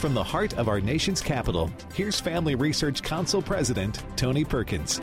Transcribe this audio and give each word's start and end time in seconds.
From 0.00 0.12
the 0.12 0.22
heart 0.22 0.54
of 0.58 0.68
our 0.68 0.80
nation's 0.80 1.22
capital, 1.22 1.70
here's 1.94 2.20
Family 2.20 2.54
Research 2.54 3.02
Council 3.02 3.40
President 3.40 4.02
Tony 4.14 4.44
Perkins. 4.44 5.00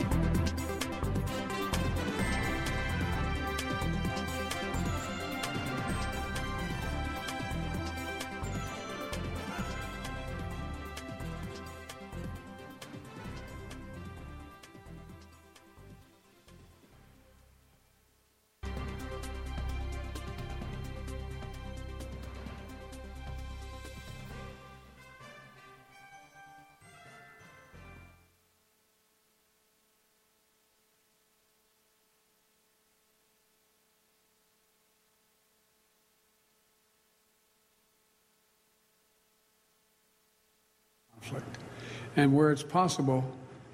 And 42.16 42.32
where 42.32 42.52
it's 42.52 42.62
possible, 42.62 43.24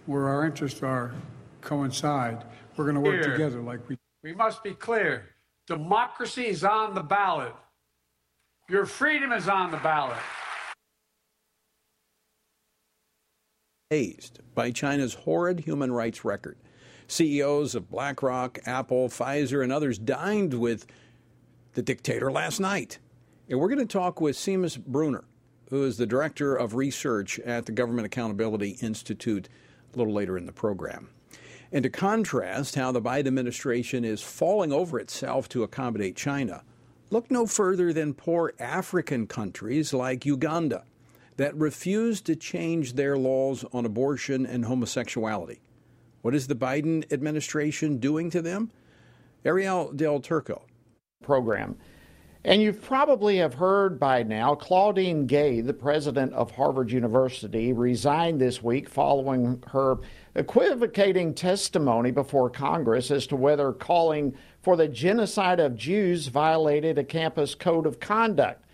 where 0.07 0.29
our 0.29 0.45
interests 0.45 0.83
are 0.83 1.13
coincide, 1.61 2.45
we're 2.77 2.85
going 2.85 2.95
to 2.95 3.01
work 3.01 3.23
Here. 3.23 3.33
together 3.33 3.61
like 3.61 3.87
we. 3.89 3.97
We 4.23 4.35
must 4.35 4.63
be 4.63 4.73
clear. 4.73 5.31
Democracy 5.67 6.47
is 6.47 6.65
on 6.65 6.95
the 6.95 7.03
ballot. 7.03 7.55
Your 8.69 8.87
freedom 8.87 9.33
is 9.33 9.49
on 9.49 9.71
the 9.71 9.79
ballot. 9.79 10.19
amazed 13.93 14.39
by 14.55 14.71
China's 14.71 15.15
horrid 15.15 15.59
human 15.59 15.91
rights 15.91 16.25
record. 16.25 16.57
CEOs 17.09 17.75
of 17.75 17.91
BlackRock, 17.91 18.61
Apple, 18.65 19.09
Pfizer, 19.09 19.65
and 19.65 19.73
others 19.73 19.99
dined 19.99 20.55
with 20.55 20.87
the 21.75 21.83
dictator 21.83 22.31
last 22.31 22.61
night. 22.61 23.01
And 23.49 23.59
we're 23.59 23.67
going 23.67 23.81
to 23.81 23.93
talk 23.93 24.21
with 24.21 24.37
Seamus 24.37 24.79
Bruner, 24.79 25.25
who 25.71 25.85
is 25.85 25.97
the 25.97 26.07
director 26.07 26.55
of 26.55 26.75
research 26.75 27.39
at 27.41 27.67
the 27.67 27.73
Government 27.73 28.07
Accountability 28.07 28.77
Institute, 28.83 29.49
a 29.95 29.99
little 29.99 30.13
later 30.13 30.37
in 30.37 30.47
the 30.47 30.53
program. 30.53 31.09
And 31.73 31.85
to 31.85 31.91
contrast 31.91 32.75
how 32.75 32.93
the 32.93 33.01
Biden 33.01 33.29
administration 33.29 34.05
is 34.05 34.21
falling 34.21 34.73
over 34.73 34.99
itself 34.99 35.49
to 35.51 35.63
accommodate 35.63 36.17
China, 36.17 36.63
look 37.11 37.31
no 37.31 37.47
further 37.47 37.93
than 37.93 38.15
poor 38.15 38.53
African 38.59 39.27
countries 39.27 39.93
like 39.95 40.27
Uganda 40.27 40.85
that 41.37 41.55
refuse 41.57 42.21
to 42.23 42.37
change 42.37 42.95
their 42.95 43.17
laws 43.17 43.65
on 43.73 43.87
abortion 43.87 44.45
and 44.45 44.65
homosexuality. 44.65 45.61
What 46.23 46.35
is 46.35 46.49
the 46.49 46.57
Biden 46.57 47.11
administration 47.13 47.99
doing 47.99 48.31
to 48.31 48.43
them? 48.43 48.71
Ariel 49.45 49.93
Del 49.93 50.21
Turco. 50.21 50.63
program. 51.23 51.77
And 52.43 52.63
you 52.63 52.73
probably 52.73 53.37
have 53.37 53.53
heard 53.53 54.01
by 54.01 54.23
now 54.23 54.55
Claudine 54.55 55.27
Gay, 55.27 55.61
the 55.61 55.75
president 55.75 56.33
of 56.33 56.53
Harvard 56.53 56.91
University, 56.91 57.75
resigned 57.75 58.41
this 58.41 58.63
week 58.63 58.89
following 58.89 59.63
her 59.69 59.99
equivocating 60.35 61.35
testimony 61.35 62.11
before 62.11 62.49
Congress 62.49 63.11
as 63.11 63.27
to 63.27 63.37
whether 63.37 63.73
calling 63.73 64.35
for 64.63 64.75
the 64.75 64.89
genocide 64.89 65.61
of 65.61 65.77
Jews 65.77 66.29
violated 66.29 66.97
a 66.97 67.05
campus 67.05 67.55
code 67.55 67.85
of 67.85 68.01
conduct, 68.01 68.65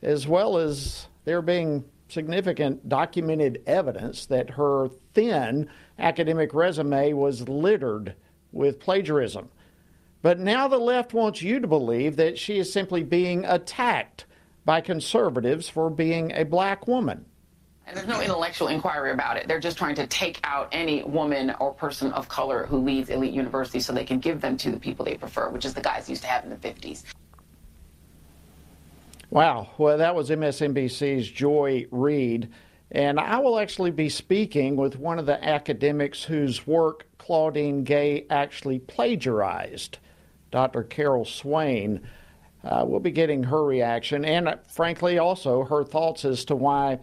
as 0.00 0.26
well 0.26 0.56
as 0.56 1.06
there 1.26 1.42
being 1.42 1.84
significant 2.08 2.88
documented 2.88 3.62
evidence 3.66 4.24
that 4.24 4.48
her 4.48 4.88
thin 5.12 5.68
academic 5.98 6.54
resume 6.54 7.12
was 7.12 7.46
littered 7.46 8.14
with 8.52 8.80
plagiarism. 8.80 9.50
But 10.22 10.38
now 10.38 10.68
the 10.68 10.78
left 10.78 11.12
wants 11.12 11.42
you 11.42 11.60
to 11.60 11.66
believe 11.66 12.16
that 12.16 12.38
she 12.38 12.58
is 12.58 12.72
simply 12.72 13.02
being 13.02 13.44
attacked 13.44 14.24
by 14.64 14.80
conservatives 14.80 15.68
for 15.68 15.90
being 15.90 16.32
a 16.32 16.44
black 16.44 16.86
woman. 16.86 17.26
And 17.86 17.96
there's 17.96 18.06
no 18.06 18.20
intellectual 18.20 18.68
inquiry 18.68 19.10
about 19.10 19.36
it. 19.36 19.48
They're 19.48 19.58
just 19.58 19.76
trying 19.76 19.96
to 19.96 20.06
take 20.06 20.38
out 20.44 20.68
any 20.70 21.02
woman 21.02 21.52
or 21.58 21.74
person 21.74 22.12
of 22.12 22.28
color 22.28 22.64
who 22.66 22.78
leads 22.78 23.10
elite 23.10 23.34
universities 23.34 23.84
so 23.84 23.92
they 23.92 24.04
can 24.04 24.20
give 24.20 24.40
them 24.40 24.56
to 24.58 24.70
the 24.70 24.78
people 24.78 25.04
they 25.04 25.16
prefer, 25.16 25.50
which 25.50 25.64
is 25.64 25.74
the 25.74 25.80
guys 25.80 26.08
used 26.08 26.22
to 26.22 26.28
have 26.28 26.44
in 26.44 26.50
the 26.50 26.56
50s. 26.56 27.02
Wow. 29.30 29.70
Well, 29.78 29.98
that 29.98 30.14
was 30.14 30.30
MSNBC's 30.30 31.28
Joy 31.28 31.86
Reid. 31.90 32.50
And 32.92 33.18
I 33.18 33.38
will 33.40 33.58
actually 33.58 33.90
be 33.90 34.10
speaking 34.10 34.76
with 34.76 34.98
one 34.98 35.18
of 35.18 35.26
the 35.26 35.42
academics 35.42 36.22
whose 36.22 36.66
work 36.66 37.06
Claudine 37.18 37.82
Gay 37.82 38.26
actually 38.28 38.78
plagiarized, 38.78 39.98
Dr. 40.52 40.84
Carol 40.84 41.24
Swain. 41.24 42.00
Uh, 42.62 42.84
we'll 42.86 43.00
be 43.00 43.10
getting 43.10 43.42
her 43.42 43.64
reaction 43.64 44.24
and, 44.24 44.46
uh, 44.46 44.56
frankly, 44.68 45.18
also 45.18 45.64
her 45.64 45.82
thoughts 45.82 46.24
as 46.24 46.44
to 46.44 46.54
why 46.54 47.00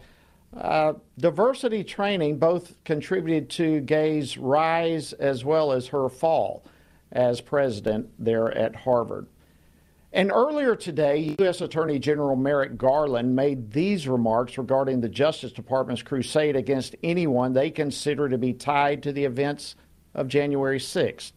uh, 0.56 0.94
diversity 1.18 1.84
training 1.84 2.38
both 2.38 2.82
contributed 2.84 3.50
to 3.50 3.80
Gay's 3.80 4.38
rise 4.38 5.12
as 5.12 5.44
well 5.44 5.72
as 5.72 5.88
her 5.88 6.08
fall 6.08 6.64
as 7.12 7.40
president 7.40 8.08
there 8.18 8.50
at 8.56 8.74
Harvard. 8.74 9.26
And 10.12 10.32
earlier 10.32 10.74
today, 10.74 11.36
U.S. 11.38 11.60
Attorney 11.60 12.00
General 12.00 12.34
Merrick 12.34 12.76
Garland 12.76 13.36
made 13.36 13.70
these 13.70 14.08
remarks 14.08 14.58
regarding 14.58 15.00
the 15.00 15.08
Justice 15.08 15.52
Department's 15.52 16.02
crusade 16.02 16.56
against 16.56 16.96
anyone 17.04 17.52
they 17.52 17.70
consider 17.70 18.28
to 18.28 18.38
be 18.38 18.52
tied 18.52 19.04
to 19.04 19.12
the 19.12 19.24
events 19.24 19.76
of 20.14 20.26
January 20.26 20.80
6th. 20.80 21.32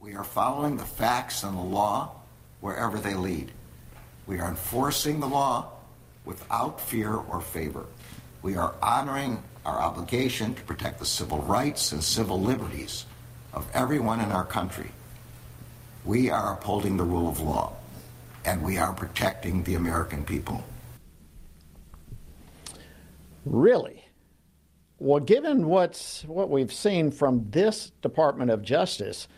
We 0.00 0.14
are 0.14 0.24
following 0.24 0.76
the 0.76 0.84
facts 0.84 1.42
and 1.42 1.56
the 1.56 1.62
law 1.62 2.12
wherever 2.60 2.98
they 2.98 3.14
lead. 3.14 3.50
We 4.26 4.38
are 4.40 4.48
enforcing 4.48 5.20
the 5.20 5.26
law 5.26 5.70
without 6.24 6.80
fear 6.80 7.14
or 7.14 7.40
favor. 7.40 7.86
We 8.42 8.56
are 8.56 8.74
honoring 8.82 9.42
our 9.64 9.78
obligation 9.78 10.54
to 10.54 10.62
protect 10.62 10.98
the 10.98 11.06
civil 11.06 11.38
rights 11.42 11.92
and 11.92 12.02
civil 12.02 12.40
liberties 12.40 13.06
of 13.52 13.66
everyone 13.72 14.20
in 14.20 14.30
our 14.30 14.44
country. 14.44 14.90
We 16.04 16.30
are 16.30 16.52
upholding 16.52 16.96
the 16.96 17.04
rule 17.04 17.28
of 17.28 17.40
law, 17.40 17.72
and 18.44 18.62
we 18.62 18.78
are 18.78 18.92
protecting 18.92 19.64
the 19.64 19.74
American 19.74 20.24
people. 20.24 20.62
Really? 23.44 24.04
Well, 24.98 25.20
given 25.20 25.66
what's 25.66 26.24
what 26.24 26.48
we've 26.48 26.72
seen 26.72 27.10
from 27.10 27.50
this 27.50 27.90
Department 28.02 28.50
of 28.50 28.62
Justice, 28.62 29.28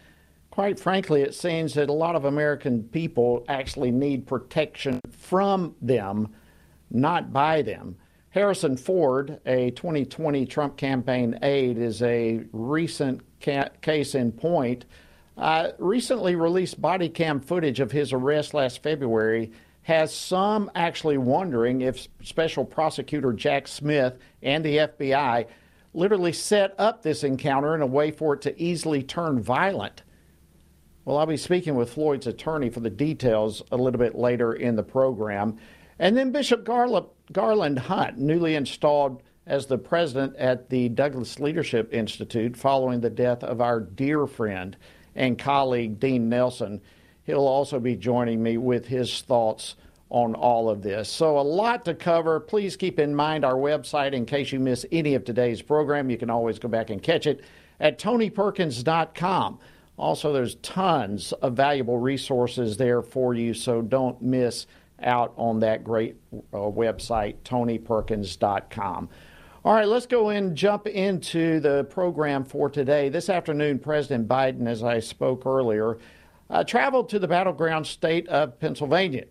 quite 0.58 0.80
frankly, 0.80 1.22
it 1.22 1.36
seems 1.36 1.74
that 1.74 1.88
a 1.88 1.92
lot 1.92 2.16
of 2.16 2.24
American 2.24 2.82
people 2.82 3.44
actually 3.48 3.92
need 3.92 4.26
protection 4.26 5.00
from 5.08 5.72
them, 5.80 6.34
not 6.90 7.32
by 7.32 7.62
them. 7.62 7.94
Harrison 8.30 8.76
Floyd, 8.76 9.40
a 9.46 9.70
2020 9.70 10.44
Trump 10.46 10.76
campaign 10.76 11.38
aide, 11.42 11.78
is 11.78 12.02
a 12.02 12.42
recent 12.50 13.20
ca- 13.40 13.68
case 13.82 14.16
in 14.16 14.32
point. 14.32 14.84
Uh, 15.36 15.68
recently 15.78 16.34
released 16.34 16.82
body 16.82 17.08
cam 17.08 17.38
footage 17.38 17.78
of 17.78 17.92
his 17.92 18.12
arrest 18.12 18.52
last 18.52 18.82
February 18.82 19.52
has 19.82 20.12
some 20.12 20.72
actually 20.74 21.18
wondering 21.18 21.82
if 21.82 22.08
Special 22.24 22.64
Prosecutor 22.64 23.32
Jack 23.32 23.68
Smith 23.68 24.18
and 24.42 24.64
the 24.64 24.78
FBI 24.78 25.46
literally 25.94 26.32
set 26.32 26.74
up 26.78 27.04
this 27.04 27.22
encounter 27.22 27.76
in 27.76 27.80
a 27.80 27.86
way 27.86 28.10
for 28.10 28.34
it 28.34 28.42
to 28.42 28.60
easily 28.60 29.04
turn 29.04 29.40
violent. 29.40 30.02
Well, 31.08 31.16
I'll 31.16 31.24
be 31.24 31.38
speaking 31.38 31.74
with 31.74 31.94
Floyd's 31.94 32.26
attorney 32.26 32.68
for 32.68 32.80
the 32.80 32.90
details 32.90 33.62
a 33.72 33.78
little 33.78 33.98
bit 33.98 34.14
later 34.14 34.52
in 34.52 34.76
the 34.76 34.82
program. 34.82 35.56
And 35.98 36.14
then 36.14 36.32
Bishop 36.32 36.64
Garland, 36.66 37.78
Hunt, 37.78 38.18
newly 38.18 38.56
installed 38.56 39.22
as 39.46 39.64
the 39.64 39.78
president 39.78 40.36
at 40.36 40.68
the 40.68 40.90
Douglass 40.90 41.40
Leadership 41.40 41.94
Institute 41.94 42.58
following 42.58 43.00
the 43.00 43.08
death 43.08 43.42
of 43.42 43.62
our 43.62 43.80
dear 43.80 44.26
friend 44.26 44.76
and 45.14 45.38
colleague, 45.38 45.98
Dean 45.98 46.28
Nelson. 46.28 46.82
He'll 47.24 47.38
also 47.38 47.80
be 47.80 47.96
joining 47.96 48.42
me 48.42 48.58
with 48.58 48.88
his 48.88 49.22
thoughts 49.22 49.76
on 50.10 50.34
all 50.34 50.68
of 50.68 50.82
this. 50.82 51.08
So, 51.08 51.38
a 51.38 51.40
lot 51.40 51.86
to 51.86 51.94
cover. 51.94 52.38
Please 52.38 52.76
keep 52.76 52.98
in 52.98 53.14
mind 53.14 53.46
our 53.46 53.54
website 53.54 54.12
in 54.12 54.26
case 54.26 54.52
you 54.52 54.60
miss 54.60 54.84
any 54.92 55.14
of 55.14 55.24
today's 55.24 55.62
program. 55.62 56.10
You 56.10 56.18
can 56.18 56.28
always 56.28 56.58
go 56.58 56.68
back 56.68 56.90
and 56.90 57.02
catch 57.02 57.26
it 57.26 57.44
at 57.80 57.98
tonyperkins.com. 57.98 59.58
Also, 59.98 60.32
there's 60.32 60.54
tons 60.56 61.32
of 61.32 61.54
valuable 61.54 61.98
resources 61.98 62.76
there 62.76 63.02
for 63.02 63.34
you, 63.34 63.52
so 63.52 63.82
don't 63.82 64.22
miss 64.22 64.66
out 65.02 65.32
on 65.36 65.60
that 65.60 65.84
great 65.84 66.16
uh, 66.32 66.56
website, 66.56 67.36
tonyperkins.com. 67.44 69.08
All 69.64 69.74
right, 69.74 69.88
let's 69.88 70.06
go 70.06 70.28
and 70.30 70.56
jump 70.56 70.86
into 70.86 71.60
the 71.60 71.84
program 71.84 72.44
for 72.44 72.70
today. 72.70 73.08
This 73.08 73.28
afternoon, 73.28 73.80
President 73.80 74.28
Biden, 74.28 74.66
as 74.66 74.82
I 74.82 75.00
spoke 75.00 75.44
earlier, 75.44 75.98
uh, 76.48 76.64
traveled 76.64 77.08
to 77.10 77.18
the 77.18 77.28
battleground 77.28 77.86
state 77.86 78.28
of 78.28 78.58
Pennsylvania 78.60 79.24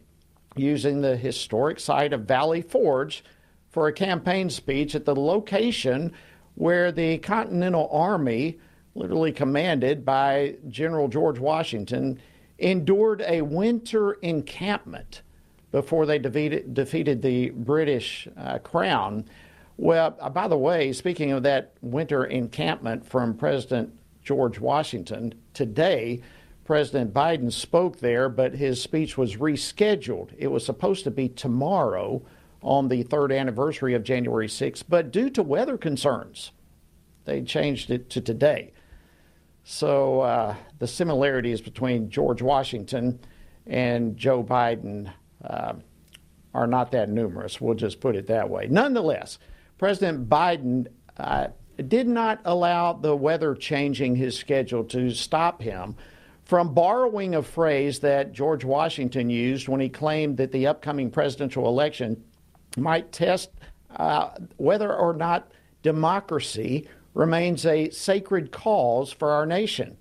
using 0.56 1.02
the 1.02 1.16
historic 1.16 1.80
site 1.80 2.13
of 2.13 2.22
Valley 2.25 2.62
Forge 2.62 3.24
for 3.70 3.88
a 3.88 3.94
campaign 3.94 4.50
speech 4.50 4.96
at 4.96 5.06
the 5.06 5.16
location 5.16 6.12
where 6.56 6.92
the 6.92 7.20
Continental 7.20 7.88
Army, 7.92 8.60
literally 8.98 9.32
commanded 9.32 10.04
by 10.04 10.56
General 10.68 11.08
George 11.08 11.40
Washington, 11.40 12.20
endured 12.58 13.24
a 13.28 13.42
winter 13.42 14.14
encampment 14.14 15.22
before 15.72 16.06
they 16.06 16.18
defeated, 16.18 16.74
defeated 16.74 17.22
the 17.22 17.52
British 17.52 18.28
uh, 18.36 18.58
crown. 18.60 19.26
Well, 19.78 20.18
uh, 20.20 20.30
by 20.30 20.48
the 20.48 20.58
way, 20.58 20.92
speaking 20.94 21.32
of 21.32 21.44
that 21.44 21.74
winter 21.82 22.26
encampment 22.26 23.06
from 23.06 23.36
President 23.36 23.94
George 24.24 24.60
Washington, 24.60 25.36
today 25.54 26.22
President 26.66 27.14
Biden 27.14 27.52
spoke 27.52 28.00
there, 28.00 28.28
but 28.28 28.56
his 28.56 28.82
speech 28.82 29.18
was 29.18 29.38
rescheduled. 29.38 30.32
It 30.38 30.48
was 30.48 30.66
supposed 30.66 31.04
to 31.04 31.12
be 31.12 31.30
tomorrow 31.30 32.24
on 32.64 32.88
the 32.88 33.04
third 33.04 33.32
anniversary 33.32 33.94
of 33.94 34.04
January 34.04 34.48
6th, 34.48 34.84
but 34.90 35.12
due 35.12 35.30
to 35.30 35.44
weather 35.44 35.78
concerns, 35.78 36.52
they 37.26 37.42
changed 37.44 37.92
it 37.92 38.10
to 38.10 38.20
today. 38.20 38.74
So 39.69 40.22
uh, 40.22 40.56
the 40.80 40.88
similarities 40.88 41.60
between 41.60 42.10
George 42.10 42.42
Washington 42.42 43.19
and 43.66 44.16
Joe 44.16 44.42
Biden 44.42 45.12
uh, 45.44 45.74
are 46.54 46.68
not 46.68 46.90
that 46.92 47.10
numerous. 47.10 47.60
We'll 47.60 47.75
just 47.75 48.00
put 48.00 48.16
it 48.16 48.28
that 48.28 48.50
way. 48.50 48.68
Nonetheless, 48.69 49.40
President 49.78 50.30
Biden 50.30 50.88
uh, 51.18 51.48
did 51.86 52.08
not 52.08 52.40
allow 52.46 52.94
the 52.94 53.14
weather 53.14 53.54
changing 53.56 54.16
his 54.16 54.38
schedule 54.38 54.86
to 54.86 55.10
stop 55.10 55.62
him 55.62 55.98
from 56.46 56.74
borrowing 56.74 57.36
a 57.36 57.44
phrase 57.44 58.00
that 58.00 58.31
George 58.31 58.63
Washington 58.63 59.30
used 59.30 59.68
when 59.68 59.81
he 59.81 59.90
claimed 59.90 60.38
that 60.38 60.54
the 60.54 60.66
upcoming 60.66 61.12
presidential 61.12 61.68
election 61.68 62.24
might 62.78 63.12
test 63.12 63.50
uh, 63.98 64.30
whether 64.56 64.96
or 64.96 65.13
not 65.13 65.52
democracy 65.84 66.88
remains 67.18 67.66
a 67.66 67.90
sacred 67.90 68.52
cause 68.52 69.12
for 69.12 69.31
our 69.31 69.46
nation. 69.46 69.98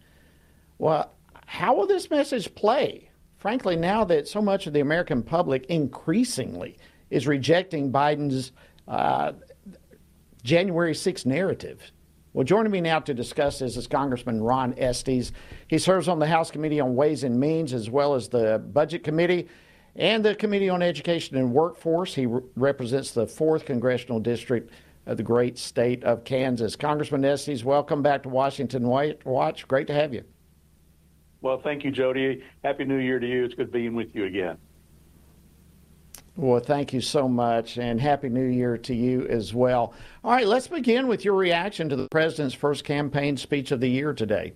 Well, 0.79 1.11
how 1.47 1.75
will 1.75 1.87
this 1.87 2.11
message 2.11 2.55
play? 2.55 3.09
Frankly, 3.39 3.75
now 3.75 4.05
that 4.05 4.29
so 4.29 4.43
much 4.43 4.67
of 4.67 4.75
the 4.75 4.81
American 4.81 5.23
public 5.23 5.65
increasingly 5.67 6.77
is 7.09 7.27
rejecting 7.27 7.91
Biden's 7.91 8.53
uh, 8.87 9.33
January 10.43 10.95
6 10.95 11.25
narrative. 11.25 11.91
Well, 12.35 12.45
joining 12.45 12.71
me 12.71 12.83
now 12.83 12.99
to 13.01 13.15
discuss 13.15 13.61
this 13.61 13.79
is 13.79 13.87
Congressman 13.87 14.43
Ron 14.43 14.75
Estes. 14.77 15.33
He 15.69 15.79
serves 15.79 16.09
on 16.09 16.19
the 16.19 16.27
House 16.27 16.51
Committee 16.51 16.81
on 16.81 16.97
Ways 16.97 17.25
and 17.25 17.41
Means 17.41 17.73
as 17.73 17.89
well 17.89 18.15
as 18.15 18.29
the 18.29 18.59
Budget 18.59 19.05
Committee 19.05 19.49
and 19.95 20.23
the 20.23 20.35
Committee 20.35 20.69
on 20.69 20.83
Education 20.83 21.39
and 21.39 21.51
Workforce. 21.51 22.15
He 22.15 22.27
re- 22.27 22.43
represents 22.57 23.13
the 23.13 23.25
4th 23.25 23.65
Congressional 23.65 24.21
District 24.21 24.71
of 25.07 25.17
the 25.17 25.23
great 25.23 25.57
state 25.57 26.03
of 26.05 26.25
Kansas. 26.25 26.77
Congressman 26.77 27.25
Estes, 27.25 27.65
welcome 27.65 28.03
back 28.03 28.25
to 28.25 28.29
Washington 28.29 28.87
White 28.89 29.25
Watch. 29.25 29.67
Great 29.69 29.87
to 29.87 29.95
have 29.95 30.13
you. 30.13 30.25
Well, 31.41 31.61
thank 31.63 31.85
you, 31.85 31.91
Jody. 31.91 32.43
Happy 32.65 32.85
New 32.85 32.99
Year 32.99 33.21
to 33.21 33.27
you. 33.27 33.45
It's 33.45 33.55
good 33.55 33.71
being 33.71 33.95
with 33.95 34.15
you 34.15 34.25
again. 34.25 34.59
Well, 36.37 36.61
thank 36.61 36.93
you 36.93 37.01
so 37.01 37.29
much, 37.29 37.79
and 37.79 37.99
Happy 37.99 38.29
New 38.29 38.45
Year 38.45 38.77
to 38.77 38.95
you 38.95 39.27
as 39.27 39.55
well. 39.55 39.95
All 40.23 40.33
right, 40.33 40.47
let's 40.47 40.69
begin 40.69 41.07
with 41.07 41.25
your 41.25 41.35
reaction 41.35 41.89
to 41.89 41.97
the 41.97 42.09
president's 42.11 42.55
first 42.55 42.85
campaign 42.85 43.39
speech 43.39 43.71
of 43.71 43.81
the 43.81 43.89
year 43.89 44.13
today. 44.13 44.53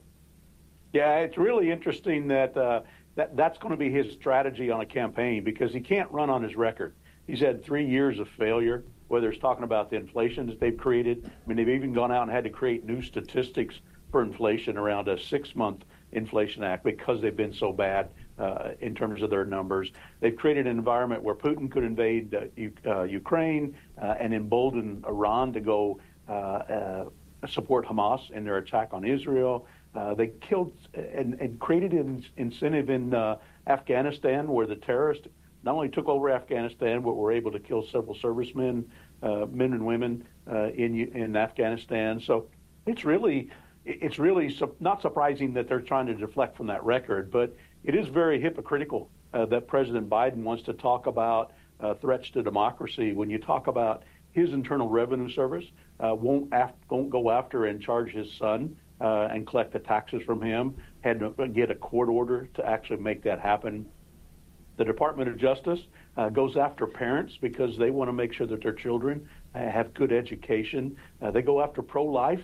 Yeah, 0.92 1.18
it's 1.18 1.38
really 1.38 1.70
interesting 1.70 2.28
that 2.28 2.54
uh, 2.56 2.80
that 3.14 3.36
that's 3.36 3.56
going 3.58 3.70
to 3.70 3.78
be 3.78 3.90
his 3.90 4.12
strategy 4.12 4.70
on 4.70 4.80
a 4.80 4.86
campaign 4.86 5.42
because 5.42 5.72
he 5.72 5.80
can't 5.80 6.10
run 6.10 6.28
on 6.28 6.42
his 6.42 6.54
record. 6.54 6.94
He's 7.26 7.40
had 7.40 7.64
three 7.64 7.86
years 7.86 8.18
of 8.18 8.28
failure, 8.36 8.84
whether 9.10 9.28
it's 9.28 9.40
talking 9.40 9.64
about 9.64 9.90
the 9.90 9.96
inflation 9.96 10.46
that 10.46 10.60
they've 10.60 10.76
created. 10.76 11.28
I 11.28 11.48
mean, 11.48 11.56
they've 11.56 11.68
even 11.68 11.92
gone 11.92 12.12
out 12.12 12.22
and 12.22 12.30
had 12.30 12.44
to 12.44 12.50
create 12.50 12.84
new 12.84 13.02
statistics 13.02 13.74
for 14.12 14.22
inflation 14.22 14.76
around 14.76 15.08
a 15.08 15.20
six-month 15.20 15.82
inflation 16.12 16.62
act 16.62 16.84
because 16.84 17.20
they've 17.20 17.36
been 17.36 17.52
so 17.52 17.72
bad 17.72 18.10
uh, 18.38 18.70
in 18.80 18.94
terms 18.94 19.20
of 19.22 19.28
their 19.28 19.44
numbers. 19.44 19.90
They've 20.20 20.36
created 20.36 20.68
an 20.68 20.78
environment 20.78 21.24
where 21.24 21.34
Putin 21.34 21.68
could 21.68 21.82
invade 21.82 22.32
uh, 22.32 22.42
U- 22.56 22.72
uh, 22.86 23.02
Ukraine 23.02 23.74
uh, 24.00 24.14
and 24.20 24.32
embolden 24.32 25.04
Iran 25.04 25.52
to 25.54 25.60
go 25.60 25.98
uh, 26.28 26.32
uh, 26.32 27.04
support 27.48 27.86
Hamas 27.86 28.30
in 28.30 28.44
their 28.44 28.58
attack 28.58 28.90
on 28.92 29.04
Israel. 29.04 29.66
they 30.16 30.30
killed 30.40 30.72
and, 30.94 31.34
and 31.40 31.58
created 31.58 31.94
an 31.94 32.24
incentive 32.36 32.90
in 32.90 33.12
Afghanistan 33.66 34.46
where 34.46 34.68
the 34.68 34.76
terrorists 34.76 35.26
not 35.62 35.74
only 35.74 35.88
took 35.88 36.08
over 36.08 36.30
Afghanistan, 36.30 37.02
but 37.02 37.14
were 37.14 37.32
able 37.32 37.52
to 37.52 37.60
kill 37.60 37.86
several 37.86 38.14
servicemen, 38.14 38.90
men 39.22 39.72
and 39.72 39.84
women 39.84 40.24
in 40.74 41.10
in 41.14 41.36
Afghanistan. 41.36 42.20
So 42.20 42.48
it's 42.86 43.04
really 43.04 43.50
it's 43.84 44.18
really 44.18 44.56
not 44.78 45.00
surprising 45.00 45.52
that 45.54 45.68
they're 45.68 45.80
trying 45.80 46.06
to 46.06 46.14
deflect 46.14 46.56
from 46.56 46.66
that 46.66 46.84
record, 46.84 47.30
but 47.30 47.56
it 47.84 47.94
is 47.94 48.08
very 48.08 48.40
hypocritical 48.40 49.10
uh, 49.32 49.46
that 49.46 49.66
President 49.66 50.08
Biden 50.08 50.42
wants 50.42 50.62
to 50.64 50.72
talk 50.72 51.06
about 51.06 51.52
uh, 51.80 51.94
threats 51.94 52.30
to 52.30 52.42
democracy 52.42 53.12
when 53.12 53.30
you 53.30 53.38
talk 53.38 53.66
about 53.66 54.02
his 54.32 54.52
Internal 54.52 54.88
Revenue 54.88 55.30
Service 55.30 55.64
uh, 55.98 56.14
won't, 56.14 56.48
af- 56.52 56.72
won't 56.88 57.10
go 57.10 57.30
after 57.30 57.66
and 57.66 57.80
charge 57.80 58.12
his 58.12 58.32
son 58.34 58.76
uh, 59.00 59.28
and 59.30 59.46
collect 59.46 59.72
the 59.72 59.78
taxes 59.78 60.22
from 60.24 60.42
him, 60.42 60.74
had 61.00 61.18
to 61.20 61.48
get 61.48 61.70
a 61.70 61.74
court 61.74 62.08
order 62.08 62.48
to 62.54 62.66
actually 62.66 63.00
make 63.00 63.22
that 63.22 63.40
happen. 63.40 63.86
The 64.76 64.84
Department 64.84 65.28
of 65.28 65.36
Justice 65.36 65.80
uh, 66.16 66.28
goes 66.28 66.56
after 66.56 66.86
parents 66.86 67.36
because 67.40 67.76
they 67.78 67.90
want 67.90 68.08
to 68.08 68.12
make 68.12 68.32
sure 68.32 68.46
that 68.46 68.62
their 68.62 68.72
children 68.72 69.28
uh, 69.54 69.58
have 69.58 69.92
good 69.94 70.12
education. 70.12 70.96
they 71.32 71.42
go 71.42 71.62
after 71.62 71.82
pro-life 71.82 72.40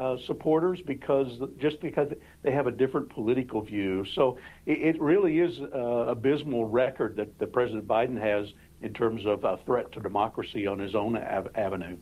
uh, 0.00 0.16
supporters 0.26 0.80
because 0.86 1.28
just 1.58 1.80
because 1.80 2.08
they 2.42 2.50
have 2.50 2.66
a 2.66 2.70
different 2.70 3.10
political 3.10 3.60
view. 3.60 4.04
So 4.14 4.38
it, 4.64 4.78
it 4.96 5.00
really 5.00 5.40
is 5.40 5.58
an 5.58 6.08
abysmal 6.08 6.64
record 6.64 7.16
that, 7.16 7.38
that 7.38 7.52
President 7.52 7.86
Biden 7.86 8.18
has 8.18 8.46
in 8.80 8.94
terms 8.94 9.26
of 9.26 9.44
a 9.44 9.58
threat 9.66 9.92
to 9.92 10.00
democracy 10.00 10.66
on 10.66 10.78
his 10.78 10.94
own 10.94 11.16
av- 11.18 11.48
avenue. 11.54 11.98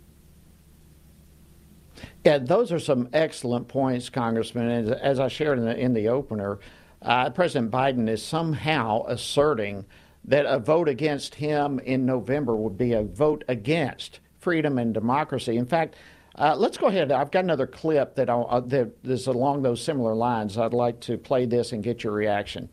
Yeah, 2.25 2.39
those 2.39 2.71
are 2.71 2.79
some 2.79 3.09
excellent 3.13 3.67
points, 3.67 4.09
Congressman. 4.09 4.69
And 4.69 4.91
as 4.93 5.19
I 5.19 5.27
shared 5.27 5.59
in 5.59 5.65
the, 5.65 5.77
in 5.77 5.93
the 5.93 6.09
opener, 6.09 6.61
uh, 7.03 7.31
President 7.31 7.71
Biden 7.71 8.09
is 8.09 8.23
somehow 8.23 9.05
asserting 9.07 9.85
that 10.25 10.47
a 10.47 10.59
vote 10.59 10.89
against 10.89 11.35
him 11.37 11.79
in 11.81 12.05
November 12.05 12.57
would 12.57 12.77
be 12.77 12.93
a 12.93 13.03
vote 13.03 13.45
against 13.49 14.21
freedom 14.39 14.79
and 14.79 14.93
democracy. 14.93 15.57
In 15.57 15.67
fact, 15.67 15.97
uh, 16.37 16.55
let's 16.57 16.77
go 16.77 16.87
ahead. 16.87 17.11
I've 17.11 17.31
got 17.31 17.45
another 17.45 17.67
clip 17.67 18.15
that, 18.15 18.29
uh, 18.29 18.61
that 18.61 18.91
is 19.05 19.27
along 19.27 19.63
those 19.63 19.83
similar 19.83 20.15
lines. 20.15 20.57
I'd 20.59 20.73
like 20.73 21.01
to 21.01 21.19
play 21.19 21.47
this 21.47 21.73
and 21.73 21.83
get 21.83 22.05
your 22.05 22.13
reaction. 22.13 22.69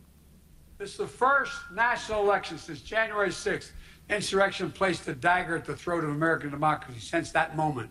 This 0.78 0.90
is 0.90 0.98
the 0.98 1.06
first 1.06 1.52
national 1.72 2.22
election 2.22 2.58
since 2.58 2.82
January 2.82 3.30
6th. 3.30 3.70
Insurrection 4.08 4.70
placed 4.70 5.08
a 5.08 5.14
dagger 5.14 5.56
at 5.56 5.64
the 5.64 5.74
throat 5.74 6.04
of 6.04 6.10
American 6.10 6.50
democracy 6.50 7.00
since 7.00 7.32
that 7.32 7.56
moment. 7.56 7.90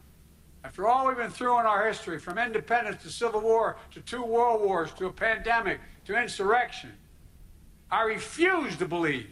After 0.63 0.87
all 0.87 1.07
we've 1.07 1.17
been 1.17 1.29
through 1.29 1.59
in 1.59 1.65
our 1.65 1.85
history, 1.87 2.19
from 2.19 2.37
independence 2.37 3.03
to 3.03 3.09
civil 3.09 3.41
war 3.41 3.77
to 3.91 4.01
two 4.01 4.23
world 4.23 4.61
wars 4.61 4.91
to 4.93 5.07
a 5.07 5.11
pandemic 5.11 5.79
to 6.05 6.15
insurrection, 6.15 6.93
I 7.91 8.03
refuse 8.03 8.75
to 8.77 8.87
believe 8.87 9.27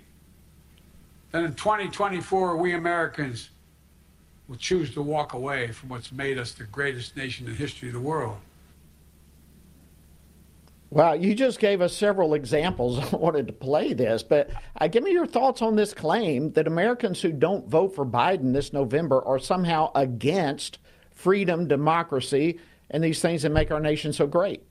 that 1.31 1.43
in 1.43 1.53
2024 1.55 2.57
we 2.57 2.73
Americans 2.73 3.49
will 4.47 4.55
choose 4.57 4.93
to 4.93 5.01
walk 5.01 5.33
away 5.33 5.71
from 5.71 5.89
what's 5.89 6.11
made 6.11 6.37
us 6.37 6.51
the 6.51 6.65
greatest 6.65 7.15
nation 7.15 7.45
in 7.45 7.53
the 7.53 7.57
history 7.57 7.89
of 7.89 7.93
the 7.93 7.99
world. 7.99 8.37
Well, 10.89 11.15
you 11.15 11.33
just 11.33 11.59
gave 11.59 11.81
us 11.81 11.95
several 11.97 12.35
examples. 12.35 12.99
I 12.99 13.15
wanted 13.17 13.47
to 13.47 13.53
play 13.53 13.93
this, 13.93 14.21
but 14.21 14.51
uh, 14.79 14.87
give 14.87 15.01
me 15.03 15.11
your 15.11 15.25
thoughts 15.25 15.63
on 15.63 15.75
this 15.75 15.91
claim 15.91 16.51
that 16.51 16.67
Americans 16.67 17.19
who 17.19 17.31
don't 17.31 17.67
vote 17.67 17.95
for 17.95 18.05
Biden 18.05 18.53
this 18.53 18.73
November 18.73 19.25
are 19.25 19.39
somehow 19.39 19.91
against 19.95 20.77
freedom, 21.11 21.67
democracy, 21.67 22.59
and 22.91 23.03
these 23.03 23.21
things 23.21 23.41
that 23.41 23.49
make 23.49 23.71
our 23.71 23.79
nation 23.79 24.13
so 24.13 24.27
great. 24.27 24.61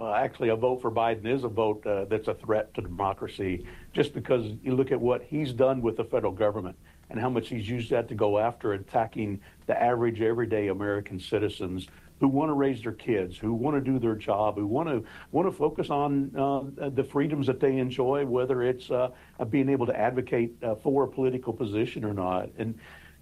Well, 0.00 0.14
actually, 0.14 0.48
a 0.48 0.56
vote 0.56 0.80
for 0.80 0.90
Biden 0.90 1.26
is 1.26 1.44
a 1.44 1.48
vote 1.48 1.86
uh, 1.86 2.06
that's 2.06 2.26
a 2.26 2.32
threat 2.32 2.72
to 2.72 2.80
democracy, 2.80 3.66
just 3.92 4.14
because 4.14 4.52
you 4.62 4.74
look 4.74 4.92
at 4.92 4.98
what 4.98 5.22
he's 5.22 5.52
done 5.52 5.82
with 5.82 5.98
the 5.98 6.04
federal 6.04 6.32
government 6.32 6.74
and 7.10 7.20
how 7.20 7.28
much 7.28 7.48
he's 7.50 7.68
used 7.68 7.90
that 7.90 8.08
to 8.08 8.14
go 8.14 8.38
after 8.38 8.72
attacking 8.72 9.38
the 9.66 9.78
average 9.78 10.22
everyday 10.22 10.68
American 10.68 11.20
citizens 11.20 11.86
who 12.18 12.28
want 12.28 12.48
to 12.48 12.54
raise 12.54 12.82
their 12.82 12.94
kids, 12.94 13.36
who 13.36 13.52
want 13.52 13.76
to 13.76 13.80
do 13.82 13.98
their 13.98 14.14
job, 14.14 14.56
who 14.56 14.66
want 14.66 14.88
to 14.88 15.04
want 15.32 15.46
to 15.46 15.52
focus 15.52 15.90
on 15.90 16.34
uh, 16.34 16.88
the 16.88 17.04
freedoms 17.04 17.46
that 17.46 17.60
they 17.60 17.76
enjoy, 17.76 18.24
whether 18.24 18.62
it's 18.62 18.90
uh, 18.90 19.10
being 19.50 19.68
able 19.68 19.84
to 19.84 19.94
advocate 19.94 20.54
uh, 20.62 20.76
for 20.76 21.04
a 21.04 21.08
political 21.08 21.52
position 21.52 22.06
or 22.06 22.14
not. 22.14 22.48
And 22.56 22.74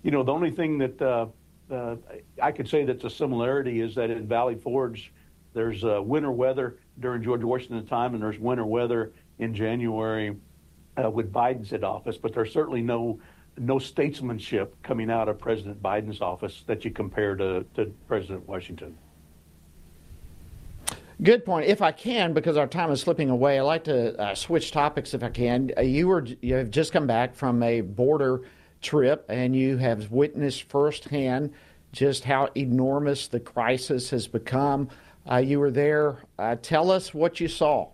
you 0.05 0.13
know, 0.13 0.23
the 0.23 0.33
only 0.33 0.53
thing 0.53 0.79
that 0.79 1.03
uh, 1.03 1.27
uh, 1.73 1.97
I 2.41 2.53
could 2.53 2.69
say 2.69 2.85
that's 2.85 3.03
a 3.03 3.11
similarity 3.11 3.81
is 3.81 3.97
that 3.97 4.11
in 4.11 4.29
Valley 4.29 4.55
Forge, 4.55 5.13
there's 5.59 5.83
uh, 5.83 6.01
winter 6.01 6.31
weather 6.31 6.77
during 7.01 7.21
George 7.21 7.43
Washington's 7.43 7.89
time, 7.91 8.15
and 8.15 8.23
there's 8.23 8.39
winter 8.39 8.65
weather 8.65 9.13
in 9.41 9.53
January 9.53 10.37
with 10.97 11.33
Biden's 11.33 11.73
in 11.73 11.83
office. 11.83 12.17
But 12.17 12.33
there's 12.33 12.53
certainly 12.53 12.81
no 12.81 13.19
no 13.57 13.81
statesmanship 13.81 14.81
coming 14.85 15.11
out 15.11 15.29
of 15.29 15.41
President 15.41 15.83
Biden's 15.83 16.21
office 16.21 16.63
that 16.69 16.85
you 16.85 16.93
compare 16.93 17.35
to, 17.35 17.65
to 17.75 17.87
President 18.07 18.47
Washington. 18.47 18.97
Good 21.25 21.45
point. 21.45 21.67
If 21.67 21.83
I 21.83 21.91
can, 21.91 22.35
because 22.35 22.57
our 22.57 22.69
time 22.69 22.93
is 22.93 23.01
slipping 23.01 23.29
away, 23.29 23.59
I'd 23.59 23.63
like 23.63 23.83
to 23.85 24.17
uh, 24.17 24.37
switch 24.37 24.71
topics 24.71 25.13
if 25.13 25.25
I 25.25 25.31
can. 25.31 25.73
Uh, 25.77 25.81
you 25.81 26.07
were 26.07 26.25
you 26.41 26.55
have 26.55 26.71
just 26.71 26.93
come 26.93 27.09
back 27.09 27.35
from 27.35 27.65
a 27.65 27.81
border 27.81 28.43
trip, 28.81 29.27
and 29.29 29.57
you 29.57 29.77
have 29.79 30.13
witnessed 30.13 30.63
firsthand 30.69 31.53
just 31.91 32.23
how 32.23 32.49
enormous 32.55 33.27
the 33.27 33.41
crisis 33.41 34.11
has 34.11 34.29
become. 34.29 34.89
Uh, 35.31 35.37
you 35.37 35.61
were 35.61 35.71
there. 35.71 36.25
Uh, 36.39 36.57
tell 36.61 36.91
us 36.91 37.13
what 37.13 37.41
you 37.41 37.49
saw. 37.49 37.91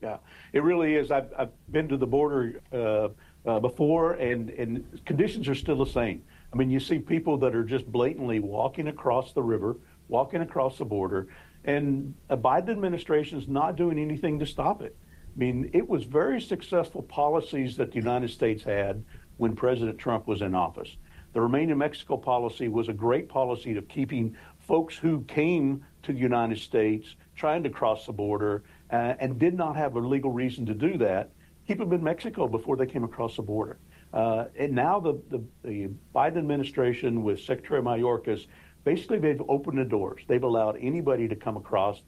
Yeah, 0.00 0.16
it 0.52 0.62
really 0.62 0.94
is. 0.94 1.10
I've, 1.10 1.32
I've 1.38 1.50
been 1.70 1.88
to 1.88 1.96
the 1.96 2.06
border 2.06 2.60
uh, 2.72 3.08
uh, 3.48 3.60
before, 3.60 4.14
and 4.14 4.50
and 4.50 5.00
conditions 5.04 5.48
are 5.48 5.54
still 5.54 5.76
the 5.76 5.90
same. 5.90 6.22
I 6.52 6.56
mean, 6.56 6.70
you 6.70 6.80
see 6.80 6.98
people 6.98 7.38
that 7.38 7.54
are 7.54 7.64
just 7.64 7.86
blatantly 7.86 8.40
walking 8.40 8.88
across 8.88 9.32
the 9.32 9.42
river, 9.42 9.76
walking 10.08 10.42
across 10.42 10.78
the 10.78 10.84
border 10.84 11.28
and 11.64 12.14
the 12.28 12.36
Biden 12.36 12.70
administration 12.70 13.38
is 13.38 13.48
not 13.48 13.76
doing 13.76 13.98
anything 13.98 14.38
to 14.38 14.46
stop 14.46 14.82
it. 14.82 14.96
I 15.34 15.38
mean, 15.38 15.70
it 15.72 15.88
was 15.88 16.04
very 16.04 16.40
successful 16.40 17.02
policies 17.02 17.76
that 17.76 17.92
the 17.92 17.98
United 17.98 18.30
States 18.30 18.62
had 18.62 19.02
when 19.36 19.54
President 19.54 19.98
Trump 19.98 20.26
was 20.26 20.42
in 20.42 20.54
office. 20.54 20.96
The 21.32 21.40
Remain 21.40 21.70
in 21.70 21.78
Mexico 21.78 22.16
policy 22.16 22.68
was 22.68 22.88
a 22.88 22.92
great 22.92 23.28
policy 23.28 23.76
of 23.76 23.88
keeping 23.88 24.36
folks 24.58 24.96
who 24.96 25.22
came 25.22 25.84
to 26.02 26.12
the 26.12 26.18
United 26.18 26.58
States 26.58 27.14
trying 27.36 27.62
to 27.62 27.70
cross 27.70 28.06
the 28.06 28.12
border 28.12 28.62
uh, 28.90 29.14
and 29.18 29.38
did 29.38 29.54
not 29.54 29.76
have 29.76 29.96
a 29.96 29.98
legal 29.98 30.30
reason 30.30 30.66
to 30.66 30.74
do 30.74 30.98
that, 30.98 31.30
keep 31.66 31.78
them 31.78 31.92
in 31.92 32.02
Mexico 32.02 32.46
before 32.46 32.76
they 32.76 32.86
came 32.86 33.04
across 33.04 33.36
the 33.36 33.42
border. 33.42 33.78
Uh, 34.12 34.44
and 34.58 34.72
now 34.72 35.00
the, 35.00 35.14
the, 35.30 35.42
the, 35.64 35.88
Biden 36.14 36.36
administration 36.36 37.22
with 37.22 37.40
Secretary 37.40 37.80
Mayorkas 37.80 38.46
Basically, 38.84 39.18
they've 39.18 39.42
opened 39.48 39.78
the 39.78 39.84
doors. 39.84 40.22
They've 40.26 40.42
allowed 40.42 40.76
anybody 40.80 41.28
to 41.28 41.36
come 41.36 41.56
across. 41.56 42.02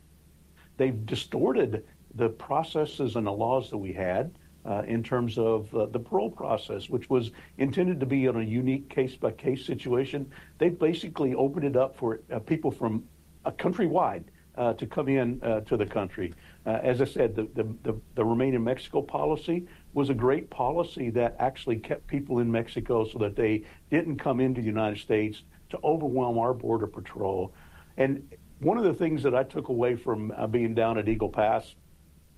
They've 0.77 1.07
distorted 1.07 1.85
the 2.15 2.29
processes 2.31 3.17
and 3.17 3.27
the 3.27 3.33
laws 3.33 3.71
that 3.71 3.79
we 3.79 3.93
had 3.93 4.35
uh, 4.65 4.83
in 4.87 5.03
terms 5.03 5.39
of 5.39 5.73
uh, 5.75 5.87
the 5.87 5.99
parole 5.99 6.31
process, 6.31 6.89
which 6.89 7.09
was 7.11 7.31
intended 7.59 8.01
to 8.01 8.07
be 8.07 8.27
on 8.27 8.41
a 8.41 8.43
unique 8.43 8.89
case 8.89 9.15
by 9.15 9.31
case 9.31 9.65
situation. 9.65 10.31
They've 10.59 10.77
basically 10.77 11.35
opened 11.35 11.65
it 11.65 11.77
up 11.77 11.97
for 11.97 12.21
uh, 12.33 12.41
people 12.41 12.71
from 12.71 13.05
countrywide 13.53 14.25
uh, 14.57 14.73
to 14.75 14.87
come 14.87 15.09
in 15.09 15.41
uh, 15.43 15.61
to 15.61 15.77
the 15.77 15.87
country. 15.87 16.33
Uh, 16.67 16.79
as 16.83 17.01
I 17.01 17.05
said, 17.05 17.35
the, 17.35 17.49
the, 17.55 17.65
the, 17.83 18.01
the, 18.15 18.25
Remain 18.25 18.55
in 18.55 18.65
Mexico 18.65 19.03
policy 19.03 19.67
was 19.93 20.11
a 20.11 20.15
great 20.15 20.49
policy 20.49 21.11
that 21.11 21.37
actually 21.39 21.77
kept 21.77 22.07
people 22.07 22.39
in 22.39 22.51
Mexico 22.51 23.07
so 23.07 23.19
that 23.19 23.37
they 23.37 23.65
didn't 23.91 24.17
come 24.17 24.41
into 24.41 24.61
the 24.61 24.67
United 24.67 24.99
States 24.99 25.43
to 25.71 25.79
overwhelm 25.83 26.39
our 26.39 26.55
border 26.55 26.87
patrol. 26.87 27.53
And 27.97 28.29
one 28.61 28.79
of 28.79 28.85
the 28.85 28.95
things 28.95 29.23
that 29.25 29.35
I 29.35 29.43
took 29.43 29.69
away 29.69 29.97
from 29.97 30.33
uh, 30.37 30.47
being 30.47 30.75
down 30.75 30.99
at 30.99 31.09
Eagle 31.09 31.29
Pass 31.29 31.75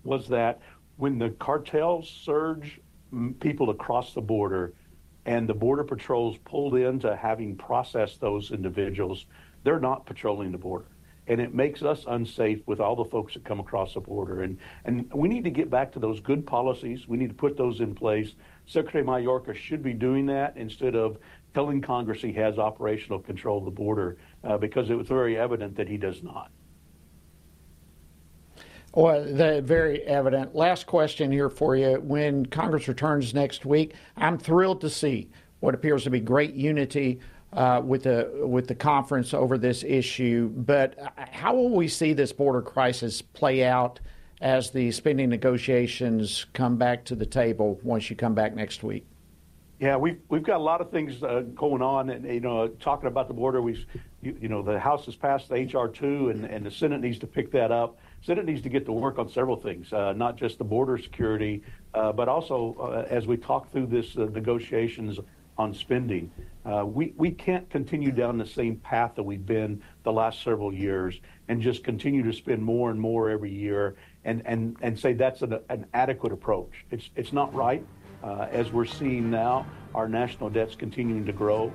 was 0.03 0.29
that 0.29 0.61
when 0.97 1.19
the 1.19 1.31
cartels 1.31 2.09
surge 2.09 2.81
people 3.41 3.71
across 3.71 4.15
the 4.15 4.21
border 4.21 4.73
and 5.27 5.49
the 5.49 5.55
border 5.55 5.85
patrols 5.85 6.37
pulled 6.45 6.77
into 6.77 7.15
having 7.15 7.57
processed 7.57 8.21
those 8.21 8.51
individuals, 8.51 9.27
they're 9.65 9.81
not 9.81 10.07
patrolling 10.07 10.53
the 10.53 10.59
border. 10.59 10.87
And 11.29 11.41
it 11.41 11.55
makes 11.55 11.83
us 11.83 12.05
unsafe 12.07 12.61
with 12.67 12.81
all 12.81 12.95
the 12.95 13.05
folks 13.05 13.35
that 13.35 13.45
come 13.45 13.59
across 13.59 13.95
the 13.95 14.01
border. 14.01 14.43
And, 14.43 14.59
and 14.85 15.11
we 15.13 15.29
need 15.29 15.45
to 15.45 15.51
get 15.51 15.71
back 15.71 15.93
to 15.93 15.99
those 15.99 16.21
good 16.21 16.47
policies. 16.47 17.09
We 17.09 17.17
need 17.17 17.29
to 17.29 17.35
put 17.35 17.57
those 17.57 17.81
in 17.81 17.95
place. 17.95 18.35
Secretary 18.67 19.05
Mayorkas 19.05 19.57
should 19.57 19.83
be 19.83 19.93
doing 19.93 20.27
that 20.27 20.57
instead 20.57 20.95
of 20.95 21.19
telling 21.55 21.81
Congress 21.81 22.21
he 22.21 22.33
has 22.35 22.59
operational 22.59 23.19
control 23.19 23.59
of 23.59 23.65
the 23.65 23.71
border 23.71 24.19
uh, 24.45 24.57
because 24.59 24.91
it 24.91 24.95
was 24.95 25.09
very 25.09 25.37
evident 25.39 25.75
that 25.77 25.89
he 25.89 25.97
does 25.97 26.23
not. 26.23 26.51
Well, 28.97 29.25
the 29.25 29.61
very 29.61 30.03
evident. 30.05 30.55
Last 30.55 30.87
question 30.87 31.31
here 31.31 31.51
for 31.51 31.77
you. 31.77 32.01
When 32.01 32.47
Congress 32.47 32.89
returns 32.89 33.35
next 33.35 33.67
week, 33.67 33.95
I'm 34.17 34.39
thrilled 34.39 34.81
to 34.81 34.89
see 34.89 35.29
what 35.61 35.75
appears 35.75 36.05
to 36.05 36.11
be 36.11 36.21
great 36.21 36.55
unity 36.55 37.21
uh, 37.57 37.81
with 37.83 38.05
the 38.05 38.31
with 38.43 38.69
the 38.69 38.75
conference 38.75 39.35
over 39.35 39.59
this 39.59 39.83
issue. 39.83 40.49
But 40.55 40.95
how 41.33 41.55
will 41.55 41.71
we 41.71 41.89
see 41.89 42.13
this 42.13 42.33
border 42.33 42.63
crisis 42.63 43.23
play 43.23 43.65
out 43.65 43.99
as 44.43 44.71
the 44.71 44.93
spending 44.93 45.31
negotiations 45.31 46.47
come 46.53 46.77
back 46.77 47.05
to 47.07 47.17
the 47.17 47.27
table 47.27 47.81
once 47.83 48.11
you 48.11 48.17
come 48.17 48.35
back 48.35 48.55
next 48.55 48.83
week? 48.83 49.07
Yeah, 49.81 49.97
we've 49.97 50.19
we've 50.29 50.43
got 50.43 50.57
a 50.57 50.63
lot 50.63 50.81
of 50.81 50.91
things 50.91 51.23
uh, 51.23 51.45
going 51.55 51.83
on, 51.83 52.11
and 52.11 52.25
you 52.25 52.41
know, 52.41 52.69
talking 52.69 53.09
about 53.09 53.29
the 53.29 53.35
border, 53.35 53.61
we've 53.61 53.85
you, 54.23 54.37
you 54.41 54.49
know, 54.49 54.63
the 54.63 54.79
House 54.79 55.07
has 55.07 55.17
passed 55.17 55.49
the 55.49 55.55
HR 55.55 55.89
two, 55.89 56.31
and 56.31 56.45
and 56.45 56.65
the 56.65 56.71
Senate 56.71 57.01
needs 57.01 57.19
to 57.21 57.27
pick 57.27 57.51
that 57.53 57.73
up. 57.73 57.99
Senate 58.23 58.47
needs 58.47 58.63
to 58.63 58.69
get 58.69 58.87
to 58.87 58.93
work 58.93 59.19
on 59.19 59.29
several 59.29 59.57
things, 59.57 59.93
uh, 59.93 60.13
not 60.15 60.37
just 60.37 60.59
the 60.59 60.65
border 60.65 60.97
security, 60.99 61.63
uh, 61.95 62.11
but 62.11 62.29
also 62.29 62.75
uh, 62.81 63.07
as 63.15 63.27
we 63.27 63.37
talk 63.37 63.71
through 63.71 63.87
this 63.87 64.17
uh, 64.17 64.27
negotiations 64.33 65.19
on 65.59 65.75
spending, 65.75 66.31
uh, 66.65 66.85
we 66.85 67.13
we 67.17 67.31
can't 67.31 67.69
continue 67.71 68.11
down 68.11 68.39
the 68.39 68.47
same 68.47 68.77
path 68.77 69.13
that 69.17 69.23
we've 69.23 69.47
been 69.47 69.83
the 70.03 70.13
last 70.13 70.43
several 70.43 70.73
years, 70.73 71.21
and 71.49 71.63
just 71.63 71.85
continue 71.85 72.23
to 72.23 72.33
spend 72.33 72.63
more 72.63 72.91
and 72.91 73.01
more 73.01 73.31
every 73.31 73.53
year, 73.53 73.97
and 74.25 74.43
and 74.45 74.77
and 74.83 74.99
say 74.99 75.13
that's 75.13 75.43
an, 75.43 75.59
an 75.69 75.87
adequate 75.95 76.33
approach. 76.33 76.85
It's 76.91 77.11
it's 77.17 77.33
not 77.33 77.55
right. 77.55 77.85
Uh, 78.23 78.49
as 78.51 78.73
we're 78.73 78.85
seeing 78.87 79.31
now, 79.31 79.67
our 79.95 80.09
national 80.09 80.51
debt's 80.51 80.75
continuing 80.75 81.25
to 81.25 81.33
grow. 81.33 81.73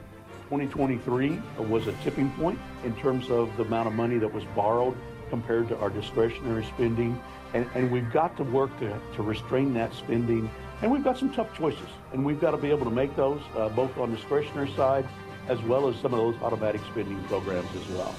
2023 0.50 1.42
was 1.60 1.88
a 1.88 1.94
tipping 2.04 2.30
point 2.32 2.60
in 2.84 2.94
terms 2.98 3.30
of 3.30 3.56
the 3.56 3.64
amount 3.64 3.88
of 3.88 3.94
money 3.94 4.18
that 4.18 4.32
was 4.32 4.44
borrowed 4.54 4.98
compared 5.30 5.70
to 5.70 5.78
our 5.78 5.90
discretionary 5.90 6.66
spending. 6.66 7.18
And, 7.54 7.66
and 7.74 7.90
we've 7.90 8.12
got 8.12 8.36
to 8.36 8.44
work 8.44 8.78
to, 8.80 9.00
to 9.16 9.24
restrain 9.24 9.74
that 9.76 9.94
spending. 9.94 10.52
And 10.82 10.92
we've 10.92 11.04
got 11.04 11.18
some 11.18 11.32
tough 11.32 11.56
choices, 11.56 11.88
and 12.12 12.26
we've 12.26 12.42
got 12.42 12.52
to 12.52 12.58
be 12.58 12.70
able 12.70 12.86
to 12.86 12.92
make 12.92 13.16
those 13.16 13.42
uh, 13.56 13.70
both 13.70 13.96
on 13.98 14.12
the 14.12 14.18
discretionary 14.18 14.72
side 14.76 15.08
as 15.48 15.62
well 15.64 15.88
as 15.88 15.96
some 15.98 16.14
of 16.14 16.20
those 16.20 16.36
automatic 16.42 16.82
spending 16.92 17.22
programs 17.26 17.70
as 17.76 17.88
well. 17.90 18.16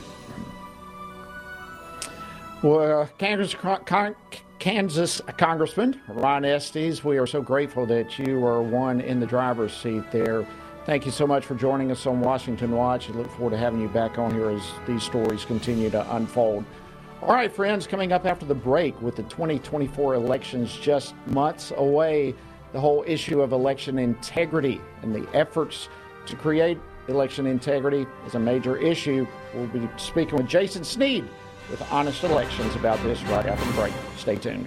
Well, 2.63 3.09
Congress, 3.19 3.57
Kansas 4.61 5.21
Congressman 5.37 6.01
Ron 6.07 6.45
Estes, 6.45 7.03
we 7.03 7.19
are 7.19 7.27
so 7.27 7.43
grateful 7.43 7.87
that 7.87 8.19
you 8.19 8.45
are 8.47 8.63
one 8.63 9.01
in 9.01 9.19
the 9.19 9.27
driver's 9.27 9.73
seat 9.73 10.05
there. 10.13 10.47
Thank 10.85 11.05
you 11.07 11.11
so 11.13 11.27
much 11.27 11.45
for 11.45 11.55
joining 11.57 11.91
us 11.91 12.07
on 12.07 12.21
Washington 12.21 12.73
Watch. 12.73 13.09
I 13.09 13.13
look 13.15 13.31
forward 13.33 13.51
to 13.51 13.57
having 13.57 13.81
you 13.81 13.89
back 13.89 14.19
on 14.19 14.33
here 14.33 14.51
as 14.51 14.63
these 14.87 15.03
stories 15.03 15.45
continue 15.45 15.91
to 15.91 16.15
unfold. 16.15 16.65
All 17.23 17.35
right, 17.35 17.53
friends, 17.53 17.87
coming 17.87 18.13
up 18.13 18.27
after 18.27 18.45
the 18.45 18.55
break 18.55 19.01
with 19.01 19.17
the 19.17 19.23
2024 19.25 20.15
elections 20.15 20.77
just 20.77 21.15
months 21.27 21.73
away, 21.77 22.35
the 22.73 22.81
whole 22.81 23.05
issue 23.07 23.43
of 23.43 23.53
election 23.53 23.99
integrity 23.99 24.81
and 25.03 25.15
the 25.15 25.29
efforts 25.35 25.89
to 26.27 26.37
create 26.37 26.79
election 27.09 27.47
integrity 27.47 28.07
is 28.27 28.35
a 28.35 28.39
major 28.39 28.77
issue. 28.77 29.27
We'll 29.55 29.67
be 29.67 29.89
speaking 29.97 30.37
with 30.37 30.49
Jason 30.49 30.85
Snead 30.85 31.29
with 31.71 31.83
honest 31.93 32.23
elections 32.25 32.75
about 32.77 33.03
this 33.03 33.23
right 33.25 33.47
after 33.47 33.65
the 33.67 33.73
break. 33.73 33.93
Stay 34.17 34.37
tuned. 34.37 34.67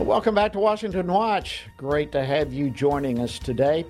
Welcome 0.00 0.34
back 0.34 0.54
to 0.54 0.58
Washington 0.58 1.08
Watch. 1.08 1.66
Great 1.76 2.10
to 2.12 2.24
have 2.24 2.54
you 2.54 2.70
joining 2.70 3.18
us 3.18 3.38
today. 3.38 3.84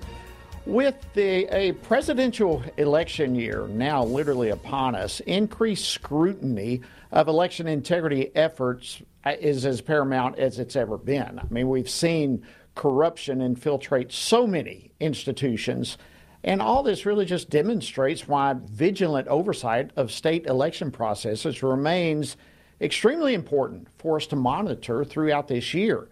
With 0.65 0.95
the, 1.13 1.45
a 1.45 1.71
presidential 1.71 2.61
election 2.75 3.33
year 3.33 3.65
now 3.69 4.03
literally 4.03 4.49
upon 4.49 4.93
us, 4.93 5.21
increased 5.21 5.89
scrutiny 5.89 6.81
of 7.13 7.29
election 7.29 7.65
integrity 7.65 8.29
efforts 8.35 9.01
uh, 9.23 9.35
is 9.39 9.65
as 9.65 9.79
paramount 9.79 10.37
as 10.37 10.59
it's 10.59 10.75
ever 10.75 10.97
been. 10.97 11.39
I 11.39 11.45
mean, 11.49 11.69
we've 11.69 11.89
seen 11.89 12.45
corruption 12.75 13.41
infiltrate 13.41 14.11
so 14.11 14.45
many 14.45 14.91
institutions. 14.99 15.97
And 16.43 16.61
all 16.61 16.83
this 16.83 17.05
really 17.05 17.25
just 17.25 17.49
demonstrates 17.49 18.27
why 18.27 18.55
vigilant 18.65 19.29
oversight 19.29 19.91
of 19.95 20.11
state 20.11 20.45
election 20.47 20.91
processes 20.91 21.63
remains 21.63 22.35
extremely 22.81 23.33
important 23.33 23.87
for 23.97 24.17
us 24.17 24.27
to 24.27 24.35
monitor 24.35 25.05
throughout 25.05 25.47
this 25.47 25.73
year. 25.73 26.09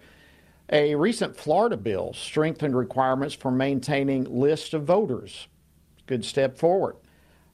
A 0.72 0.94
recent 0.94 1.36
Florida 1.36 1.76
bill 1.76 2.14
strengthened 2.14 2.78
requirements 2.78 3.34
for 3.34 3.50
maintaining 3.50 4.26
lists 4.26 4.74
of 4.74 4.84
voters. 4.84 5.48
Good 6.06 6.24
step 6.24 6.58
forward. 6.58 6.96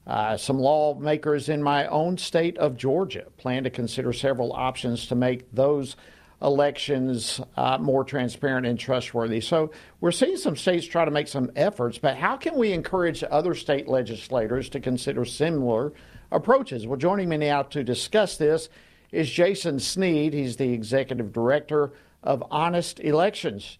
Uh, 0.06 0.36
some 0.36 0.58
lawmakers 0.58 1.48
in 1.48 1.62
my 1.62 1.86
own 1.86 2.18
state 2.18 2.56
of 2.58 2.76
Georgia 2.76 3.26
plan 3.38 3.64
to 3.64 3.70
consider 3.70 4.12
several 4.12 4.52
options 4.52 5.06
to 5.06 5.14
make 5.14 5.50
those 5.52 5.96
elections 6.42 7.40
uh, 7.56 7.78
more 7.78 8.04
transparent 8.04 8.66
and 8.66 8.78
trustworthy. 8.78 9.40
So 9.40 9.72
we're 10.00 10.12
seeing 10.12 10.36
some 10.36 10.54
states 10.54 10.86
try 10.86 11.04
to 11.04 11.10
make 11.10 11.28
some 11.28 11.50
efforts, 11.56 11.98
but 11.98 12.16
how 12.16 12.36
can 12.36 12.56
we 12.56 12.72
encourage 12.72 13.24
other 13.24 13.54
state 13.54 13.88
legislators 13.88 14.68
to 14.70 14.80
consider 14.80 15.24
similar 15.24 15.92
approaches? 16.30 16.86
Well, 16.86 16.98
joining 16.98 17.30
me 17.30 17.38
now 17.38 17.62
to 17.62 17.82
discuss 17.82 18.36
this 18.36 18.68
is 19.16 19.30
Jason 19.30 19.80
Snead. 19.80 20.34
He's 20.34 20.56
the 20.56 20.74
executive 20.74 21.32
director 21.32 21.94
of 22.22 22.44
Honest 22.50 23.00
Elections. 23.00 23.78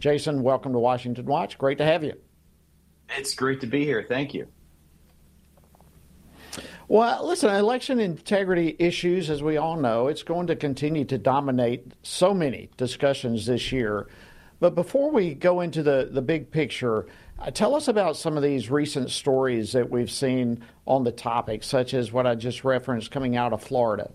Jason, 0.00 0.42
welcome 0.42 0.72
to 0.72 0.78
Washington 0.80 1.24
Watch. 1.24 1.56
Great 1.56 1.78
to 1.78 1.84
have 1.84 2.02
you. 2.02 2.14
It's 3.16 3.32
great 3.34 3.60
to 3.60 3.68
be 3.68 3.84
here. 3.84 4.04
Thank 4.08 4.34
you. 4.34 4.48
Well, 6.88 7.24
listen, 7.24 7.54
election 7.54 8.00
integrity 8.00 8.74
issues, 8.80 9.30
as 9.30 9.40
we 9.40 9.56
all 9.56 9.76
know, 9.76 10.08
it's 10.08 10.24
going 10.24 10.48
to 10.48 10.56
continue 10.56 11.04
to 11.04 11.18
dominate 11.18 11.92
so 12.02 12.34
many 12.34 12.68
discussions 12.76 13.46
this 13.46 13.70
year. 13.70 14.08
But 14.58 14.74
before 14.74 15.12
we 15.12 15.34
go 15.34 15.60
into 15.60 15.84
the, 15.84 16.08
the 16.10 16.22
big 16.22 16.50
picture, 16.50 17.06
uh, 17.38 17.52
tell 17.52 17.76
us 17.76 17.86
about 17.86 18.16
some 18.16 18.36
of 18.36 18.42
these 18.42 18.68
recent 18.68 19.10
stories 19.10 19.72
that 19.72 19.90
we've 19.90 20.10
seen 20.10 20.64
on 20.88 21.04
the 21.04 21.12
topic, 21.12 21.62
such 21.62 21.94
as 21.94 22.10
what 22.10 22.26
I 22.26 22.34
just 22.34 22.64
referenced 22.64 23.12
coming 23.12 23.36
out 23.36 23.52
of 23.52 23.62
Florida. 23.62 24.10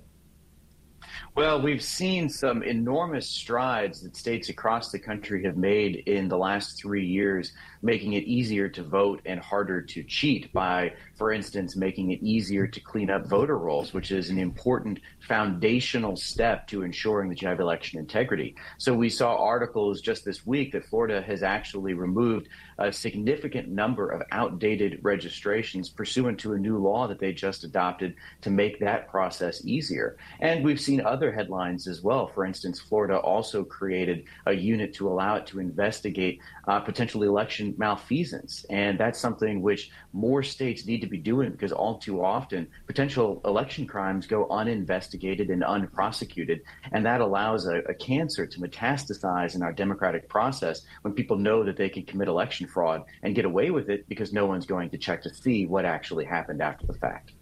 Well, 1.34 1.62
we've 1.62 1.82
seen 1.82 2.28
some 2.28 2.62
enormous 2.62 3.26
strides 3.26 4.02
that 4.02 4.18
states 4.18 4.50
across 4.50 4.92
the 4.92 5.00
country 5.00 5.46
have 5.46 5.56
made 5.56 6.04
in 6.06 6.28
the 6.28 6.38
last 6.38 6.78
three 6.78 7.06
years, 7.06 7.54
making 7.82 8.14
it 8.14 8.24
easier 8.24 8.70
to 8.70 8.84
vote 8.84 9.22
and 9.26 9.40
harder 9.40 9.82
to 9.82 10.04
cheat 10.04 10.52
by, 10.54 10.94
for 11.16 11.32
instance, 11.32 11.76
making 11.76 12.12
it 12.12 12.22
easier 12.22 12.68
to 12.68 12.80
clean 12.80 13.10
up 13.10 13.26
voter 13.26 13.58
rolls, 13.58 13.94
which 13.94 14.12
is 14.12 14.30
an 14.30 14.38
important 14.38 15.00
foundational 15.20 16.16
step 16.16 16.68
to 16.68 16.84
ensuring 16.84 17.30
that 17.30 17.42
you 17.42 17.48
have 17.48 17.60
election 17.60 18.00
integrity. 18.00 18.56
So 18.78 18.94
we 18.94 19.10
saw 19.10 19.36
articles 19.36 20.02
just 20.02 20.26
this 20.26 20.46
week 20.46 20.72
that 20.74 20.86
Florida 20.86 21.22
has 21.22 21.44
actually 21.44 21.94
removed 21.94 22.48
a 22.78 22.92
significant 22.92 23.70
number 23.70 24.10
of 24.10 24.24
outdated 24.32 25.00
registrations 25.04 25.90
pursuant 25.90 26.40
to 26.40 26.54
a 26.54 26.58
new 26.58 26.78
law 26.78 27.08
that 27.08 27.20
they 27.20 27.32
just 27.32 27.64
adopted 27.64 28.16
to 28.42 28.50
make 28.50 28.80
that 28.80 29.08
process 29.08 29.64
easier. 29.66 30.18
And 30.40 30.64
we've 30.64 30.82
seen 30.82 31.02
other 31.02 31.32
headlines 31.32 31.88
as 31.88 32.02
well. 32.02 32.28
For 32.28 32.46
instance, 32.46 32.80
Florida 32.80 33.18
also 33.18 33.64
created 33.64 34.26
a 34.46 34.54
unit 34.54 34.94
to 34.96 35.08
allow 35.08 35.36
it 35.36 35.46
to 35.48 35.60
investigate 35.60 36.40
uh, 36.68 36.80
potential 36.80 37.24
election 37.24 37.71
malfeasance. 37.78 38.66
And 38.70 39.00
that's 39.00 39.20
something 39.20 39.62
which 39.62 39.92
more 40.14 40.44
states 40.44 40.86
need 40.86 41.02
to 41.02 41.08
be 41.08 41.18
doing 41.18 41.52
because 41.52 41.72
all 41.72 41.98
too 41.98 42.24
often 42.24 42.68
potential 42.88 43.42
election 43.46 43.86
crimes 43.88 44.28
go 44.28 44.48
uninvestigated 44.50 45.50
and 45.50 45.64
unprosecuted. 45.64 46.62
And 46.92 47.06
that 47.06 47.22
allows 47.22 47.68
a, 47.68 47.80
a 47.90 47.94
cancer 47.94 48.46
to 48.46 48.60
metastasize 48.60 49.56
in 49.56 49.62
our 49.62 49.74
democratic 49.74 50.28
process 50.30 50.84
when 51.02 51.14
people 51.14 51.38
know 51.38 51.64
that 51.64 51.78
they 51.78 51.90
can 51.90 52.04
commit 52.04 52.28
election 52.28 52.68
fraud 52.68 53.04
and 53.24 53.36
get 53.36 53.46
away 53.46 53.72
with 53.72 53.90
it 53.90 54.08
because 54.10 54.34
no 54.34 54.46
one's 54.46 54.66
going 54.66 54.90
to 54.90 54.98
check 54.98 55.22
to 55.24 55.34
see 55.34 55.66
what 55.66 55.86
actually 55.86 56.26
happened 56.26 56.62
after 56.62 56.86
the 56.86 56.94
fact. 56.94 57.34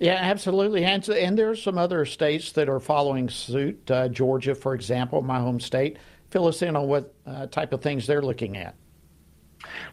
Yeah, 0.00 0.14
absolutely. 0.14 0.84
And, 0.84 1.06
and 1.10 1.38
there 1.38 1.50
are 1.50 1.56
some 1.56 1.76
other 1.76 2.06
states 2.06 2.52
that 2.52 2.70
are 2.70 2.80
following 2.80 3.28
suit. 3.28 3.90
Uh, 3.90 4.08
Georgia, 4.08 4.54
for 4.54 4.74
example, 4.74 5.20
my 5.20 5.38
home 5.38 5.60
state. 5.60 5.98
Fill 6.30 6.46
us 6.46 6.62
in 6.62 6.76
on 6.76 6.86
what 6.86 7.14
uh, 7.26 7.46
type 7.46 7.72
of 7.72 7.82
things 7.82 8.06
they're 8.06 8.22
looking 8.22 8.56
at. 8.56 8.74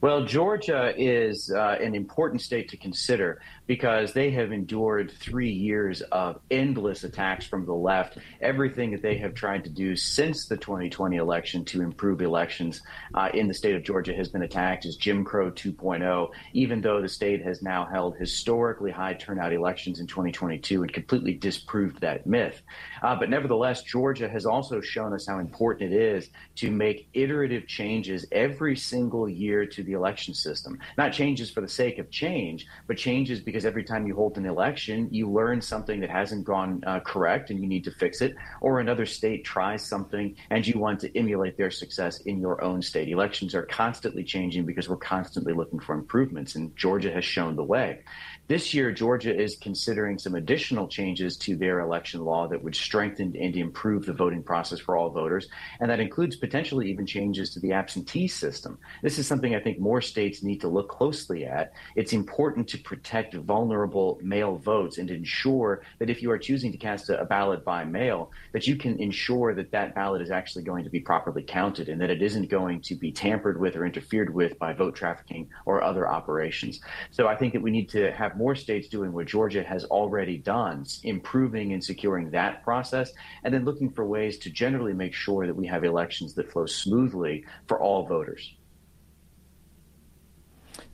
Well, 0.02 0.24
Georgia 0.24 0.94
is 0.98 1.52
uh, 1.52 1.78
an 1.82 1.94
important 1.96 2.42
state 2.42 2.70
to 2.70 2.78
consider 2.78 3.42
because 3.68 4.14
they 4.14 4.32
have 4.32 4.52
endured 4.52 5.12
three 5.12 5.52
years 5.52 6.02
of 6.02 6.40
endless 6.50 7.04
attacks 7.04 7.46
from 7.46 7.66
the 7.66 7.74
left. 7.74 8.18
Everything 8.42 8.92
that 8.92 9.02
they 9.02 9.18
have 9.18 9.34
tried 9.34 9.64
to 9.66 9.70
do 9.70 9.96
since 9.96 10.48
the 10.48 10.58
2020 10.58 11.18
election 11.18 11.66
to 11.66 11.82
improve 11.82 12.22
elections 12.22 12.82
uh, 13.14 13.30
in 13.34 13.48
the 13.48 13.54
state 13.54 13.76
of 13.76 13.84
Georgia 13.84 14.14
has 14.14 14.30
been 14.30 14.44
attacked 14.44 14.86
as 14.86 14.96
Jim 14.96 15.24
Crow 15.24 15.52
2.0, 15.52 16.30
even 16.54 16.82
though 16.82 17.02
the 17.02 17.10
state 17.10 17.44
has 17.44 17.62
now 17.62 17.86
held 17.86 18.16
historically 18.18 18.92
high 18.92 19.14
turnout 19.14 19.52
elections 19.52 20.00
in 20.00 20.08
2022 20.08 20.84
and 20.84 20.94
completely 20.94 21.34
disproved 21.34 22.00
that 22.00 22.26
myth. 22.26 22.62
Uh, 23.04 23.16
but 23.16 23.30
nevertheless, 23.30 23.84
Georgia 23.84 24.30
has 24.30 24.46
also 24.46 24.80
shown 24.80 25.14
us 25.14 25.28
how 25.28 25.40
important 25.40 25.92
it 25.92 25.96
is 25.96 26.30
to 26.56 26.72
make 26.72 27.10
iterative 27.14 27.68
changes 27.68 28.26
every 28.32 28.76
single 28.76 29.28
year 29.28 29.66
to 29.66 29.84
the 29.84 29.92
election 29.92 30.34
system. 30.34 30.80
Not 30.98 31.12
changes 31.12 31.52
for 31.52 31.62
the 31.62 31.68
sake 31.68 32.00
of 32.00 32.10
change, 32.10 32.66
but 32.88 32.98
changes 32.98 33.40
because 33.42 33.57
every 33.66 33.84
time 33.84 34.08
you 34.08 34.16
hold 34.16 34.38
an 34.38 34.46
election, 34.46 35.08
you 35.12 35.30
learn 35.30 35.62
something 35.62 36.00
that 36.02 36.10
hasn't 36.10 36.46
gone 36.46 36.84
uh, 36.86 37.00
correct 37.00 37.50
and 37.50 37.60
you 37.62 37.68
need 37.68 37.84
to 37.84 37.92
fix 37.92 38.22
it, 38.22 38.36
or 38.62 38.80
another 38.80 39.06
state 39.06 39.44
tries 39.44 39.84
something 39.84 40.36
and 40.50 40.66
you 40.66 40.80
want 40.80 41.00
to 41.00 41.18
emulate 41.18 41.58
their 41.58 41.72
success 41.72 42.22
in 42.22 42.40
your 42.40 42.64
own 42.64 42.82
state. 42.82 43.10
Elections 43.10 43.56
are 43.56 43.64
constantly 43.64 44.24
changing 44.24 44.66
because 44.66 44.90
we're 44.90 44.98
constantly 44.98 45.54
looking 45.54 45.80
for 45.80 45.96
improvements, 45.96 46.56
and 46.56 46.76
Georgia 46.76 47.12
has 47.12 47.26
shown 47.26 47.56
the 47.56 47.64
way. 47.64 48.00
This 48.48 48.74
year, 48.74 48.94
Georgia 48.94 49.38
is 49.38 49.58
considering 49.58 50.18
some 50.18 50.36
additional 50.36 50.88
changes 50.88 51.36
to 51.40 51.58
their 51.58 51.82
election 51.82 52.24
law 52.24 52.48
that 52.48 52.64
would 52.64 52.76
strengthen 52.76 53.36
and 53.36 53.54
improve 53.58 54.06
the 54.06 54.14
voting 54.14 54.42
process 54.42 54.80
for 54.80 54.96
all 54.96 55.10
voters. 55.10 55.50
And 55.82 55.92
that 55.92 56.00
includes 56.00 56.38
potentially 56.38 56.90
even 56.90 57.06
changes 57.06 57.50
to 57.54 57.60
the 57.60 57.74
absentee 57.74 58.30
system. 58.30 58.80
This 59.04 59.20
is 59.20 59.28
something 59.28 59.54
I 59.54 59.60
think 59.60 59.80
more 59.80 60.00
states 60.00 60.44
need 60.44 60.62
to 60.62 60.70
look 60.70 60.88
closely 60.88 61.46
at. 61.46 61.74
It's 61.98 62.14
important 62.14 62.70
to 62.70 62.78
protect 62.78 63.36
vulnerable 63.48 64.20
mail 64.22 64.58
votes 64.58 64.98
and 64.98 65.10
ensure 65.10 65.82
that 66.00 66.10
if 66.10 66.22
you 66.22 66.30
are 66.30 66.38
choosing 66.38 66.72
to 66.72 66.78
cast 66.78 67.10
a 67.10 67.26
ballot 67.26 67.64
by 67.64 67.86
mail, 67.86 68.30
that 68.52 68.68
you 68.68 68.76
can 68.76 69.00
ensure 69.00 69.56
that 69.56 69.72
that 69.72 69.96
ballot 69.96 70.22
is 70.22 70.30
actually 70.30 70.64
going 70.64 70.84
to 70.84 70.90
be 70.90 71.00
properly 71.00 71.42
counted 71.42 71.88
and 71.88 72.00
that 72.02 72.10
it 72.10 72.22
isn't 72.22 72.50
going 72.50 72.82
to 72.82 72.94
be 72.94 73.12
tampered 73.12 73.60
with 73.60 73.76
or 73.76 73.86
interfered 73.86 74.34
with 74.34 74.60
by 74.60 74.74
vote 74.74 74.96
trafficking 74.96 75.48
or 75.66 75.82
other 75.82 76.08
operations. 76.08 76.82
So 77.12 77.28
I 77.28 77.36
think 77.36 77.54
that 77.54 77.62
we 77.62 77.72
need 77.72 77.90
to 77.90 78.12
have 78.12 78.36
more 78.36 78.56
states 78.56 78.90
doing 78.90 79.14
what 79.14 79.28
Georgia 79.28 79.64
has 79.64 79.86
already 79.86 80.38
done, 80.38 80.86
improving 81.04 81.72
and 81.72 81.84
securing 81.84 82.30
that 82.32 82.64
process, 82.64 83.14
and 83.44 83.54
then 83.54 83.64
looking 83.64 83.90
for 83.90 84.06
ways 84.06 84.38
to 84.40 84.50
generally 84.50 84.94
make 84.94 85.14
sure 85.14 85.48
that 85.48 85.56
we 85.56 85.66
have 85.68 85.86
elections 85.86 86.34
that 86.34 86.52
flow 86.52 86.66
smoothly 86.66 87.46
for 87.68 87.80
all 87.80 88.06
voters. 88.06 88.57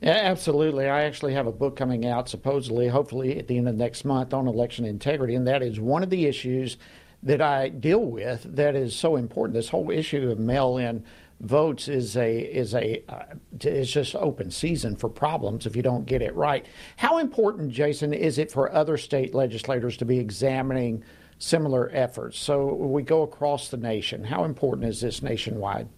Yeah, 0.00 0.10
absolutely. 0.12 0.88
I 0.88 1.04
actually 1.04 1.34
have 1.34 1.46
a 1.46 1.52
book 1.52 1.76
coming 1.76 2.06
out, 2.06 2.28
supposedly, 2.28 2.88
hopefully 2.88 3.38
at 3.38 3.48
the 3.48 3.58
end 3.58 3.68
of 3.68 3.74
next 3.74 4.04
month, 4.04 4.34
on 4.34 4.46
election 4.46 4.84
integrity, 4.84 5.34
and 5.34 5.46
that 5.46 5.62
is 5.62 5.80
one 5.80 6.02
of 6.02 6.10
the 6.10 6.26
issues 6.26 6.76
that 7.22 7.40
I 7.40 7.70
deal 7.70 8.04
with 8.04 8.42
that 8.56 8.74
is 8.76 8.94
so 8.94 9.16
important. 9.16 9.54
This 9.54 9.70
whole 9.70 9.90
issue 9.90 10.30
of 10.30 10.38
mail-in 10.38 11.04
votes 11.40 11.88
is 11.88 12.16
a 12.16 12.38
is 12.38 12.74
a 12.74 13.02
uh, 13.08 13.24
it's 13.60 13.90
just 13.90 14.14
open 14.14 14.50
season 14.50 14.94
for 14.96 15.08
problems 15.08 15.66
if 15.66 15.74
you 15.74 15.82
don't 15.82 16.06
get 16.06 16.22
it 16.22 16.34
right. 16.34 16.66
How 16.96 17.18
important, 17.18 17.72
Jason, 17.72 18.12
is 18.12 18.38
it 18.38 18.52
for 18.52 18.72
other 18.72 18.96
state 18.96 19.34
legislators 19.34 19.96
to 19.98 20.04
be 20.04 20.18
examining 20.18 21.02
similar 21.38 21.90
efforts? 21.92 22.38
So 22.38 22.74
we 22.74 23.02
go 23.02 23.22
across 23.22 23.68
the 23.68 23.76
nation. 23.76 24.24
How 24.24 24.44
important 24.44 24.88
is 24.88 25.00
this 25.00 25.22
nationwide? 25.22 25.88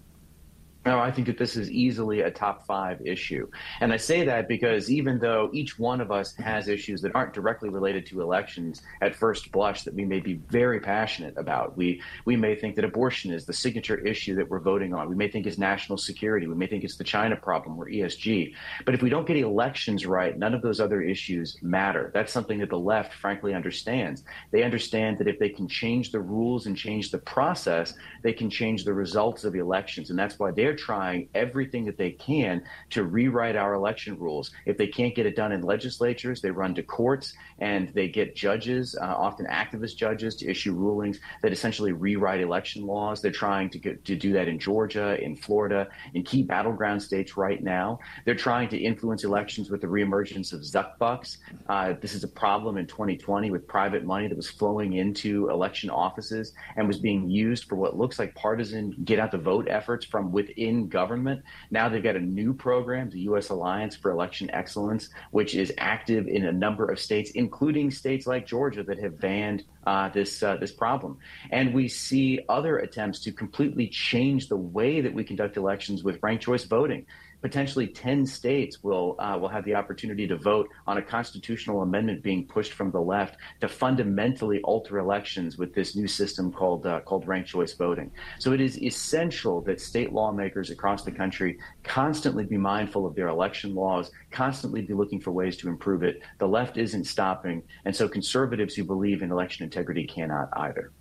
No, 0.87 1.01
I 1.01 1.11
think 1.11 1.27
that 1.27 1.37
this 1.37 1.57
is 1.57 1.69
easily 1.69 2.21
a 2.21 2.31
top 2.31 2.65
five 2.65 3.05
issue. 3.05 3.51
And 3.81 3.93
I 3.93 3.97
say 3.97 4.25
that 4.25 4.47
because 4.47 4.89
even 4.89 5.19
though 5.19 5.51
each 5.53 5.81
one 5.81 6.01
of 6.01 6.13
us 6.13 6.37
has 6.37 6.69
issues 6.69 7.03
that 7.03 7.13
aren't 7.17 7.33
directly 7.33 7.71
related 7.71 8.07
to 8.07 8.23
elections 8.23 8.83
at 9.03 9.17
first 9.17 9.51
blush 9.51 9.83
that 9.83 9.95
we 9.95 10.05
may 10.05 10.21
be 10.21 10.35
very 10.49 10.79
passionate 10.79 11.35
about, 11.39 11.77
we, 11.77 12.01
we 12.25 12.37
may 12.37 12.55
think 12.55 12.77
that 12.77 12.85
abortion 12.85 13.33
is 13.33 13.45
the 13.45 13.53
signature 13.53 13.99
issue 14.07 14.37
that 14.37 14.49
we're 14.49 14.61
voting 14.61 14.95
on. 14.95 15.09
We 15.09 15.17
may 15.17 15.29
think 15.29 15.45
it's 15.45 15.59
national 15.59 15.99
security. 15.99 16.47
We 16.47 16.55
may 16.55 16.69
think 16.69 16.85
it's 16.85 16.97
the 16.97 17.03
China 17.03 17.35
problem 17.35 17.77
or 17.77 17.87
ESG. 17.87 18.55
But 18.85 18.95
if 18.95 19.03
we 19.03 19.11
don't 19.11 19.27
get 19.27 19.37
elections 19.39 20.07
right, 20.07 20.39
none 20.39 20.55
of 20.55 20.63
those 20.63 20.79
other 20.79 21.03
issues 21.03 21.59
matter. 21.63 22.13
That's 22.15 22.33
something 22.33 22.61
that 22.61 22.71
the 22.71 22.79
left, 22.79 23.13
frankly, 23.13 23.55
understands. 23.55 24.23
They 24.53 24.63
understand 24.63 25.19
that 25.19 25.27
if 25.27 25.41
they 25.41 25.49
can 25.49 25.67
change 25.67 26.13
the 26.13 26.21
rules 26.21 26.67
and 26.67 26.77
change 26.77 27.11
the 27.11 27.19
process, 27.19 27.95
they 28.23 28.33
can 28.33 28.49
change 28.49 28.85
the 28.85 28.95
results 28.95 29.43
of 29.43 29.53
the 29.53 29.59
elections. 29.59 30.11
And 30.11 30.19
that's 30.19 30.39
why 30.39 30.53
they're 30.53 30.76
trying 30.77 31.29
everything 31.35 31.85
that 31.87 31.99
they 31.99 32.11
can 32.11 32.63
to 32.91 33.05
rewrite 33.05 33.57
our 33.57 33.75
election 33.75 34.19
rules. 34.19 34.51
If 34.65 34.77
they 34.77 34.87
can't 34.87 35.15
get 35.15 35.27
it 35.27 35.37
done 35.37 35.53
in 35.53 35.63
legislatures, 35.63 36.41
they 36.41 36.51
run 36.51 36.75
to 36.77 36.83
courts 36.83 37.35
and 37.59 37.89
they 37.95 38.09
get 38.09 38.37
judges, 38.37 38.97
uh, 39.01 39.05
often 39.05 39.47
activist 39.47 39.97
judges, 39.97 40.37
to 40.37 40.49
issue 40.49 40.73
rulings 40.73 41.21
that 41.43 41.53
essentially 41.53 41.93
rewrite 41.93 42.41
election 42.41 42.87
laws. 42.87 43.23
They're 43.23 43.31
trying 43.31 43.71
to 43.71 43.79
get, 43.79 44.05
to 44.05 44.17
do 44.17 44.33
that 44.35 44.49
in 44.49 44.59
Georgia, 44.59 45.19
in 45.23 45.37
Florida, 45.37 45.89
in 46.15 46.23
key 46.23 46.43
battleground 46.43 47.03
states 47.03 47.37
right 47.37 47.63
now. 47.63 47.99
They're 48.25 48.35
trying 48.35 48.69
to 48.71 48.79
influence 48.79 49.25
elections 49.25 49.71
with 49.71 49.81
the 49.81 49.87
reemergence 49.87 50.53
of 50.53 50.61
Zuck 50.61 50.99
bucks. 50.99 51.39
Uh, 51.69 51.95
this 52.01 52.15
is 52.15 52.25
a 52.25 52.29
problem 52.29 52.77
in 52.77 52.87
2020 52.87 53.51
with 53.51 53.67
private 53.67 54.05
money 54.05 54.29
that 54.29 54.37
was 54.37 54.49
flowing 54.49 54.95
into 54.95 55.49
election 55.49 55.91
offices 55.91 56.53
and 56.77 56.87
was 56.87 56.99
being 56.99 57.29
used 57.29 57.65
for 57.65 57.77
what 57.77 57.97
looks 57.97 58.19
like 58.19 58.35
partisan 58.35 58.95
get 59.05 59.19
out 59.19 59.31
the 59.31 59.39
vote 59.39 59.67
efforts 59.69 60.05
from 60.05 60.33
within 60.33 60.66
in 60.67 60.89
government. 60.89 61.43
Now 61.71 61.89
they've 61.89 62.03
got 62.03 62.17
a 62.17 62.21
new 62.21 62.53
program, 62.53 63.11
the 63.11 63.21
U.S. 63.21 63.51
Alliance 63.51 63.97
for 63.97 64.11
Election 64.11 64.51
Excellence, 64.53 65.11
which 65.31 65.55
is 65.55 65.73
active 65.79 66.27
in 66.27 66.47
a 66.47 66.53
number 66.53 66.91
of 66.91 66.99
states, 66.99 67.31
including 67.33 67.91
states 67.91 68.27
like 68.27 68.47
Georgia 68.47 68.83
that 68.83 68.99
have 68.99 69.19
banned 69.21 69.65
uh, 69.87 70.09
this 70.09 70.43
uh, 70.43 70.57
this 70.57 70.73
problem. 70.73 71.19
And 71.51 71.73
we 71.73 71.89
see 71.89 72.41
other 72.49 72.79
attempts 72.79 73.21
to 73.21 73.33
completely 73.33 73.89
change 73.89 74.49
the 74.49 74.57
way 74.57 75.01
that 75.01 75.15
we 75.15 75.25
conduct 75.25 75.57
elections 75.57 76.03
with 76.03 76.19
ranked 76.23 76.45
choice 76.45 76.65
voting 76.65 77.07
potentially 77.43 77.87
10 77.87 78.27
states 78.27 78.83
will 78.83 79.17
uh, 79.19 79.37
will 79.41 79.49
have 79.49 79.65
the 79.65 79.75
opportunity 79.75 80.27
to 80.27 80.37
vote 80.37 80.69
on 80.87 80.99
a 80.99 81.03
constitutional 81.03 81.83
amendment 81.83 82.23
being 82.23 82.47
pushed 82.47 82.73
from 82.73 82.91
the 82.91 83.01
left 83.01 83.37
to 83.61 83.69
fundamentally 83.69 84.61
alter 84.63 84.99
elections 84.99 85.59
with 85.59 85.75
this 85.75 85.97
new 85.97 86.09
system 86.09 86.53
called 86.53 86.87
uh, 86.87 87.01
called 87.01 87.27
ranked 87.27 87.49
choice 87.49 87.75
voting. 87.75 88.11
So 88.39 88.53
it 88.53 88.61
is 88.61 88.83
essential 88.83 89.61
that 89.63 89.81
state 89.81 90.13
lawmakers 90.13 90.71
across 90.71 91.05
the 91.05 91.13
country 91.13 91.59
constantly 91.85 92.45
be 92.45 92.57
mindful 92.57 93.07
of 93.07 93.15
their 93.15 93.29
election 93.29 93.75
laws, 93.75 94.11
constantly 94.31 94.83
be 94.83 94.95
looking 94.95 95.21
for 95.21 95.31
ways 95.31 95.57
to 95.59 95.69
improve 95.69 96.03
it. 96.03 96.23
The 96.39 96.49
left 96.49 96.77
isn't 96.77 97.05
stopping, 97.05 97.63
and 97.85 97.95
so 97.95 98.09
conservatives 98.09 98.75
who 98.75 98.85
believe 98.85 99.23
in 99.23 99.31
election 99.31 99.65
integrity 99.65 100.07
cannot 100.07 100.49
either. 100.55 100.93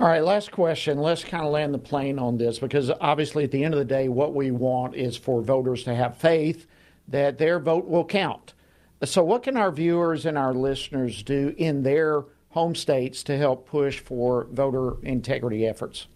All 0.00 0.08
right, 0.08 0.24
last 0.24 0.50
question. 0.50 0.98
Let's 0.98 1.22
kind 1.22 1.44
of 1.44 1.52
land 1.52 1.72
the 1.72 1.78
plane 1.78 2.18
on 2.18 2.36
this 2.36 2.58
because 2.58 2.90
obviously, 3.00 3.44
at 3.44 3.50
the 3.50 3.62
end 3.62 3.74
of 3.74 3.78
the 3.78 3.84
day, 3.84 4.08
what 4.08 4.34
we 4.34 4.50
want 4.50 4.94
is 4.94 5.16
for 5.16 5.40
voters 5.40 5.84
to 5.84 5.94
have 5.94 6.16
faith 6.16 6.66
that 7.08 7.38
their 7.38 7.58
vote 7.58 7.86
will 7.86 8.04
count. 8.04 8.54
So, 9.04 9.22
what 9.22 9.42
can 9.42 9.56
our 9.56 9.70
viewers 9.70 10.26
and 10.26 10.38
our 10.38 10.54
listeners 10.54 11.22
do 11.22 11.54
in 11.56 11.82
their 11.82 12.24
home 12.50 12.74
states 12.74 13.22
to 13.24 13.36
help 13.36 13.68
push 13.68 14.00
for 14.00 14.46
voter 14.50 14.96
integrity 15.02 15.66
efforts? 15.66 16.06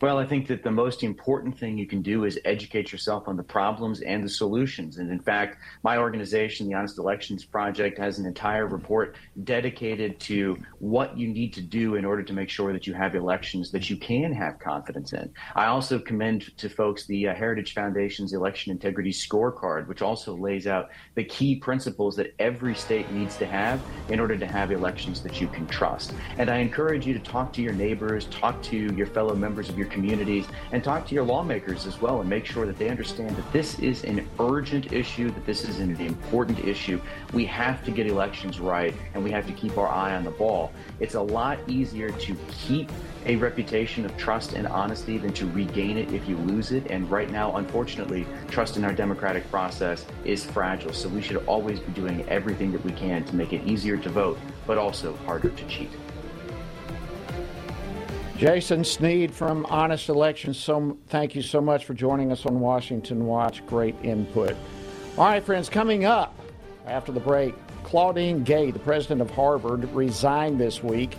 Well, 0.00 0.18
I 0.18 0.26
think 0.26 0.48
that 0.48 0.62
the 0.62 0.70
most 0.70 1.02
important 1.02 1.58
thing 1.58 1.78
you 1.78 1.86
can 1.86 2.02
do 2.02 2.24
is 2.24 2.38
educate 2.44 2.90
yourself 2.90 3.28
on 3.28 3.36
the 3.36 3.42
problems 3.42 4.00
and 4.00 4.24
the 4.24 4.28
solutions. 4.28 4.98
And 4.98 5.10
in 5.10 5.20
fact, 5.20 5.58
my 5.82 5.98
organization, 5.98 6.68
the 6.68 6.74
Honest 6.74 6.98
Elections 6.98 7.44
Project, 7.44 7.98
has 7.98 8.18
an 8.18 8.26
entire 8.26 8.66
report 8.66 9.16
dedicated 9.44 10.18
to 10.20 10.56
what 10.78 11.16
you 11.16 11.28
need 11.28 11.52
to 11.54 11.60
do 11.60 11.94
in 11.94 12.04
order 12.04 12.22
to 12.22 12.32
make 12.32 12.50
sure 12.50 12.72
that 12.72 12.86
you 12.86 12.94
have 12.94 13.14
elections 13.14 13.70
that 13.70 13.88
you 13.88 13.96
can 13.96 14.32
have 14.32 14.58
confidence 14.58 15.12
in. 15.12 15.32
I 15.54 15.66
also 15.66 15.98
commend 15.98 16.56
to 16.58 16.68
folks 16.68 17.06
the 17.06 17.28
uh, 17.28 17.34
Heritage 17.34 17.74
Foundation's 17.74 18.32
Election 18.32 18.72
Integrity 18.72 19.10
Scorecard, 19.10 19.86
which 19.86 20.02
also 20.02 20.36
lays 20.36 20.66
out 20.66 20.90
the 21.14 21.24
key 21.24 21.56
principles 21.56 22.16
that 22.16 22.34
every 22.38 22.74
state 22.74 23.10
needs 23.12 23.36
to 23.36 23.46
have 23.46 23.80
in 24.08 24.18
order 24.18 24.36
to 24.36 24.46
have 24.46 24.72
elections 24.72 25.22
that 25.22 25.40
you 25.40 25.46
can 25.48 25.66
trust. 25.66 26.12
And 26.38 26.50
I 26.50 26.58
encourage 26.58 27.06
you 27.06 27.14
to 27.14 27.20
talk 27.20 27.52
to 27.54 27.62
your 27.62 27.72
neighbors, 27.72 28.26
talk 28.26 28.62
to 28.64 28.76
your 28.76 29.06
fellow 29.06 29.34
members 29.34 29.68
of 29.68 29.78
your 29.78 29.88
communities 29.94 30.46
and 30.72 30.84
talk 30.84 31.06
to 31.06 31.14
your 31.14 31.24
lawmakers 31.24 31.86
as 31.86 32.00
well 32.00 32.20
and 32.20 32.28
make 32.28 32.44
sure 32.44 32.66
that 32.66 32.76
they 32.76 32.90
understand 32.90 33.34
that 33.36 33.52
this 33.52 33.78
is 33.78 34.04
an 34.04 34.28
urgent 34.38 34.92
issue, 34.92 35.30
that 35.30 35.46
this 35.46 35.66
is 35.66 35.78
an 35.78 35.96
important 36.00 36.58
issue. 36.64 37.00
We 37.32 37.46
have 37.46 37.84
to 37.84 37.90
get 37.90 38.06
elections 38.06 38.60
right 38.60 38.94
and 39.14 39.24
we 39.24 39.30
have 39.30 39.46
to 39.46 39.52
keep 39.52 39.78
our 39.78 39.88
eye 39.88 40.14
on 40.14 40.24
the 40.24 40.32
ball. 40.32 40.72
It's 41.00 41.14
a 41.14 41.22
lot 41.22 41.58
easier 41.68 42.10
to 42.10 42.36
keep 42.50 42.90
a 43.26 43.36
reputation 43.36 44.04
of 44.04 44.14
trust 44.18 44.52
and 44.52 44.66
honesty 44.66 45.16
than 45.16 45.32
to 45.32 45.46
regain 45.50 45.96
it 45.96 46.12
if 46.12 46.28
you 46.28 46.36
lose 46.36 46.72
it. 46.72 46.86
And 46.90 47.10
right 47.10 47.30
now, 47.30 47.56
unfortunately, 47.56 48.26
trust 48.50 48.76
in 48.76 48.84
our 48.84 48.92
democratic 48.92 49.48
process 49.50 50.04
is 50.24 50.44
fragile. 50.44 50.92
So 50.92 51.08
we 51.08 51.22
should 51.22 51.42
always 51.46 51.80
be 51.80 51.92
doing 51.92 52.28
everything 52.28 52.72
that 52.72 52.84
we 52.84 52.92
can 52.92 53.24
to 53.24 53.36
make 53.36 53.52
it 53.52 53.64
easier 53.64 53.96
to 53.96 54.10
vote, 54.10 54.38
but 54.66 54.76
also 54.76 55.16
harder 55.24 55.50
to 55.50 55.66
cheat. 55.66 55.90
Jason 58.44 58.84
Snead 58.84 59.32
from 59.32 59.64
Honest 59.70 60.10
Elections, 60.10 60.58
so 60.58 60.98
thank 61.06 61.34
you 61.34 61.40
so 61.40 61.62
much 61.62 61.86
for 61.86 61.94
joining 61.94 62.30
us 62.30 62.44
on 62.44 62.60
Washington 62.60 63.24
Watch. 63.24 63.64
Great 63.64 63.94
input. 64.02 64.54
All 65.16 65.24
right, 65.24 65.42
friends, 65.42 65.70
coming 65.70 66.04
up 66.04 66.38
after 66.86 67.10
the 67.10 67.20
break, 67.20 67.54
Claudine 67.84 68.44
Gay, 68.44 68.70
the 68.70 68.78
president 68.78 69.22
of 69.22 69.30
Harvard, 69.30 69.90
resigned 69.94 70.60
this 70.60 70.82
week, 70.82 71.16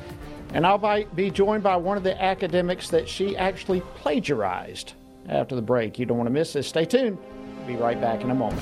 and 0.53 0.67
I'll 0.67 1.03
be 1.15 1.31
joined 1.31 1.63
by 1.63 1.77
one 1.77 1.97
of 1.97 2.03
the 2.03 2.21
academics 2.21 2.91
that 2.91 3.09
she 3.09 3.35
actually 3.35 3.81
plagiarized 3.95 4.93
after 5.27 5.55
the 5.55 5.63
break. 5.63 5.97
You 5.97 6.05
don't 6.05 6.17
want 6.17 6.27
to 6.27 6.31
miss 6.31 6.53
this. 6.53 6.67
Stay 6.67 6.85
tuned. 6.85 7.17
Be 7.65 7.75
right 7.75 7.99
back 7.99 8.21
in 8.21 8.29
a 8.29 8.35
moment. 8.35 8.61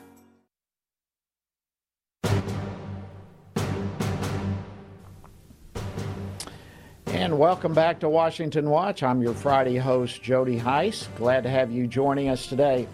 And 7.13 7.37
welcome 7.37 7.73
back 7.73 7.99
to 7.99 8.09
Washington 8.09 8.69
Watch. 8.69 9.03
I'm 9.03 9.21
your 9.21 9.33
Friday 9.33 9.75
host, 9.75 10.23
Jody 10.23 10.57
Hice. 10.57 11.09
Glad 11.17 11.43
to 11.43 11.49
have 11.49 11.69
you 11.69 11.85
joining 11.85 12.29
us 12.29 12.47
today. 12.47 12.87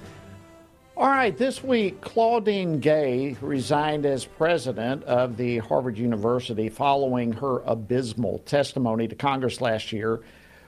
All 0.98 1.08
right, 1.08 1.38
this 1.38 1.64
week, 1.64 2.02
Claudine 2.02 2.80
Gay 2.80 3.38
resigned 3.42 4.08
as 4.08 4.26
president 4.26 5.04
of 5.04 5.38
the 5.38 5.60
Harvard 5.60 6.00
University 6.00 6.68
following 6.68 7.32
her 7.34 7.60
abysmal 7.60 8.40
testimony 8.40 9.08
to 9.08 9.14
Congress 9.14 9.62
last 9.62 9.94
year, 9.94 10.22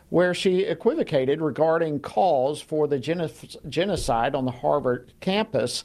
where 0.09 0.35
she 0.35 0.59
equivocated 0.61 1.41
regarding 1.41 1.99
calls 2.01 2.61
for 2.61 2.87
the 2.87 2.99
genocide 2.99 4.35
on 4.35 4.45
the 4.45 4.51
Harvard 4.51 5.11
campus, 5.21 5.83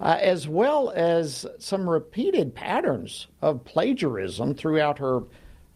uh, 0.00 0.18
as 0.20 0.46
well 0.46 0.90
as 0.94 1.46
some 1.58 1.88
repeated 1.88 2.54
patterns 2.54 3.26
of 3.40 3.64
plagiarism 3.64 4.54
throughout 4.54 4.98
her 4.98 5.22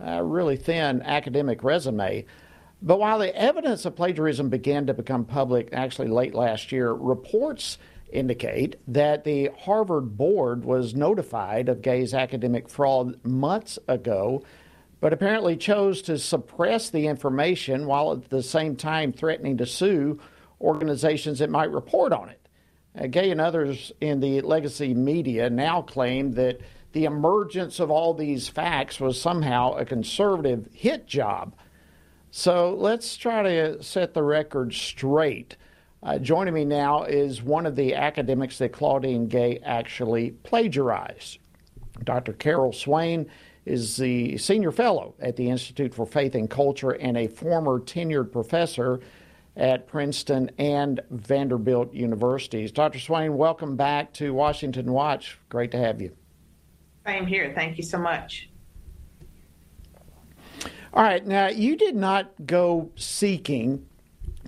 a 0.00 0.24
really 0.24 0.56
thin 0.56 1.02
academic 1.02 1.62
resume. 1.62 2.24
But 2.82 2.98
while 2.98 3.18
the 3.18 3.34
evidence 3.36 3.84
of 3.84 3.96
plagiarism 3.96 4.48
began 4.48 4.86
to 4.86 4.94
become 4.94 5.24
public 5.24 5.68
actually 5.72 6.08
late 6.08 6.34
last 6.34 6.72
year, 6.72 6.92
reports 6.92 7.78
indicate 8.10 8.76
that 8.88 9.24
the 9.24 9.50
Harvard 9.60 10.16
board 10.16 10.64
was 10.64 10.94
notified 10.94 11.68
of 11.68 11.82
Gay's 11.82 12.14
academic 12.14 12.68
fraud 12.68 13.22
months 13.24 13.78
ago, 13.86 14.42
but 15.00 15.12
apparently 15.12 15.56
chose 15.56 16.02
to 16.02 16.18
suppress 16.18 16.90
the 16.90 17.06
information 17.06 17.86
while 17.86 18.12
at 18.12 18.30
the 18.30 18.42
same 18.42 18.76
time 18.76 19.12
threatening 19.12 19.58
to 19.58 19.66
sue 19.66 20.18
organizations 20.60 21.38
that 21.38 21.50
might 21.50 21.70
report 21.70 22.12
on 22.12 22.28
it. 22.28 22.48
Uh, 22.98 23.06
Gay 23.06 23.30
and 23.30 23.40
others 23.40 23.92
in 24.00 24.20
the 24.20 24.40
legacy 24.40 24.94
media 24.94 25.48
now 25.48 25.82
claim 25.82 26.32
that 26.32 26.60
the 26.92 27.04
emergence 27.04 27.80
of 27.80 27.90
all 27.90 28.14
these 28.14 28.48
facts 28.48 29.00
was 29.00 29.20
somehow 29.20 29.74
a 29.74 29.84
conservative 29.84 30.68
hit 30.72 31.06
job. 31.06 31.54
So 32.30 32.74
let's 32.74 33.16
try 33.16 33.42
to 33.42 33.82
set 33.82 34.14
the 34.14 34.22
record 34.22 34.72
straight. 34.72 35.56
Uh, 36.02 36.18
joining 36.18 36.54
me 36.54 36.64
now 36.64 37.04
is 37.04 37.42
one 37.42 37.66
of 37.66 37.76
the 37.76 37.94
academics 37.94 38.58
that 38.58 38.72
Claudine 38.72 39.28
Gay 39.28 39.60
actually 39.64 40.30
plagiarized. 40.42 41.38
Dr. 42.04 42.32
Carol 42.32 42.72
Swain 42.72 43.26
is 43.66 43.96
the 43.96 44.38
senior 44.38 44.72
fellow 44.72 45.14
at 45.20 45.36
the 45.36 45.50
Institute 45.50 45.94
for 45.94 46.06
Faith 46.06 46.34
and 46.34 46.48
Culture 46.48 46.92
and 46.92 47.16
a 47.16 47.26
former 47.26 47.78
tenured 47.78 48.32
professor 48.32 49.00
at 49.56 49.86
Princeton 49.86 50.50
and 50.56 51.00
Vanderbilt 51.10 51.92
universities. 51.92 52.72
Dr. 52.72 52.98
Swain, 52.98 53.36
welcome 53.36 53.76
back 53.76 54.12
to 54.14 54.32
Washington 54.32 54.92
Watch. 54.92 55.38
Great 55.50 55.70
to 55.72 55.78
have 55.78 56.00
you. 56.00 56.16
Same 57.06 57.26
here. 57.26 57.52
Thank 57.54 57.76
you 57.76 57.82
so 57.82 57.98
much. 57.98 58.50
All 60.92 61.02
right. 61.02 61.24
Now, 61.24 61.48
you 61.48 61.76
did 61.76 61.94
not 61.94 62.32
go 62.46 62.90
seeking 62.96 63.86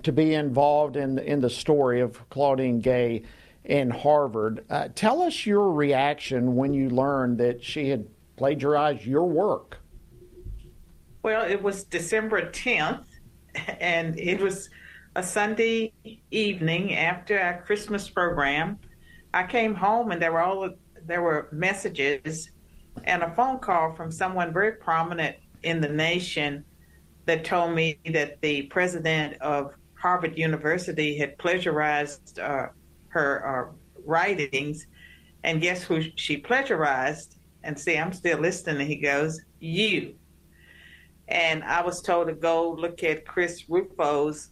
to 0.03 0.11
be 0.11 0.33
involved 0.33 0.97
in 0.97 1.17
in 1.19 1.39
the 1.39 1.49
story 1.49 2.01
of 2.01 2.29
Claudine 2.29 2.79
Gay 2.79 3.23
in 3.63 3.89
Harvard. 3.89 4.65
Uh, 4.69 4.89
tell 4.93 5.21
us 5.21 5.45
your 5.45 5.71
reaction 5.71 6.55
when 6.55 6.73
you 6.73 6.89
learned 6.89 7.37
that 7.37 7.63
she 7.63 7.89
had 7.89 8.05
plagiarized 8.35 9.05
your 9.05 9.25
work. 9.25 9.77
Well, 11.23 11.49
it 11.49 11.61
was 11.61 11.85
December 11.85 12.49
10th, 12.49 13.05
and 13.79 14.19
it 14.19 14.41
was 14.41 14.69
a 15.15 15.23
Sunday 15.23 15.93
evening 16.31 16.95
after 16.95 17.39
our 17.39 17.61
Christmas 17.61 18.09
program. 18.09 18.79
I 19.33 19.43
came 19.43 19.73
home, 19.73 20.11
and 20.11 20.21
there 20.21 20.33
were 20.33 20.41
all 20.41 20.69
there 21.05 21.21
were 21.21 21.49
messages 21.51 22.49
and 23.05 23.23
a 23.23 23.33
phone 23.35 23.59
call 23.59 23.93
from 23.95 24.11
someone 24.11 24.53
very 24.53 24.73
prominent 24.73 25.35
in 25.63 25.81
the 25.81 25.89
nation 25.89 26.63
that 27.25 27.43
told 27.45 27.73
me 27.73 27.97
that 28.11 28.41
the 28.41 28.63
president 28.63 29.41
of 29.41 29.73
Harvard 29.95 30.37
University 30.37 31.17
had 31.17 31.37
plagiarized 31.37 32.39
uh, 32.39 32.67
her 33.07 33.71
uh, 33.71 33.73
writings. 34.05 34.87
And 35.43 35.61
guess 35.61 35.83
who 35.83 36.01
she 36.15 36.37
plagiarized? 36.37 37.37
And 37.63 37.79
see, 37.79 37.97
I'm 37.97 38.13
still 38.13 38.39
listening. 38.39 38.85
He 38.87 38.97
goes, 38.97 39.41
You. 39.59 40.15
And 41.29 41.63
I 41.63 41.81
was 41.81 42.01
told 42.01 42.27
to 42.27 42.33
go 42.33 42.71
look 42.71 43.03
at 43.03 43.25
Chris 43.25 43.63
Rufo's 43.69 44.49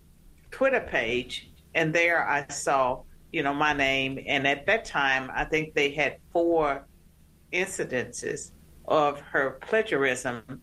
Twitter 0.52 0.80
page. 0.80 1.52
And 1.76 1.94
there 1.94 2.28
I 2.28 2.48
saw 2.48 3.04
you 3.32 3.44
know, 3.44 3.54
my 3.54 3.74
name. 3.74 4.20
And 4.26 4.48
at 4.48 4.66
that 4.66 4.86
time, 4.86 5.32
I 5.34 5.46
think 5.46 5.74
they 5.74 5.92
had 5.92 6.18
four 6.32 6.86
incidences 7.54 8.52
of 8.86 9.20
her 9.22 9.60
plagiarism. 9.62 10.62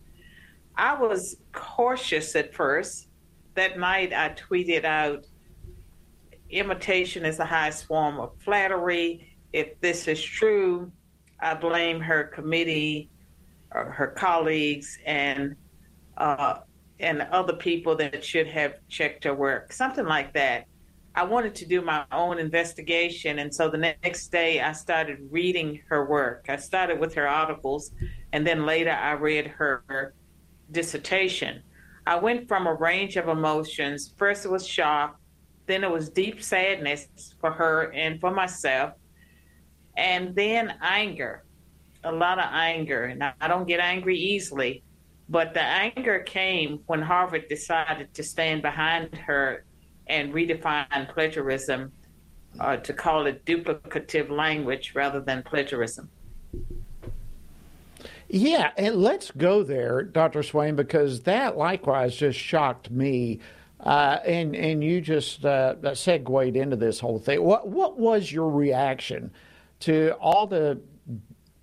I 0.76 0.94
was 0.94 1.36
cautious 1.52 2.36
at 2.36 2.54
first. 2.54 3.08
That 3.54 3.78
night, 3.78 4.12
I 4.12 4.30
tweeted 4.30 4.84
out, 4.84 5.26
imitation 6.50 7.24
is 7.24 7.36
the 7.36 7.44
highest 7.44 7.86
form 7.86 8.18
of 8.20 8.32
flattery. 8.40 9.36
If 9.52 9.80
this 9.80 10.06
is 10.06 10.22
true, 10.22 10.92
I 11.40 11.54
blame 11.54 12.00
her 12.00 12.24
committee, 12.24 13.10
or 13.72 13.90
her 13.90 14.08
colleagues, 14.08 14.98
and 15.04 15.56
uh, 16.16 16.58
and 17.00 17.22
other 17.22 17.54
people 17.54 17.96
that 17.96 18.24
should 18.24 18.46
have 18.46 18.74
checked 18.88 19.24
her 19.24 19.34
work, 19.34 19.72
something 19.72 20.06
like 20.06 20.32
that. 20.34 20.66
I 21.14 21.24
wanted 21.24 21.54
to 21.56 21.66
do 21.66 21.82
my 21.82 22.04
own 22.12 22.38
investigation, 22.38 23.40
and 23.40 23.52
so 23.52 23.68
the 23.68 23.78
next 23.78 24.28
day 24.28 24.60
I 24.60 24.72
started 24.72 25.18
reading 25.30 25.80
her 25.88 26.08
work. 26.08 26.46
I 26.48 26.56
started 26.56 27.00
with 27.00 27.14
her 27.14 27.26
articles, 27.26 27.90
and 28.32 28.46
then 28.46 28.66
later 28.66 28.92
I 28.92 29.12
read 29.12 29.48
her 29.48 30.14
dissertation. 30.70 31.62
I 32.06 32.16
went 32.16 32.46
from 32.48 32.66
a 32.66 32.74
range 32.74 33.16
of 33.16 33.28
emotions. 33.28 34.14
First, 34.16 34.44
it 34.44 34.50
was 34.50 34.66
shock, 34.66 35.18
then, 35.66 35.84
it 35.84 35.90
was 35.90 36.08
deep 36.08 36.42
sadness 36.42 37.08
for 37.40 37.50
her 37.50 37.92
and 37.92 38.20
for 38.20 38.30
myself, 38.30 38.94
and 39.96 40.34
then 40.34 40.74
anger 40.80 41.44
a 42.04 42.12
lot 42.12 42.38
of 42.38 42.46
anger. 42.52 43.04
And 43.04 43.22
I 43.22 43.48
don't 43.48 43.66
get 43.66 43.80
angry 43.80 44.18
easily, 44.18 44.82
but 45.28 45.54
the 45.54 45.62
anger 45.62 46.20
came 46.20 46.80
when 46.86 47.02
Harvard 47.02 47.48
decided 47.48 48.14
to 48.14 48.22
stand 48.22 48.62
behind 48.62 49.14
her 49.14 49.64
and 50.08 50.32
redefine 50.32 51.12
plagiarism 51.12 51.92
uh, 52.60 52.76
to 52.76 52.92
call 52.92 53.26
it 53.26 53.44
duplicative 53.44 54.30
language 54.30 54.92
rather 54.94 55.20
than 55.20 55.42
plagiarism. 55.42 56.08
Yeah, 58.28 58.72
and 58.76 58.96
let's 58.96 59.30
go 59.30 59.62
there, 59.62 60.02
Dr. 60.02 60.42
Swain, 60.42 60.76
because 60.76 61.22
that 61.22 61.56
likewise 61.56 62.14
just 62.14 62.38
shocked 62.38 62.90
me. 62.90 63.40
Uh, 63.80 64.18
and 64.26 64.56
and 64.56 64.82
you 64.82 65.00
just 65.00 65.44
uh, 65.44 65.94
segued 65.94 66.56
into 66.56 66.76
this 66.76 66.98
whole 66.98 67.18
thing. 67.18 67.42
What 67.42 67.68
what 67.68 67.98
was 67.98 68.30
your 68.30 68.50
reaction 68.50 69.30
to 69.80 70.10
all 70.20 70.46
the 70.46 70.80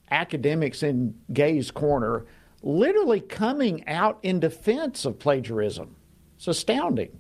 academics 0.10 0.81
in 0.81 1.13
Gay's 1.34 1.71
corner 1.71 2.25
literally 2.63 3.19
coming 3.19 3.86
out 3.88 4.17
in 4.23 4.39
defense 4.39 5.05
of 5.05 5.19
plagiarism? 5.19 5.95
It's 6.38 6.47
astounding. 6.47 7.19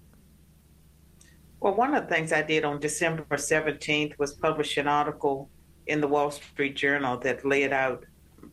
Well, 1.59 1.73
one 1.73 1.95
of 1.95 2.07
the 2.07 2.13
things 2.13 2.31
I 2.31 2.41
did 2.41 2.65
on 2.65 2.79
December 2.79 3.23
17th 3.31 4.19
was 4.19 4.33
publish 4.33 4.77
an 4.77 4.87
article 4.87 5.49
in 5.87 6.01
the 6.01 6.07
Wall 6.07 6.31
Street 6.31 6.75
Journal 6.75 7.17
that 7.19 7.45
laid 7.45 7.71
out 7.71 8.05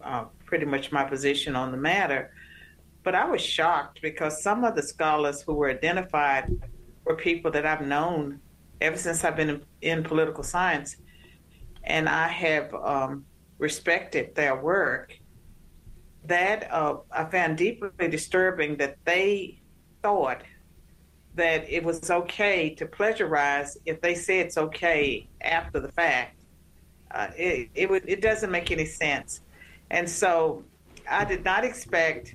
uh, 0.02 0.24
pretty 0.46 0.66
much 0.66 0.92
my 0.92 1.04
position 1.04 1.56
on 1.56 1.72
the 1.72 1.76
matter. 1.78 2.32
But 3.02 3.14
I 3.14 3.24
was 3.24 3.42
shocked 3.42 4.00
because 4.00 4.42
some 4.42 4.64
of 4.64 4.76
the 4.76 4.82
scholars 4.82 5.42
who 5.42 5.54
were 5.54 5.70
identified 5.70 6.50
were 7.04 7.16
people 7.16 7.50
that 7.50 7.66
I've 7.66 7.84
known 7.84 8.40
ever 8.80 8.96
since 8.96 9.24
I've 9.24 9.36
been 9.36 9.50
in, 9.50 9.62
in 9.80 10.02
political 10.04 10.44
science. 10.44 10.96
And 11.84 12.08
I 12.08 12.28
have 12.28 12.72
um, 12.74 13.24
respected 13.58 14.34
their 14.34 14.56
work. 14.56 15.18
That 16.24 16.72
uh, 16.72 16.98
I 17.10 17.24
found 17.24 17.58
deeply 17.58 18.08
disturbing 18.08 18.76
that 18.76 18.96
they 19.04 19.60
thought 20.02 20.42
that 21.34 21.68
it 21.70 21.82
was 21.82 22.10
okay 22.10 22.70
to 22.74 22.86
plagiarize 22.86 23.78
if 23.86 24.00
they 24.00 24.14
say 24.14 24.40
it's 24.40 24.58
okay 24.58 25.26
after 25.40 25.80
the 25.80 25.90
fact. 25.92 26.38
Uh, 27.10 27.28
it 27.36 27.68
it, 27.74 27.90
would, 27.90 28.08
it 28.08 28.20
doesn't 28.20 28.50
make 28.50 28.70
any 28.70 28.86
sense. 28.86 29.40
And 29.90 30.08
so 30.08 30.64
I 31.10 31.24
did 31.24 31.44
not 31.44 31.64
expect 31.64 32.34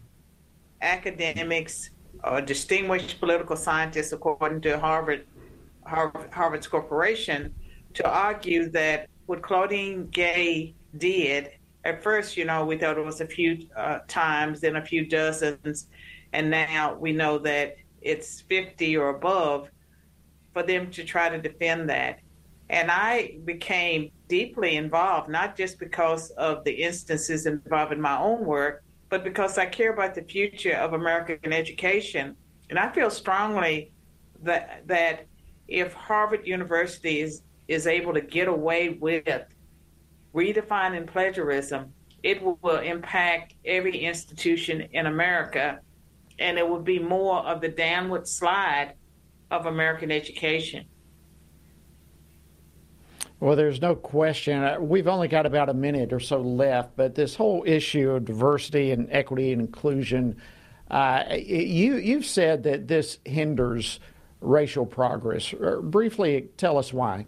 academics 0.82 1.90
or 2.24 2.42
distinguished 2.42 3.20
political 3.20 3.56
scientists, 3.56 4.12
according 4.12 4.62
to 4.62 4.80
Harvard, 4.80 5.26
Harvard 5.86 6.32
Harvard's 6.32 6.68
corporation, 6.68 7.54
to 7.94 8.08
argue 8.08 8.70
that 8.70 9.10
what 9.26 9.42
Claudine 9.42 10.08
Gay 10.08 10.74
did, 10.98 11.52
at 11.84 12.04
first, 12.04 12.38
you 12.38 12.46
know, 12.46 12.66
we 12.66 12.78
thought 12.78 12.98
it 12.98 13.06
was 13.06 13.22
a 13.22 13.26
few 13.26 13.68
uh, 13.76 14.00
times, 14.08 14.62
then 14.62 14.76
a 14.76 14.86
few 14.86 15.06
dozens, 15.06 15.88
and 16.34 16.50
now 16.50 16.96
we 16.96 17.12
know 17.12 17.38
that 17.40 17.78
it's 18.08 18.42
50 18.42 18.98
or 18.98 19.10
above 19.10 19.70
for 20.54 20.64
them 20.64 20.90
to 20.92 21.04
try 21.04 21.30
to 21.30 21.40
defend 21.40 21.90
that. 21.90 22.20
And 22.70 22.92
I 22.92 23.38
became 23.46 24.12
deeply 24.28 24.76
involved, 24.76 25.30
not 25.30 25.56
just 25.56 25.80
because 25.80 26.32
of 26.32 26.64
the 26.64 26.72
instances 26.72 27.46
involving 27.46 28.02
my 28.02 28.18
own 28.18 28.46
work, 28.46 28.84
but 29.10 29.24
because 29.24 29.58
I 29.58 29.66
care 29.66 29.94
about 29.94 30.16
the 30.16 30.24
future 30.24 30.74
of 30.74 30.94
American 30.94 31.54
education. 31.54 32.36
And 32.70 32.78
I 32.78 32.92
feel 32.92 33.10
strongly 33.10 33.92
that 34.44 34.84
that 34.88 35.28
if 35.68 35.94
Harvard 35.94 36.46
University 36.46 37.22
is, 37.22 37.42
is 37.68 37.88
able 37.88 38.14
to 38.14 38.22
get 38.22 38.48
away 38.48 38.90
with 38.90 39.46
redefining 40.34 41.08
plagiarism, 41.08 41.94
it 42.24 42.42
will 42.42 42.80
impact 42.80 43.54
every 43.66 43.98
institution 43.98 44.82
in 44.92 45.06
America, 45.06 45.80
and 46.40 46.58
it 46.58 46.68
would 46.68 46.84
be 46.84 47.00
more 47.00 47.40
of 47.40 47.62
the 47.62 47.70
downward 47.70 48.28
slide 48.28 48.94
of 49.50 49.66
American 49.66 50.12
education. 50.12 50.86
Well, 53.40 53.56
there's 53.56 53.82
no 53.82 53.96
question. 53.96 54.64
Uh, 54.64 54.78
we've 54.80 55.08
only 55.08 55.28
got 55.28 55.46
about 55.46 55.70
a 55.70 55.74
minute 55.74 56.12
or 56.12 56.20
so 56.20 56.42
left, 56.42 56.96
but 56.96 57.14
this 57.14 57.36
whole 57.36 57.64
issue 57.68 58.12
of 58.12 58.26
diversity 58.26 58.92
and 58.92 59.08
equity 59.12 59.52
and 59.52 59.62
inclusion, 59.62 60.42
uh, 60.90 61.24
you 61.36 61.98
you've 61.98 62.26
said 62.26 62.64
that 62.64 62.88
this 62.88 63.20
hinders 63.26 64.00
racial 64.42 64.88
progress. 64.88 65.54
Uh, 65.54 65.82
briefly, 65.82 66.50
tell 66.58 66.80
us 66.80 66.92
why. 66.92 67.28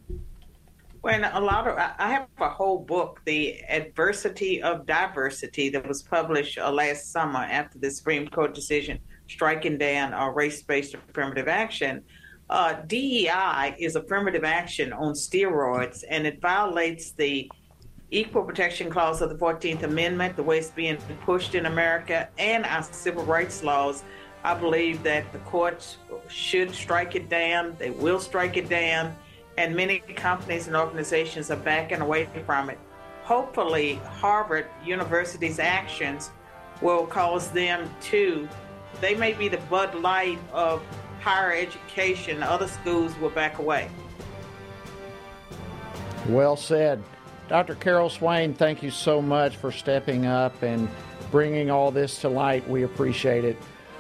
When 1.02 1.24
a 1.24 1.40
lot 1.40 1.66
of, 1.66 1.78
I 1.78 2.10
have 2.10 2.28
a 2.42 2.50
whole 2.50 2.80
book, 2.80 3.22
The 3.24 3.64
Adversity 3.70 4.62
of 4.62 4.86
Diversity, 4.86 5.70
that 5.70 5.88
was 5.88 6.04
published 6.04 6.58
uh, 6.58 6.70
last 6.70 7.14
summer 7.14 7.40
after 7.40 7.80
the 7.80 7.90
Supreme 7.90 8.28
Court 8.28 8.54
decision 8.54 9.00
striking 9.30 9.78
down 9.78 10.14
uh, 10.14 10.28
race 10.28 10.62
based 10.62 10.96
affirmative 10.96 11.48
action. 11.48 12.04
Uh, 12.50 12.82
DEI 12.88 13.76
is 13.80 13.96
affirmative 13.96 14.44
action 14.44 14.92
on 14.92 15.14
steroids, 15.14 16.04
and 16.10 16.28
it 16.28 16.42
violates 16.42 17.12
the 17.12 17.50
Equal 18.12 18.44
Protection 18.44 18.90
Clause 18.90 19.22
of 19.22 19.30
the 19.30 19.38
14th 19.38 19.84
Amendment, 19.84 20.36
the 20.36 20.44
way 20.44 20.58
it's 20.58 20.70
being 20.70 20.98
pushed 21.24 21.56
in 21.56 21.66
America, 21.66 22.28
and 22.38 22.66
our 22.66 22.84
civil 22.84 23.24
rights 23.24 23.64
laws. 23.64 24.04
I 24.44 24.54
believe 24.54 25.02
that 25.04 25.32
the 25.32 25.40
courts 25.40 25.98
should 26.28 26.76
strike 26.76 27.16
it 27.16 27.30
down. 27.30 27.78
They 27.80 27.92
will 27.92 28.20
strike 28.20 28.58
it 28.58 28.68
down 28.68 29.16
and 29.60 29.76
many 29.76 30.00
companies 30.00 30.68
and 30.68 30.76
organizations 30.78 31.52
are 31.52 31.58
backing 31.58 32.00
away 32.00 32.30
from 32.46 32.70
it. 32.70 32.80
Hopefully, 33.24 33.96
Harvard 34.06 34.68
University's 34.86 35.60
actions 35.60 36.32
will 36.82 37.06
cause 37.06 37.52
them 37.52 37.94
to, 38.00 38.48
they 39.02 39.16
may 39.16 39.34
be 39.34 39.50
the 39.50 39.58
Bud 39.70 39.94
Light 39.96 40.40
of 40.54 40.82
higher 41.20 41.52
education, 41.52 42.42
other 42.42 42.70
schools 42.70 43.14
will 43.18 43.32
back 43.32 43.60
away. 43.60 43.92
Well 46.30 46.56
said. 46.56 47.04
Dr. 47.50 47.76
Carol 47.76 48.10
Swain, 48.10 48.54
thank 48.54 48.82
you 48.82 48.92
so 48.92 49.22
much 49.22 49.58
for 49.58 49.74
stepping 49.74 50.26
up 50.26 50.64
and 50.64 50.88
bringing 51.32 51.70
all 51.70 51.92
this 51.92 52.22
to 52.22 52.30
light. 52.30 52.68
We 52.70 52.84
appreciate 52.84 53.44
it. 53.44 53.58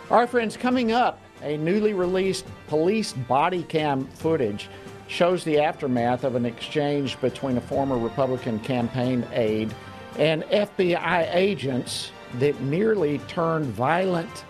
Right, 0.09 0.29
friends, 0.29 0.55
coming 0.55 0.93
up, 0.93 1.19
a 1.41 1.57
newly 1.57 1.93
released 1.93 2.45
police 2.67 3.11
body 3.11 3.63
cam 3.63 4.05
footage 4.07 4.69
shows 5.09 5.43
the 5.43 5.59
aftermath 5.59 6.23
of 6.23 6.35
an 6.35 6.45
exchange 6.45 7.19
between 7.19 7.57
a 7.57 7.61
former 7.61 7.97
Republican 7.97 8.59
campaign 8.59 9.27
aide 9.33 9.73
and 10.17 10.43
FBI 10.43 11.33
agents 11.33 12.11
that 12.35 12.59
nearly 12.61 13.17
turned 13.27 13.65
violent. 13.65 14.45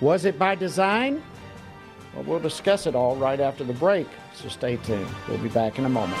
Was 0.00 0.26
it 0.26 0.38
by 0.38 0.54
design? 0.54 1.22
Well, 2.14 2.24
we'll 2.24 2.40
discuss 2.40 2.86
it 2.86 2.94
all 2.94 3.16
right 3.16 3.40
after 3.40 3.64
the 3.64 3.72
break, 3.72 4.06
so 4.34 4.48
stay 4.48 4.76
tuned. 4.76 5.08
We'll 5.28 5.38
be 5.38 5.48
back 5.48 5.78
in 5.78 5.86
a 5.86 5.88
moment. 5.88 6.20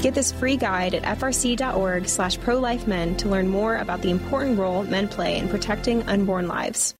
Get 0.00 0.14
this 0.14 0.30
free 0.30 0.56
guide 0.56 0.94
at 0.94 1.18
frc.org 1.18 2.08
slash 2.08 2.38
prolifemen 2.38 3.18
to 3.18 3.28
learn 3.28 3.48
more 3.48 3.76
about 3.76 4.00
the 4.00 4.10
important 4.10 4.56
role 4.56 4.84
men 4.84 5.08
play 5.08 5.38
in 5.38 5.48
protecting 5.48 6.04
unborn 6.04 6.46
lives. 6.46 6.94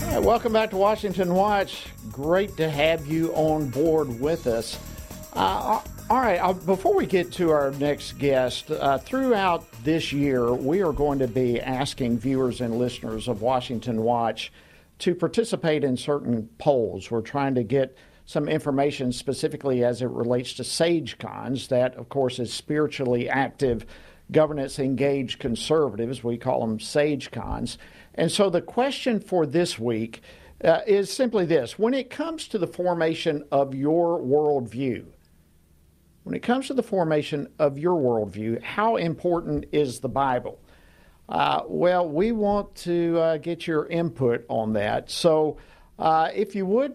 Right, 0.00 0.22
welcome 0.22 0.54
back 0.54 0.70
to 0.70 0.78
Washington 0.78 1.34
Watch. 1.34 1.84
Great 2.10 2.56
to 2.56 2.70
have 2.70 3.06
you 3.06 3.30
on 3.34 3.68
board 3.68 4.18
with 4.18 4.46
us. 4.46 4.78
Uh, 5.34 5.82
all 6.08 6.20
right, 6.20 6.38
uh, 6.38 6.54
before 6.54 6.96
we 6.96 7.04
get 7.04 7.30
to 7.32 7.50
our 7.50 7.72
next 7.72 8.18
guest, 8.18 8.70
uh, 8.70 8.96
throughout 8.96 9.70
this 9.84 10.14
year, 10.14 10.54
we 10.54 10.80
are 10.80 10.92
going 10.92 11.18
to 11.18 11.28
be 11.28 11.60
asking 11.60 12.18
viewers 12.18 12.62
and 12.62 12.78
listeners 12.78 13.28
of 13.28 13.42
Washington 13.42 14.02
Watch 14.02 14.50
to 14.98 15.14
participate 15.14 15.84
in 15.84 15.96
certain 15.96 16.48
polls. 16.58 17.10
We're 17.10 17.20
trying 17.20 17.54
to 17.54 17.62
get 17.62 17.96
some 18.24 18.48
information 18.48 19.10
specifically 19.10 19.84
as 19.84 20.02
it 20.02 20.10
relates 20.10 20.52
to 20.54 20.62
SageCons, 20.62 21.68
that, 21.68 21.94
of 21.96 22.08
course, 22.08 22.38
is 22.38 22.52
spiritually 22.52 23.28
active, 23.28 23.86
governance 24.30 24.78
engaged 24.78 25.38
conservatives. 25.38 26.22
We 26.22 26.36
call 26.36 26.60
them 26.60 26.78
SageCons. 26.78 27.78
And 28.14 28.30
so 28.30 28.50
the 28.50 28.60
question 28.60 29.20
for 29.20 29.46
this 29.46 29.78
week 29.78 30.20
uh, 30.62 30.80
is 30.86 31.10
simply 31.10 31.46
this 31.46 31.78
when 31.78 31.94
it 31.94 32.10
comes 32.10 32.48
to 32.48 32.58
the 32.58 32.66
formation 32.66 33.44
of 33.50 33.74
your 33.74 34.20
worldview, 34.20 35.06
when 36.24 36.34
it 36.34 36.42
comes 36.42 36.66
to 36.66 36.74
the 36.74 36.82
formation 36.82 37.48
of 37.58 37.78
your 37.78 37.94
worldview, 37.94 38.62
how 38.62 38.96
important 38.96 39.66
is 39.72 40.00
the 40.00 40.08
Bible? 40.10 40.60
Uh, 41.28 41.62
well, 41.66 42.08
we 42.08 42.32
want 42.32 42.74
to 42.74 43.18
uh, 43.18 43.36
get 43.36 43.66
your 43.66 43.86
input 43.86 44.44
on 44.48 44.72
that. 44.72 45.10
So 45.10 45.58
uh, 45.98 46.30
if 46.34 46.54
you 46.54 46.64
would, 46.66 46.94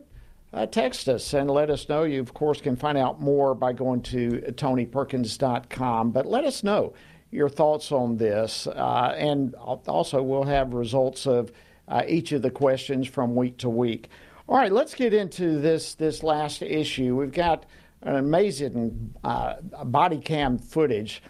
uh, 0.54 0.66
text 0.68 1.08
us 1.08 1.34
and 1.34 1.50
let 1.50 1.70
us 1.70 1.90
know. 1.90 2.04
You, 2.04 2.20
of 2.20 2.34
course, 2.34 2.62
can 2.62 2.76
find 2.76 2.98
out 2.98 3.22
more 3.22 3.56
by 3.56 3.74
going 3.74 4.02
to 4.04 4.42
tonyperkins.com. 4.56 6.12
But 6.12 6.26
let 6.26 6.46
us 6.46 6.64
know 6.64 6.94
your 7.32 7.50
thoughts 7.50 7.92
on 7.92 8.18
this. 8.18 8.68
Uh, 8.68 9.16
and 9.18 9.56
also, 9.56 10.22
we'll 10.22 10.44
have 10.44 10.74
results 10.74 11.26
of 11.26 11.52
uh, 11.88 12.04
each 12.08 12.32
of 12.32 12.42
the 12.42 12.52
questions 12.52 13.08
from 13.08 13.36
week 13.36 13.58
to 13.58 13.70
week. 13.70 14.10
All 14.48 14.58
right, 14.58 14.72
let's 14.72 14.94
get 14.94 15.14
into 15.14 15.60
this, 15.60 15.96
this 15.96 16.22
last 16.22 16.62
issue. 16.62 17.16
We've 17.16 17.32
got 17.32 17.66
an 18.02 18.16
amazing 18.16 19.16
body 19.24 20.20
cam 20.20 20.58
footage 20.58 21.24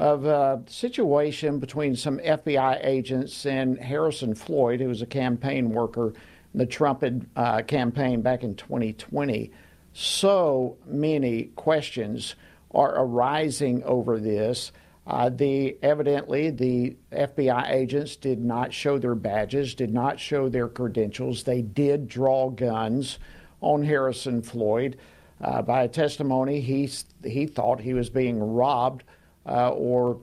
of 0.00 0.24
a 0.24 0.62
situation 0.66 1.58
between 1.58 1.94
some 1.94 2.18
FBI 2.20 2.82
agents 2.82 3.44
and 3.44 3.78
Harrison 3.78 4.34
Floyd, 4.34 4.80
who 4.80 4.88
was 4.88 5.02
a 5.02 5.06
campaign 5.06 5.68
worker 5.68 6.14
in 6.54 6.58
the 6.58 6.64
Trump 6.64 7.04
uh, 7.36 7.60
campaign 7.62 8.22
back 8.22 8.42
in 8.42 8.54
2020. 8.54 9.50
So 9.92 10.78
many 10.86 11.50
questions 11.54 12.34
are 12.70 12.94
arising 12.96 13.82
over 13.82 14.18
this. 14.18 14.72
Uh, 15.06 15.28
the 15.28 15.76
evidently 15.82 16.48
the 16.48 16.96
FBI 17.12 17.70
agents 17.70 18.16
did 18.16 18.42
not 18.42 18.72
show 18.72 18.96
their 18.98 19.14
badges, 19.14 19.74
did 19.74 19.92
not 19.92 20.18
show 20.18 20.48
their 20.48 20.68
credentials. 20.68 21.42
They 21.42 21.60
did 21.60 22.08
draw 22.08 22.48
guns 22.48 23.18
on 23.60 23.82
Harrison 23.82 24.40
Floyd. 24.40 24.96
Uh, 25.42 25.60
by 25.60 25.82
a 25.82 25.88
testimony, 25.88 26.62
he 26.62 26.88
he 27.22 27.46
thought 27.46 27.80
he 27.80 27.92
was 27.92 28.08
being 28.08 28.38
robbed 28.38 29.04
or 29.46 30.20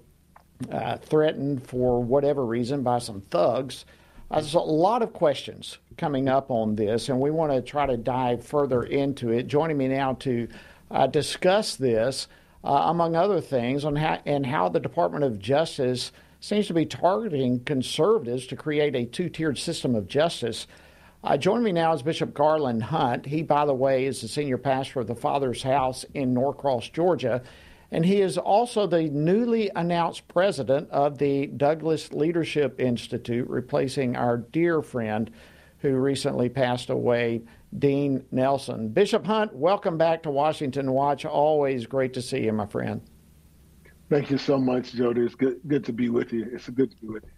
uh, 0.72 0.98
threatened 0.98 1.66
for 1.68 2.02
whatever 2.02 2.46
reason 2.46 2.84
by 2.84 3.00
some 3.00 3.22
thugs. 3.22 3.86
Uh, 4.30 4.40
there's 4.40 4.54
a 4.56 4.60
lot 4.60 5.02
of 5.02 5.14
questions 5.14 5.78
coming 5.98 6.28
up 6.28 6.52
on 6.52 6.76
this, 6.76 7.10
and 7.10 7.20
we 7.20 7.32
want 7.32 7.52
to 7.52 7.62
try 7.62 7.86
to 7.86 7.98
dive 7.98 8.44
further 8.44 8.84
into 8.84 9.32
it. 9.32 9.48
Joining 9.48 9.78
me 9.78 9.88
now 9.88 10.14
to 10.14 10.48
uh, 10.92 11.08
discuss 11.08 11.76
this 11.76 12.28
uh, 12.64 12.84
among 12.88 13.16
other 13.16 13.40
things, 13.40 13.86
on 13.86 13.96
how, 13.96 14.20
and 14.26 14.46
how 14.46 14.68
the 14.68 14.80
Department 14.80 15.24
of 15.24 15.40
Justice 15.40 16.12
seems 16.40 16.68
to 16.68 16.74
be 16.74 16.86
targeting 16.86 17.64
conservatives 17.64 18.46
to 18.48 18.56
create 18.56 18.96
a 18.96 19.06
two 19.06 19.30
tiered 19.30 19.58
system 19.58 19.96
of 19.96 20.08
justice. 20.08 20.68
Uh, 21.24 21.36
joining 21.38 21.64
me 21.64 21.72
now 21.72 21.94
is 21.94 22.02
Bishop 22.04 22.34
Garland 22.34 22.84
Hunt. 22.84 23.26
He, 23.26 23.42
by 23.42 23.66
the 23.66 23.74
way, 23.74 24.06
is 24.06 24.22
the 24.22 24.28
senior 24.28 24.58
pastor 24.58 25.00
of 25.00 25.08
the 25.08 25.16
Father's 25.16 25.64
House 25.64 26.06
in 26.14 26.34
Norcross, 26.34 26.90
Georgia, 26.90 27.42
and 27.92 28.06
he 28.06 28.22
is 28.22 28.38
also 28.38 28.86
the 28.86 29.04
newly 29.04 29.72
announced 29.76 30.28
president 30.28 30.90
of 30.90 31.18
the 31.18 31.48
Douglass 31.48 32.12
Leadership 32.12 32.80
Institute, 32.80 33.50
replacing 33.50 34.16
our 34.16 34.38
dear 34.38 34.82
friend 34.82 35.32
who 35.80 35.96
recently 35.96 36.50
passed 36.50 36.90
away, 36.90 37.44
Dean 37.78 38.26
Nelson. 38.32 38.90
Bishop 38.90 39.26
Hunt, 39.26 39.54
welcome 39.56 39.98
back 39.98 40.24
to 40.24 40.32
Washington 40.32 40.92
Watch. 40.92 41.26
Always 41.26 41.86
great 41.86 42.14
to 42.14 42.22
see 42.22 42.44
you, 42.44 42.54
my 42.54 42.66
friend. 42.66 43.02
Thank 44.10 44.32
you 44.32 44.38
so 44.38 44.58
much, 44.58 44.94
Jody. 44.94 45.22
It's 45.22 45.36
good 45.36 45.60
good 45.68 45.84
to 45.86 45.94
be 45.94 46.10
with 46.10 46.32
you. 46.32 46.48
It's 46.52 46.70
good 46.70 46.92
to 46.92 46.98
be 46.98 47.08
with 47.08 47.24
you. 47.24 47.37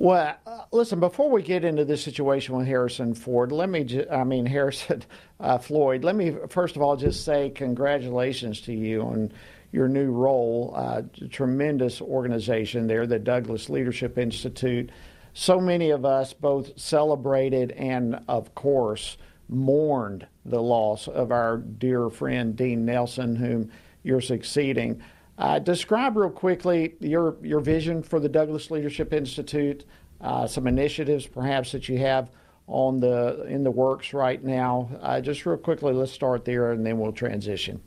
Well, 0.00 0.34
uh, 0.46 0.62
listen, 0.72 0.98
before 0.98 1.28
we 1.28 1.42
get 1.42 1.62
into 1.62 1.84
this 1.84 2.02
situation 2.02 2.56
with 2.56 2.66
Harrison 2.66 3.12
Ford, 3.12 3.52
let 3.52 3.68
me, 3.68 3.84
ju- 3.84 4.06
I 4.10 4.24
mean, 4.24 4.46
Harrison 4.56 5.04
uh, 5.38 5.58
Floyd, 5.58 6.04
let 6.04 6.16
me 6.16 6.34
first 6.48 6.74
of 6.74 6.80
all 6.80 6.96
just 6.96 7.22
say 7.22 7.50
congratulations 7.50 8.62
to 8.62 8.72
you 8.72 9.02
on 9.02 9.30
your 9.72 9.88
new 9.88 10.10
role. 10.10 10.72
Uh, 10.74 11.02
tremendous 11.28 12.00
organization 12.00 12.86
there, 12.86 13.06
the 13.06 13.18
Douglass 13.18 13.68
Leadership 13.68 14.16
Institute. 14.16 14.88
So 15.34 15.60
many 15.60 15.90
of 15.90 16.06
us 16.06 16.32
both 16.32 16.80
celebrated 16.80 17.72
and, 17.72 18.22
of 18.26 18.54
course, 18.54 19.18
mourned 19.50 20.26
the 20.46 20.62
loss 20.62 21.08
of 21.08 21.30
our 21.30 21.58
dear 21.58 22.08
friend 22.08 22.56
Dean 22.56 22.86
Nelson, 22.86 23.36
whom 23.36 23.70
you're 24.02 24.22
succeeding. 24.22 25.02
Uh, 25.40 25.58
describe 25.58 26.18
real 26.18 26.28
quickly 26.28 26.94
your 27.00 27.34
your 27.42 27.60
vision 27.60 28.02
for 28.02 28.20
the 28.20 28.28
Douglass 28.28 28.70
Leadership 28.70 29.14
Institute, 29.14 29.86
uh, 30.20 30.46
some 30.46 30.66
initiatives 30.66 31.26
perhaps 31.26 31.72
that 31.72 31.88
you 31.88 31.96
have 31.96 32.30
on 32.66 33.00
the 33.00 33.44
in 33.48 33.64
the 33.64 33.70
works 33.70 34.12
right 34.12 34.44
now. 34.44 34.90
Uh, 35.00 35.18
just 35.18 35.46
real 35.46 35.56
quickly, 35.56 35.94
let's 35.94 36.12
start 36.12 36.44
there, 36.44 36.72
and 36.72 36.84
then 36.84 36.98
we'll 36.98 37.10
transition. 37.10 37.80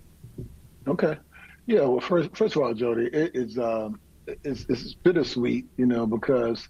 Okay. 0.88 1.16
Yeah. 1.68 1.82
Well, 1.82 2.00
first 2.00 2.36
first 2.36 2.56
of 2.56 2.64
all, 2.64 2.74
Jody, 2.74 3.08
it's, 3.14 3.56
um, 3.60 4.00
it's 4.26 4.66
it's 4.68 4.96
bittersweet, 4.96 5.68
you 5.78 5.86
know, 5.86 6.08
because 6.08 6.68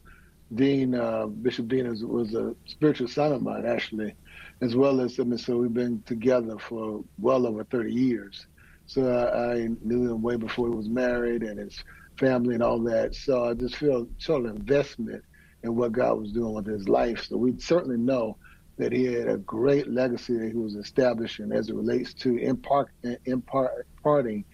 Dean 0.54 0.96
uh, 0.96 1.28
Bishop 1.28 1.70
Dean 1.70 1.86
is, 1.86 2.04
was 2.04 2.36
a 2.36 2.54
spiritual 2.66 3.08
son 3.08 3.32
of 3.32 3.42
mine, 3.42 3.66
actually, 3.66 4.16
as 4.60 4.76
well 4.76 5.00
as 5.00 5.18
I 5.18 5.24
mean, 5.24 5.38
so 5.38 5.60
we've 5.60 5.74
been 5.74 6.02
together 6.02 6.58
for 6.58 7.06
well 7.20 7.48
over 7.48 7.64
thirty 7.64 7.94
years. 7.94 8.48
So 8.86 9.10
I, 9.12 9.54
I 9.54 9.68
knew 9.82 10.12
him 10.12 10.22
way 10.22 10.36
before 10.36 10.70
he 10.70 10.76
was 10.76 10.90
married 10.90 11.44
and 11.44 11.60
his 11.60 11.78
family 12.20 12.56
and 12.56 12.64
all 12.64 12.80
that. 12.84 13.16
So 13.16 13.46
I 13.46 13.54
just 13.54 13.76
feel 13.78 14.08
total 14.26 14.50
investment 14.50 15.24
in 15.64 15.76
what 15.76 15.94
God 15.94 16.20
was 16.20 16.32
doing 16.32 16.54
with 16.54 16.68
his 16.68 16.90
life. 16.90 17.26
So 17.28 17.38
we 17.38 17.58
certainly 17.60 17.98
know 17.98 18.38
that 18.78 18.92
he 18.92 19.06
had 19.06 19.30
a 19.30 19.38
great 19.38 19.88
legacy 19.90 20.38
that 20.38 20.52
he 20.52 20.58
was 20.58 20.76
establishing 20.76 21.52
as 21.52 21.70
it 21.70 21.76
relates 21.76 22.14
to 22.16 22.38
impart, 22.38 22.90
impart, 23.26 23.72
imparting 23.98 24.46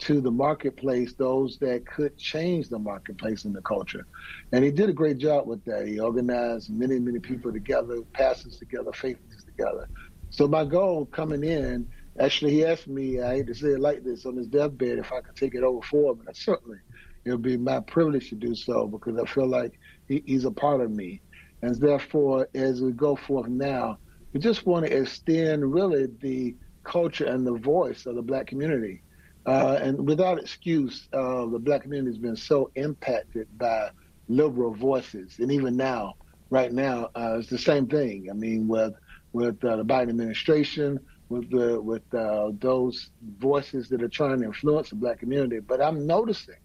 to 0.00 0.20
the 0.20 0.30
marketplace 0.30 1.14
those 1.18 1.58
that 1.60 1.84
could 1.86 2.16
change 2.18 2.68
the 2.68 2.78
marketplace 2.78 3.44
and 3.44 3.54
the 3.54 3.62
culture. 3.62 4.04
And 4.52 4.64
he 4.64 4.70
did 4.70 4.88
a 4.88 4.92
great 4.92 5.18
job 5.18 5.46
with 5.46 5.64
that. 5.64 5.88
He 5.88 5.98
organized 5.98 6.70
many, 6.70 7.00
many 7.00 7.18
people 7.18 7.52
together, 7.52 7.96
pastors 8.14 8.56
together, 8.58 8.92
faith 8.92 9.18
together. 9.46 9.88
So 10.30 10.46
my 10.46 10.64
goal 10.64 11.06
coming 11.06 11.42
in 11.42 11.88
Actually, 12.20 12.52
he 12.52 12.64
asked 12.64 12.88
me, 12.88 13.20
I 13.20 13.36
hate 13.36 13.46
to 13.46 13.54
say 13.54 13.68
it 13.68 13.80
like 13.80 14.02
this, 14.02 14.26
on 14.26 14.36
his 14.36 14.48
deathbed, 14.48 14.98
if 14.98 15.12
I 15.12 15.20
could 15.20 15.36
take 15.36 15.54
it 15.54 15.62
over 15.62 15.80
for 15.82 16.12
him. 16.12 16.20
And 16.20 16.28
I 16.28 16.32
certainly, 16.32 16.78
it'll 17.24 17.38
be 17.38 17.56
my 17.56 17.80
privilege 17.80 18.28
to 18.30 18.34
do 18.34 18.54
so 18.54 18.86
because 18.86 19.18
I 19.18 19.24
feel 19.26 19.46
like 19.46 19.78
he, 20.08 20.22
he's 20.26 20.44
a 20.44 20.50
part 20.50 20.80
of 20.80 20.90
me. 20.90 21.22
And 21.62 21.74
therefore, 21.76 22.48
as 22.54 22.80
we 22.80 22.92
go 22.92 23.16
forth 23.16 23.48
now, 23.48 23.98
we 24.32 24.40
just 24.40 24.66
want 24.66 24.86
to 24.86 24.96
extend 24.96 25.72
really 25.72 26.06
the 26.20 26.56
culture 26.84 27.26
and 27.26 27.46
the 27.46 27.58
voice 27.58 28.06
of 28.06 28.16
the 28.16 28.22
black 28.22 28.46
community. 28.46 29.02
Uh, 29.46 29.78
and 29.80 30.06
without 30.06 30.38
excuse, 30.38 31.08
uh, 31.12 31.46
the 31.46 31.58
black 31.58 31.82
community 31.82 32.10
has 32.10 32.18
been 32.18 32.36
so 32.36 32.70
impacted 32.74 33.46
by 33.56 33.90
liberal 34.28 34.74
voices. 34.74 35.36
And 35.38 35.50
even 35.52 35.76
now, 35.76 36.14
right 36.50 36.72
now, 36.72 37.10
uh, 37.16 37.38
it's 37.38 37.48
the 37.48 37.58
same 37.58 37.86
thing. 37.86 38.28
I 38.30 38.34
mean, 38.34 38.68
with 38.68 38.94
with 39.32 39.62
uh, 39.64 39.76
the 39.76 39.84
Biden 39.84 40.08
administration, 40.08 40.98
with 41.28 41.50
the 41.50 41.80
with 41.80 42.02
uh, 42.14 42.50
those 42.58 43.10
voices 43.38 43.88
that 43.88 44.02
are 44.02 44.08
trying 44.08 44.40
to 44.40 44.46
influence 44.46 44.90
the 44.90 44.96
black 44.96 45.20
community. 45.20 45.60
But 45.60 45.82
I'm 45.82 46.06
noticing 46.06 46.56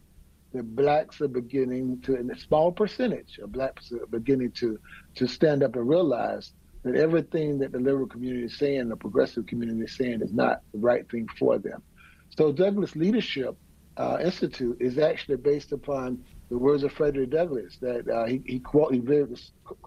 that 0.53 0.75
blacks 0.75 1.19
are 1.21 1.27
beginning 1.27 2.01
to, 2.01 2.15
in 2.15 2.29
a 2.31 2.37
small 2.37 2.71
percentage 2.71 3.39
of 3.39 3.51
blacks 3.51 3.91
are 3.91 4.05
beginning 4.07 4.51
to 4.51 4.79
to 5.15 5.27
stand 5.27 5.63
up 5.63 5.75
and 5.75 5.87
realize 5.87 6.51
that 6.83 6.95
everything 6.95 7.59
that 7.59 7.71
the 7.71 7.79
liberal 7.79 8.07
community 8.07 8.45
is 8.45 8.57
saying, 8.57 8.89
the 8.89 8.95
progressive 8.95 9.45
community 9.47 9.83
is 9.83 9.95
saying, 9.95 10.21
is 10.21 10.33
not 10.33 10.59
the 10.73 10.79
right 10.79 11.09
thing 11.09 11.27
for 11.39 11.57
them. 11.57 11.81
So 12.29 12.51
Douglass 12.51 12.95
Leadership 12.95 13.55
uh, 13.95 14.17
Institute 14.21 14.77
is 14.81 14.97
actually 14.97 15.37
based 15.37 15.71
upon 15.71 16.23
the 16.49 16.57
words 16.57 16.83
of 16.83 16.91
Frederick 16.91 17.29
Douglass 17.29 17.77
that 17.81 18.07
uh, 18.07 18.25
he 18.25 18.41
he, 18.45 18.59
quote, 18.59 18.93
he 18.93 18.99
very 18.99 19.27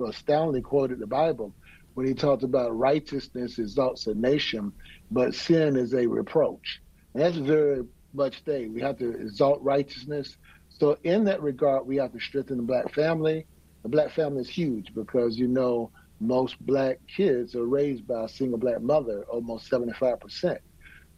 astoundingly 0.06 0.62
quoted 0.62 0.98
the 0.98 1.06
Bible 1.06 1.54
when 1.96 2.06
he 2.06 2.12
talked 2.14 2.42
about 2.42 2.76
righteousness 2.76 3.58
exalts 3.58 4.06
a 4.06 4.14
nation, 4.14 4.70
but 5.10 5.34
sin 5.34 5.76
is 5.76 5.94
a 5.94 6.06
reproach. 6.06 6.80
And 7.14 7.22
that's 7.22 7.38
very 7.38 7.84
much 8.12 8.42
thing. 8.44 8.74
We 8.74 8.82
have 8.82 8.98
to 8.98 9.12
exalt 9.12 9.62
righteousness. 9.62 10.36
So 10.68 10.98
in 11.04 11.24
that 11.24 11.42
regard, 11.42 11.86
we 11.86 11.96
have 11.96 12.12
to 12.12 12.20
strengthen 12.20 12.58
the 12.58 12.64
black 12.64 12.92
family. 12.92 13.46
The 13.82 13.88
black 13.88 14.10
family 14.12 14.42
is 14.42 14.48
huge 14.50 14.92
because 14.94 15.38
you 15.38 15.48
know 15.48 15.90
most 16.20 16.56
black 16.60 16.98
kids 17.16 17.54
are 17.54 17.66
raised 17.66 18.06
by 18.06 18.24
a 18.24 18.28
single 18.28 18.58
black 18.58 18.82
mother. 18.82 19.24
Almost 19.30 19.70
75% 19.70 20.58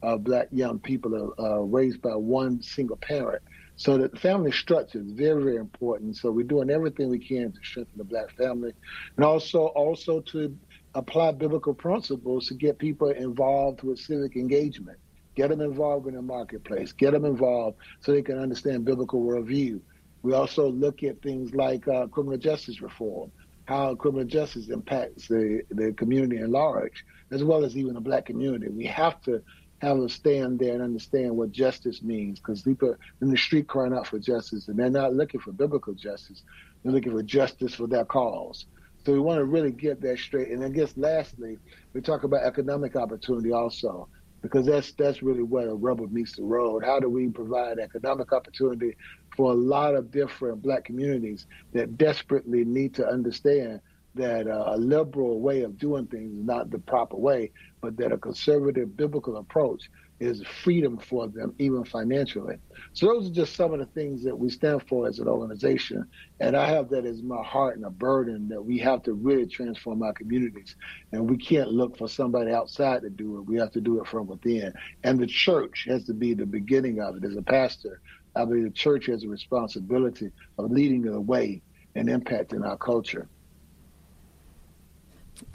of 0.02 0.22
black 0.22 0.46
young 0.52 0.78
people 0.78 1.34
are 1.40 1.64
raised 1.66 2.00
by 2.02 2.14
one 2.14 2.62
single 2.62 2.98
parent. 2.98 3.42
So 3.76 3.96
the 3.96 4.08
family 4.18 4.50
structure 4.52 5.00
is 5.00 5.12
very, 5.12 5.42
very 5.42 5.56
important. 5.56 6.16
So 6.16 6.32
we're 6.32 6.46
doing 6.46 6.70
everything 6.70 7.08
we 7.08 7.20
can 7.24 7.52
to 7.52 7.58
strengthen 7.62 7.98
the 7.98 8.04
black 8.04 8.30
family, 8.36 8.72
and 9.16 9.24
also 9.24 9.66
also 9.66 10.20
to 10.32 10.56
apply 10.98 11.32
biblical 11.32 11.74
principles 11.74 12.48
to 12.48 12.54
get 12.54 12.78
people 12.78 13.08
involved 13.10 13.82
with 13.82 13.98
civic 13.98 14.36
engagement. 14.36 14.98
Get 15.36 15.50
them 15.50 15.60
involved 15.60 16.08
in 16.08 16.14
the 16.14 16.22
marketplace. 16.22 16.92
Get 16.92 17.12
them 17.12 17.24
involved 17.24 17.76
so 18.00 18.12
they 18.12 18.22
can 18.22 18.38
understand 18.38 18.84
biblical 18.84 19.22
worldview. 19.22 19.80
We 20.22 20.32
also 20.32 20.68
look 20.68 21.04
at 21.04 21.22
things 21.22 21.54
like 21.54 21.86
uh, 21.86 22.08
criminal 22.08 22.38
justice 22.38 22.82
reform, 22.82 23.30
how 23.66 23.94
criminal 23.94 24.26
justice 24.26 24.68
impacts 24.68 25.28
the, 25.28 25.62
the 25.70 25.92
community 25.92 26.42
at 26.42 26.50
large, 26.50 27.04
as 27.30 27.44
well 27.44 27.64
as 27.64 27.76
even 27.76 27.94
the 27.94 28.00
black 28.00 28.26
community. 28.26 28.68
We 28.68 28.86
have 28.86 29.20
to 29.22 29.40
have 29.80 29.96
them 29.96 30.08
stand 30.08 30.58
there 30.58 30.74
and 30.74 30.82
understand 30.82 31.36
what 31.36 31.52
justice 31.52 32.02
means 32.02 32.40
because 32.40 32.62
people 32.62 32.96
in 33.22 33.30
the 33.30 33.36
street 33.36 33.68
crying 33.68 33.94
out 33.94 34.08
for 34.08 34.18
justice 34.18 34.66
and 34.66 34.76
they're 34.76 34.90
not 34.90 35.14
looking 35.14 35.40
for 35.40 35.52
biblical 35.52 35.94
justice. 35.94 36.42
They're 36.82 36.92
looking 36.92 37.12
for 37.12 37.22
justice 37.22 37.74
for 37.74 37.86
their 37.86 38.04
cause. 38.04 38.66
So 39.04 39.12
we 39.12 39.20
want 39.20 39.38
to 39.38 39.44
really 39.44 39.72
get 39.72 40.00
that 40.02 40.18
straight. 40.18 40.48
And 40.48 40.64
I 40.64 40.68
guess 40.68 40.96
lastly, 40.96 41.58
we 41.92 42.00
talk 42.00 42.24
about 42.24 42.42
economic 42.42 42.96
opportunity 42.96 43.52
also, 43.52 44.08
because 44.42 44.66
that's 44.66 44.92
that's 44.92 45.22
really 45.22 45.42
where 45.42 45.66
the 45.66 45.74
rubber 45.74 46.06
meets 46.08 46.36
the 46.36 46.42
road. 46.42 46.84
How 46.84 47.00
do 47.00 47.08
we 47.08 47.28
provide 47.28 47.78
economic 47.78 48.32
opportunity 48.32 48.96
for 49.36 49.52
a 49.52 49.56
lot 49.56 49.94
of 49.94 50.10
different 50.10 50.62
black 50.62 50.84
communities 50.84 51.46
that 51.72 51.96
desperately 51.96 52.64
need 52.64 52.94
to 52.94 53.06
understand 53.06 53.80
that 54.14 54.48
uh, 54.48 54.64
a 54.74 54.76
liberal 54.76 55.40
way 55.40 55.62
of 55.62 55.78
doing 55.78 56.06
things 56.06 56.32
is 56.32 56.44
not 56.44 56.70
the 56.70 56.78
proper 56.78 57.16
way, 57.16 57.52
but 57.80 57.96
that 57.96 58.12
a 58.12 58.18
conservative 58.18 58.96
biblical 58.96 59.36
approach 59.36 59.90
is 60.20 60.42
freedom 60.64 60.98
for 60.98 61.28
them, 61.28 61.54
even 61.58 61.84
financially. 61.84 62.56
So 62.92 63.06
those 63.06 63.30
are 63.30 63.34
just 63.34 63.54
some 63.54 63.72
of 63.72 63.78
the 63.78 63.86
things 63.86 64.24
that 64.24 64.36
we 64.36 64.50
stand 64.50 64.82
for 64.88 65.06
as 65.06 65.18
an 65.18 65.28
organization. 65.28 66.04
And 66.40 66.56
I 66.56 66.68
have 66.68 66.88
that 66.90 67.06
as 67.06 67.22
my 67.22 67.42
heart 67.42 67.76
and 67.76 67.84
a 67.86 67.90
burden 67.90 68.48
that 68.48 68.62
we 68.62 68.78
have 68.78 69.02
to 69.04 69.14
really 69.14 69.46
transform 69.46 70.02
our 70.02 70.12
communities. 70.12 70.74
And 71.12 71.30
we 71.30 71.36
can't 71.36 71.70
look 71.70 71.96
for 71.96 72.08
somebody 72.08 72.50
outside 72.50 73.02
to 73.02 73.10
do 73.10 73.38
it. 73.38 73.42
We 73.46 73.56
have 73.58 73.70
to 73.72 73.80
do 73.80 74.00
it 74.00 74.08
from 74.08 74.26
within. 74.26 74.72
And 75.04 75.18
the 75.18 75.26
church 75.26 75.84
has 75.88 76.04
to 76.06 76.14
be 76.14 76.34
the 76.34 76.46
beginning 76.46 77.00
of 77.00 77.16
it. 77.16 77.24
As 77.24 77.36
a 77.36 77.42
pastor, 77.42 78.00
I 78.34 78.44
believe 78.44 78.64
the 78.64 78.70
church 78.70 79.06
has 79.06 79.24
a 79.24 79.28
responsibility 79.28 80.30
of 80.58 80.70
leading 80.70 81.02
the 81.02 81.20
way 81.20 81.62
and 81.94 82.08
impacting 82.08 82.66
our 82.66 82.76
culture. 82.76 83.28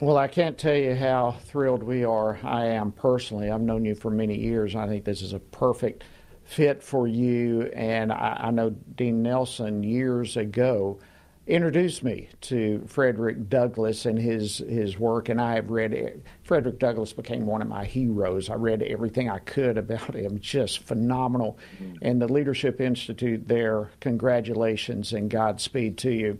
Well, 0.00 0.16
I 0.16 0.28
can't 0.28 0.58
tell 0.58 0.74
you 0.74 0.94
how 0.94 1.36
thrilled 1.46 1.82
we 1.82 2.04
are. 2.04 2.38
I 2.42 2.66
am 2.66 2.92
personally. 2.92 3.50
I've 3.50 3.60
known 3.60 3.84
you 3.84 3.94
for 3.94 4.10
many 4.10 4.38
years. 4.38 4.74
I 4.74 4.86
think 4.88 5.04
this 5.04 5.22
is 5.22 5.32
a 5.32 5.38
perfect 5.38 6.04
fit 6.44 6.82
for 6.82 7.06
you. 7.06 7.62
And 7.74 8.12
I, 8.12 8.44
I 8.44 8.50
know 8.50 8.70
Dean 8.70 9.22
Nelson 9.22 9.82
years 9.82 10.36
ago 10.36 10.98
introduced 11.46 12.02
me 12.02 12.28
to 12.40 12.82
Frederick 12.86 13.50
Douglass 13.50 14.06
and 14.06 14.18
his 14.18 14.58
his 14.58 14.98
work, 14.98 15.28
and 15.28 15.40
I 15.40 15.56
have 15.56 15.70
read. 15.70 15.92
it. 15.92 16.22
Frederick 16.42 16.78
Douglass 16.78 17.12
became 17.12 17.46
one 17.46 17.62
of 17.62 17.68
my 17.68 17.84
heroes. 17.84 18.48
I 18.48 18.54
read 18.54 18.82
everything 18.82 19.28
I 19.28 19.38
could 19.40 19.76
about 19.78 20.14
him, 20.14 20.40
just 20.40 20.80
phenomenal. 20.84 21.58
Mm-hmm. 21.82 21.96
And 22.02 22.20
the 22.20 22.32
Leadership 22.32 22.80
Institute 22.80 23.46
there, 23.46 23.90
congratulations 24.00 25.12
and 25.12 25.30
Godspeed 25.30 25.98
to 25.98 26.10
you. 26.10 26.38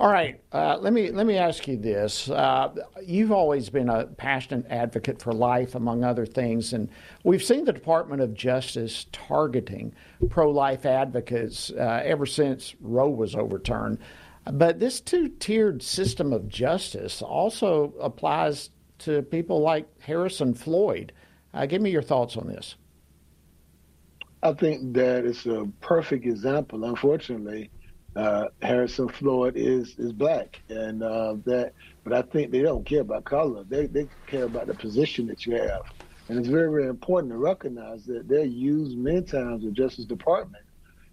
All 0.00 0.10
right, 0.10 0.40
uh, 0.50 0.78
let 0.80 0.94
me 0.94 1.10
let 1.10 1.26
me 1.26 1.36
ask 1.36 1.68
you 1.68 1.76
this. 1.76 2.30
Uh, 2.30 2.74
you've 3.04 3.32
always 3.32 3.68
been 3.68 3.90
a 3.90 4.06
passionate 4.06 4.64
advocate 4.70 5.20
for 5.20 5.34
life, 5.34 5.74
among 5.74 6.04
other 6.04 6.24
things, 6.24 6.72
and 6.72 6.88
we've 7.22 7.42
seen 7.42 7.66
the 7.66 7.72
Department 7.74 8.22
of 8.22 8.32
Justice 8.32 9.04
targeting 9.12 9.92
pro-life 10.30 10.86
advocates 10.86 11.70
uh, 11.72 12.00
ever 12.02 12.24
since 12.24 12.74
Roe 12.80 13.10
was 13.10 13.34
overturned. 13.34 13.98
But 14.50 14.80
this 14.80 15.02
two-tiered 15.02 15.82
system 15.82 16.32
of 16.32 16.48
justice 16.48 17.20
also 17.20 17.92
applies 18.00 18.70
to 19.00 19.20
people 19.20 19.60
like 19.60 19.86
Harrison 20.00 20.54
Floyd. 20.54 21.12
Uh, 21.52 21.66
give 21.66 21.82
me 21.82 21.90
your 21.90 22.00
thoughts 22.00 22.38
on 22.38 22.46
this. 22.46 22.74
I 24.42 24.54
think 24.54 24.94
that 24.94 25.26
it's 25.26 25.44
a 25.44 25.68
perfect 25.82 26.24
example. 26.24 26.84
Unfortunately, 26.84 27.68
uh, 28.16 28.46
Harrison 28.62 29.08
Floyd 29.08 29.54
is 29.56 29.94
is 29.98 30.12
black, 30.12 30.60
and 30.68 31.02
uh, 31.02 31.36
that. 31.44 31.72
But 32.04 32.12
I 32.14 32.22
think 32.22 32.50
they 32.50 32.62
don't 32.62 32.84
care 32.86 33.02
about 33.02 33.24
color. 33.24 33.64
They 33.68 33.86
they 33.86 34.08
care 34.26 34.44
about 34.44 34.66
the 34.66 34.74
position 34.74 35.26
that 35.28 35.46
you 35.46 35.54
have, 35.54 35.82
and 36.28 36.38
it's 36.38 36.48
very 36.48 36.70
very 36.70 36.88
important 36.88 37.32
to 37.32 37.38
recognize 37.38 38.04
that 38.06 38.28
they're 38.28 38.44
used 38.44 38.98
many 38.98 39.22
times 39.22 39.64
the 39.64 39.70
Justice 39.70 40.06
Department, 40.06 40.64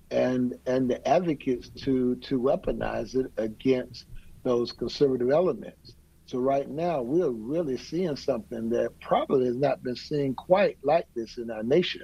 and 0.10 0.56
and 0.66 0.90
the 0.90 1.06
advocates 1.08 1.70
to 1.84 2.16
to 2.16 2.40
weaponize 2.40 3.16
it 3.16 3.32
against 3.38 4.06
those 4.44 4.72
conservative 4.72 5.30
elements. 5.30 5.94
So 6.26 6.40
right 6.40 6.68
now 6.68 7.02
we're 7.04 7.30
really 7.30 7.78
seeing 7.78 8.16
something 8.16 8.70
that 8.70 8.90
probably 9.02 9.46
has 9.46 9.56
not 9.56 9.84
been 9.84 9.96
seen 9.96 10.34
quite 10.36 10.78
like 10.84 11.08
this 11.16 11.38
in 11.38 11.52
our 11.52 11.64
nation. 11.64 12.02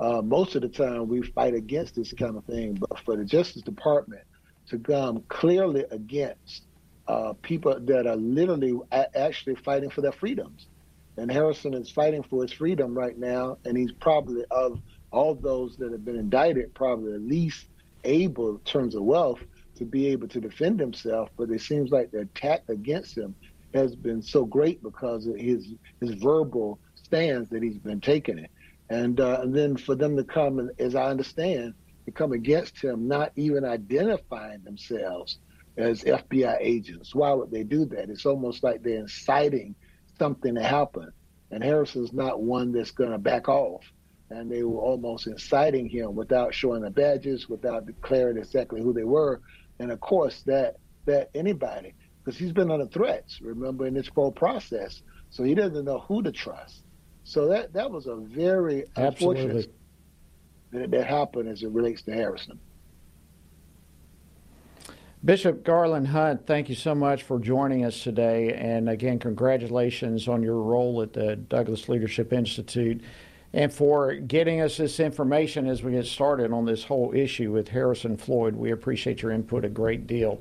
Uh, 0.00 0.22
most 0.22 0.54
of 0.54 0.62
the 0.62 0.68
time 0.68 1.08
we 1.08 1.22
fight 1.22 1.54
against 1.54 1.96
this 1.96 2.12
kind 2.12 2.36
of 2.36 2.44
thing, 2.44 2.74
but 2.74 3.00
for 3.00 3.16
the 3.16 3.24
Justice 3.24 3.62
Department 3.62 4.22
to 4.68 4.78
come 4.78 5.22
clearly 5.28 5.84
against 5.90 6.62
uh, 7.06 7.32
people 7.42 7.78
that 7.80 8.06
are 8.06 8.16
literally 8.16 8.78
actually 9.14 9.54
fighting 9.56 9.90
for 9.90 10.02
their 10.02 10.12
freedoms. 10.12 10.68
And 11.16 11.30
Harrison 11.30 11.74
is 11.74 11.90
fighting 11.90 12.22
for 12.22 12.42
his 12.42 12.52
freedom 12.52 12.96
right 12.96 13.18
now, 13.18 13.58
and 13.64 13.76
he's 13.76 13.92
probably 13.92 14.44
of 14.50 14.80
all 15.10 15.34
those 15.34 15.76
that 15.78 15.90
have 15.90 16.04
been 16.04 16.18
indicted, 16.18 16.74
probably 16.74 17.12
the 17.12 17.18
least 17.18 17.66
able 18.04 18.50
in 18.50 18.58
terms 18.60 18.94
of 18.94 19.02
wealth 19.02 19.40
to 19.76 19.84
be 19.84 20.06
able 20.08 20.28
to 20.28 20.40
defend 20.40 20.78
himself. 20.78 21.28
But 21.36 21.50
it 21.50 21.60
seems 21.60 21.90
like 21.90 22.10
the 22.10 22.20
attack 22.20 22.62
against 22.68 23.16
him 23.16 23.34
has 23.74 23.96
been 23.96 24.22
so 24.22 24.44
great 24.44 24.82
because 24.82 25.26
of 25.26 25.36
his 25.36 25.74
his 26.00 26.12
verbal 26.14 26.78
stands 26.94 27.48
that 27.50 27.62
he's 27.62 27.78
been 27.78 28.00
taking 28.00 28.38
it. 28.38 28.50
And, 28.90 29.20
uh, 29.20 29.40
and 29.42 29.54
then 29.54 29.76
for 29.76 29.94
them 29.94 30.16
to 30.16 30.24
come, 30.24 30.70
as 30.78 30.94
I 30.94 31.10
understand, 31.10 31.74
to 32.08 32.12
come 32.12 32.32
against 32.32 32.82
him, 32.82 33.06
not 33.06 33.32
even 33.36 33.66
identifying 33.66 34.62
themselves 34.64 35.38
as 35.76 36.02
FBI 36.02 36.56
agents. 36.58 37.14
Why 37.14 37.32
would 37.32 37.50
they 37.50 37.64
do 37.64 37.84
that? 37.86 38.08
It's 38.08 38.24
almost 38.24 38.62
like 38.62 38.82
they're 38.82 39.00
inciting 39.00 39.74
something 40.18 40.54
to 40.54 40.62
happen. 40.62 41.10
And 41.50 41.62
Harrison's 41.62 42.14
not 42.14 42.40
one 42.40 42.72
that's 42.72 42.92
going 42.92 43.10
to 43.10 43.18
back 43.18 43.48
off. 43.48 43.84
And 44.30 44.50
they 44.50 44.62
were 44.62 44.80
almost 44.80 45.26
inciting 45.26 45.86
him 45.88 46.14
without 46.14 46.54
showing 46.54 46.80
the 46.82 46.90
badges, 46.90 47.46
without 47.48 47.84
declaring 47.86 48.38
exactly 48.38 48.80
who 48.80 48.94
they 48.94 49.04
were. 49.04 49.42
And 49.78 49.92
of 49.92 50.00
course, 50.00 50.42
that 50.46 50.76
that 51.04 51.30
anybody, 51.34 51.94
because 52.24 52.38
he's 52.38 52.52
been 52.52 52.70
under 52.70 52.86
threats, 52.86 53.40
remember, 53.40 53.86
in 53.86 53.94
this 53.94 54.08
whole 54.08 54.32
process. 54.32 55.02
So 55.30 55.44
he 55.44 55.54
doesn't 55.54 55.84
know 55.84 56.00
who 56.00 56.22
to 56.22 56.32
trust. 56.32 56.84
So 57.24 57.48
that 57.48 57.74
that 57.74 57.90
was 57.90 58.06
a 58.06 58.16
very 58.16 58.84
Absolutely. 58.96 59.42
unfortunate 59.42 59.77
that, 60.72 60.90
that 60.90 61.06
happened 61.06 61.48
as 61.48 61.62
it 61.62 61.70
relates 61.70 62.02
to 62.02 62.12
Harrison. 62.12 62.58
Bishop 65.24 65.64
Garland 65.64 66.08
Hunt, 66.08 66.46
thank 66.46 66.68
you 66.68 66.76
so 66.76 66.94
much 66.94 67.24
for 67.24 67.40
joining 67.40 67.84
us 67.84 68.04
today. 68.04 68.52
And 68.52 68.88
again, 68.88 69.18
congratulations 69.18 70.28
on 70.28 70.44
your 70.44 70.62
role 70.62 71.02
at 71.02 71.12
the 71.12 71.34
Douglass 71.34 71.88
Leadership 71.88 72.32
Institute 72.32 73.02
and 73.52 73.72
for 73.72 74.14
getting 74.14 74.60
us 74.60 74.76
this 74.76 75.00
information 75.00 75.66
as 75.66 75.82
we 75.82 75.92
get 75.92 76.06
started 76.06 76.52
on 76.52 76.66
this 76.66 76.84
whole 76.84 77.12
issue 77.14 77.50
with 77.50 77.68
Harrison 77.68 78.16
Floyd. 78.16 78.54
We 78.54 78.70
appreciate 78.70 79.22
your 79.22 79.32
input 79.32 79.64
a 79.64 79.68
great 79.68 80.06
deal. 80.06 80.40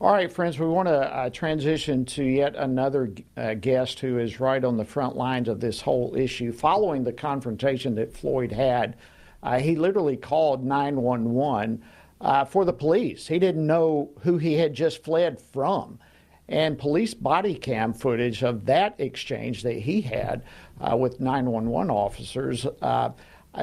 All 0.00 0.12
right, 0.12 0.32
friends, 0.32 0.58
we 0.58 0.66
want 0.66 0.88
to 0.88 0.94
uh, 0.94 1.30
transition 1.30 2.04
to 2.06 2.22
yet 2.22 2.54
another 2.54 3.10
uh, 3.36 3.54
guest 3.54 4.00
who 4.00 4.18
is 4.18 4.40
right 4.40 4.62
on 4.62 4.76
the 4.76 4.84
front 4.84 5.16
lines 5.16 5.48
of 5.48 5.60
this 5.60 5.80
whole 5.80 6.14
issue. 6.14 6.52
Following 6.52 7.04
the 7.04 7.12
confrontation 7.12 7.94
that 7.96 8.12
Floyd 8.12 8.52
had, 8.52 8.96
uh, 9.42 9.58
he 9.58 9.76
literally 9.76 10.16
called 10.16 10.64
911 10.64 11.82
uh, 12.20 12.44
for 12.44 12.64
the 12.64 12.72
police. 12.72 13.26
He 13.26 13.38
didn't 13.38 13.66
know 13.66 14.10
who 14.20 14.38
he 14.38 14.54
had 14.54 14.74
just 14.74 15.04
fled 15.04 15.40
from. 15.40 15.98
And 16.48 16.78
police 16.78 17.14
body 17.14 17.54
cam 17.54 17.92
footage 17.92 18.42
of 18.42 18.66
that 18.66 18.94
exchange 18.98 19.62
that 19.64 19.78
he 19.80 20.00
had 20.00 20.44
uh, 20.80 20.96
with 20.96 21.20
911 21.20 21.90
officers 21.90 22.66
uh, 22.80 23.10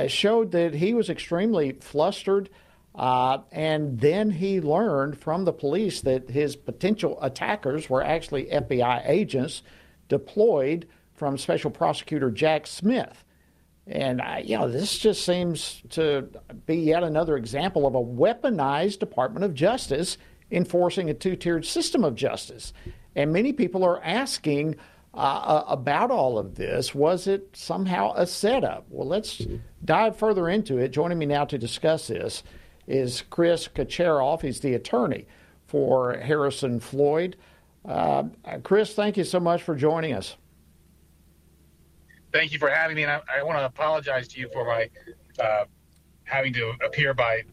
showed 0.08 0.52
that 0.52 0.74
he 0.74 0.94
was 0.94 1.10
extremely 1.10 1.74
flustered. 1.74 2.50
Uh, 2.96 3.40
and 3.52 4.00
then 4.00 4.30
he 4.30 4.62
learned 4.62 5.18
from 5.18 5.46
the 5.46 5.54
police 5.54 6.02
that 6.02 6.30
his 6.30 6.56
potential 6.56 7.18
attackers 7.22 7.90
were 7.90 8.04
actually 8.04 8.46
FBI 8.46 9.08
agents 9.08 9.64
deployed 10.10 10.88
from 11.16 11.38
Special 11.38 11.72
Prosecutor 11.72 12.30
Jack 12.30 12.68
Smith. 12.68 13.24
And, 13.86 14.22
uh, 14.22 14.38
you 14.44 14.58
know, 14.58 14.70
this 14.70 14.98
just 14.98 15.26
seems 15.26 15.82
to 15.90 16.28
be 16.66 16.78
yet 16.78 17.04
another 17.04 17.36
example 17.36 17.86
of 17.86 17.96
a 17.96 18.02
weaponized 18.02 19.00
Department 19.00 19.44
of 19.44 19.54
Justice 19.54 20.18
enforcing 20.52 21.10
a 21.10 21.14
two 21.14 21.36
tiered 21.36 21.66
system 21.66 22.04
of 22.04 22.16
justice. 22.16 22.74
And 23.16 23.34
many 23.34 23.52
people 23.52 23.84
are 23.84 24.02
asking 24.04 24.76
uh, 25.14 25.64
about 25.68 26.12
all 26.12 26.38
of 26.38 26.56
this. 26.56 26.96
Was 26.96 27.28
it 27.28 27.50
somehow 27.54 28.14
a 28.16 28.26
setup? 28.26 28.86
Well, 28.90 29.08
let's 29.08 29.42
dive 29.84 30.16
further 30.16 30.50
into 30.50 30.78
it. 30.78 30.90
Joining 30.90 31.20
me 31.20 31.26
now 31.26 31.46
to 31.46 31.58
discuss 31.58 32.08
this 32.08 32.44
is 32.88 33.24
Chris 33.30 33.68
Kachouroff. 33.68 34.42
He's 34.42 34.62
the 34.62 34.74
attorney 34.74 35.28
for 35.68 36.14
Harrison 36.18 36.80
Floyd. 36.80 37.36
Uh, 37.86 38.24
Chris, 38.64 38.94
thank 38.94 39.18
you 39.18 39.24
so 39.24 39.40
much 39.40 39.62
for 39.62 39.76
joining 39.76 40.14
us. 40.14 40.38
Thank 42.34 42.52
you 42.52 42.60
for 42.60 42.70
having 42.70 42.96
me, 42.96 43.04
and 43.04 43.12
I, 43.12 43.22
I 43.40 43.44
want 43.44 43.60
to 43.60 43.66
apologize 43.66 44.28
to 44.30 44.40
you 44.40 44.50
for 44.52 44.66
my 44.66 44.90
uh, 45.40 45.66
having 46.24 46.52
to 46.54 46.74
appear 46.84 47.14
by 47.14 47.44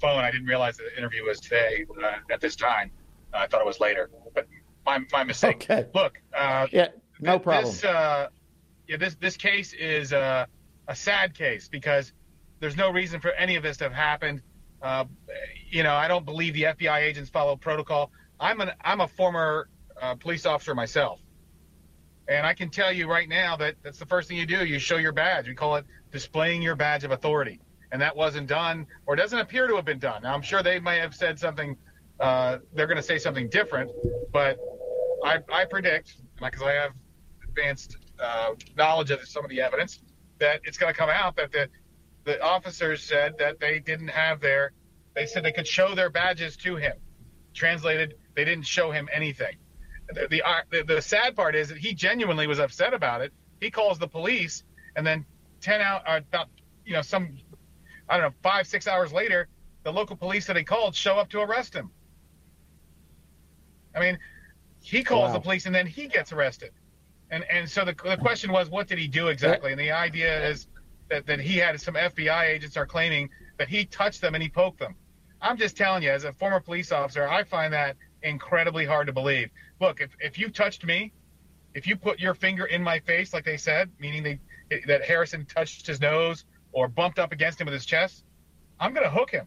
phone. 0.00 0.24
I 0.24 0.30
didn't 0.30 0.48
realize 0.48 0.76
the 0.76 0.96
interview 0.98 1.24
was 1.24 1.40
today 1.40 1.86
uh, 2.02 2.32
at 2.32 2.40
this 2.40 2.56
time. 2.56 2.90
I 3.32 3.46
thought 3.46 3.60
it 3.60 3.66
was 3.66 3.80
later, 3.80 4.10
but 4.34 4.46
my, 4.84 4.98
my 5.12 5.24
mistake. 5.24 5.56
Okay. 5.70 5.86
Look, 5.94 6.20
uh, 6.36 6.66
yeah, 6.72 6.88
no 7.20 7.38
problem. 7.38 7.72
This, 7.72 7.84
uh, 7.84 8.28
yeah, 8.88 8.96
this 8.96 9.14
this 9.16 9.36
case 9.36 9.72
is 9.72 10.12
uh, 10.12 10.46
a 10.88 10.96
sad 10.96 11.34
case 11.34 11.68
because 11.68 12.12
there's 12.60 12.76
no 12.76 12.90
reason 12.90 13.20
for 13.20 13.32
any 13.32 13.56
of 13.56 13.62
this 13.62 13.76
to 13.78 13.84
have 13.84 13.92
happened. 13.92 14.42
Uh, 14.82 15.04
you 15.70 15.82
know, 15.82 15.94
I 15.94 16.08
don't 16.08 16.24
believe 16.24 16.54
the 16.54 16.64
FBI 16.64 17.02
agents 17.02 17.30
follow 17.30 17.56
protocol. 17.56 18.10
I'm 18.40 18.60
an 18.60 18.70
I'm 18.82 19.00
a 19.00 19.08
former 19.08 19.68
uh, 20.00 20.14
police 20.14 20.46
officer 20.46 20.74
myself, 20.74 21.20
and 22.28 22.46
I 22.46 22.54
can 22.54 22.70
tell 22.70 22.92
you 22.92 23.08
right 23.08 23.28
now 23.28 23.56
that 23.56 23.76
that's 23.82 23.98
the 23.98 24.06
first 24.06 24.28
thing 24.28 24.36
you 24.36 24.46
do. 24.46 24.64
You 24.64 24.78
show 24.78 24.96
your 24.96 25.12
badge. 25.12 25.48
We 25.48 25.54
call 25.54 25.76
it 25.76 25.84
displaying 26.12 26.62
your 26.62 26.76
badge 26.76 27.04
of 27.04 27.10
authority, 27.10 27.60
and 27.92 28.00
that 28.02 28.16
wasn't 28.16 28.48
done, 28.48 28.86
or 29.06 29.16
doesn't 29.16 29.38
appear 29.38 29.66
to 29.66 29.76
have 29.76 29.84
been 29.84 29.98
done. 29.98 30.22
Now, 30.22 30.34
I'm 30.34 30.42
sure 30.42 30.62
they 30.62 30.78
may 30.80 30.98
have 30.98 31.14
said 31.14 31.38
something. 31.38 31.76
Uh, 32.18 32.58
they're 32.74 32.86
going 32.86 32.96
to 32.96 33.02
say 33.02 33.18
something 33.18 33.48
different, 33.48 33.90
but 34.32 34.58
I, 35.24 35.38
I 35.52 35.64
predict, 35.66 36.16
because 36.40 36.62
I 36.62 36.72
have 36.72 36.92
advanced 37.46 37.98
uh, 38.18 38.54
knowledge 38.76 39.10
of 39.10 39.26
some 39.28 39.44
of 39.44 39.50
the 39.50 39.60
evidence, 39.60 40.00
that 40.38 40.60
it's 40.64 40.78
going 40.78 40.92
to 40.92 40.98
come 40.98 41.10
out 41.10 41.36
that 41.36 41.52
the 41.52 41.68
the 42.24 42.42
officers 42.42 43.04
said 43.04 43.38
that 43.38 43.60
they 43.60 43.78
didn't 43.78 44.08
have 44.08 44.40
their, 44.40 44.72
they 45.14 45.26
said 45.26 45.44
they 45.44 45.52
could 45.52 45.66
show 45.66 45.94
their 45.94 46.10
badges 46.10 46.56
to 46.56 46.74
him. 46.74 46.94
Translated, 47.54 48.16
they 48.34 48.44
didn't 48.44 48.66
show 48.66 48.90
him 48.90 49.08
anything. 49.12 49.56
The, 50.12 50.28
the, 50.28 50.42
the, 50.70 50.84
the 50.94 51.02
sad 51.02 51.34
part 51.34 51.54
is 51.56 51.68
that 51.68 51.78
he 51.78 51.94
genuinely 51.94 52.46
was 52.46 52.58
upset 52.58 52.94
about 52.94 53.20
it. 53.22 53.32
He 53.60 53.70
calls 53.70 53.98
the 53.98 54.06
police, 54.08 54.64
and 54.94 55.06
then 55.06 55.24
10 55.60 55.80
out, 55.80 56.02
uh, 56.06 56.20
about, 56.28 56.48
you 56.84 56.92
know, 56.92 57.02
some, 57.02 57.36
I 58.08 58.16
don't 58.18 58.30
know, 58.30 58.34
five, 58.42 58.66
six 58.66 58.86
hours 58.86 59.12
later, 59.12 59.48
the 59.82 59.92
local 59.92 60.16
police 60.16 60.46
that 60.46 60.56
he 60.56 60.64
called 60.64 60.94
show 60.94 61.16
up 61.16 61.28
to 61.30 61.40
arrest 61.40 61.74
him. 61.74 61.90
I 63.94 64.00
mean, 64.00 64.18
he 64.80 65.02
calls 65.02 65.28
Wow. 65.28 65.34
the 65.34 65.40
police 65.40 65.66
and 65.66 65.74
then 65.74 65.86
he 65.86 66.06
gets 66.06 66.32
arrested. 66.32 66.70
And 67.30 67.44
and 67.50 67.68
so 67.68 67.84
the, 67.84 67.94
the 68.04 68.16
question 68.16 68.52
was, 68.52 68.68
what 68.68 68.86
did 68.86 68.98
he 68.98 69.08
do 69.08 69.28
exactly? 69.28 69.72
And 69.72 69.80
the 69.80 69.90
idea 69.90 70.48
is 70.48 70.68
that, 71.08 71.26
that 71.26 71.40
he 71.40 71.56
had 71.56 71.80
some 71.80 71.94
FBI 71.94 72.44
agents 72.48 72.76
are 72.76 72.86
claiming 72.86 73.30
that 73.58 73.68
he 73.68 73.84
touched 73.86 74.20
them 74.20 74.34
and 74.34 74.42
he 74.42 74.48
poked 74.48 74.78
them. 74.78 74.94
I'm 75.40 75.56
just 75.56 75.76
telling 75.76 76.02
you, 76.02 76.10
as 76.10 76.24
a 76.24 76.32
former 76.32 76.60
police 76.60 76.92
officer, 76.92 77.26
I 77.28 77.42
find 77.42 77.72
that 77.72 77.96
incredibly 78.22 78.84
hard 78.84 79.06
to 79.06 79.12
believe. 79.12 79.50
Look, 79.80 80.00
if, 80.00 80.10
if 80.20 80.38
you 80.38 80.48
touched 80.48 80.84
me, 80.84 81.12
if 81.74 81.86
you 81.86 81.96
put 81.96 82.18
your 82.18 82.34
finger 82.34 82.64
in 82.64 82.82
my 82.82 83.00
face, 83.00 83.32
like 83.32 83.44
they 83.44 83.56
said, 83.56 83.90
meaning 83.98 84.22
they, 84.22 84.80
that 84.86 85.04
Harrison 85.04 85.44
touched 85.44 85.86
his 85.86 86.00
nose 86.00 86.44
or 86.72 86.88
bumped 86.88 87.18
up 87.18 87.32
against 87.32 87.60
him 87.60 87.66
with 87.66 87.74
his 87.74 87.86
chest, 87.86 88.24
I'm 88.80 88.92
going 88.92 89.04
to 89.04 89.10
hook 89.10 89.30
him. 89.30 89.46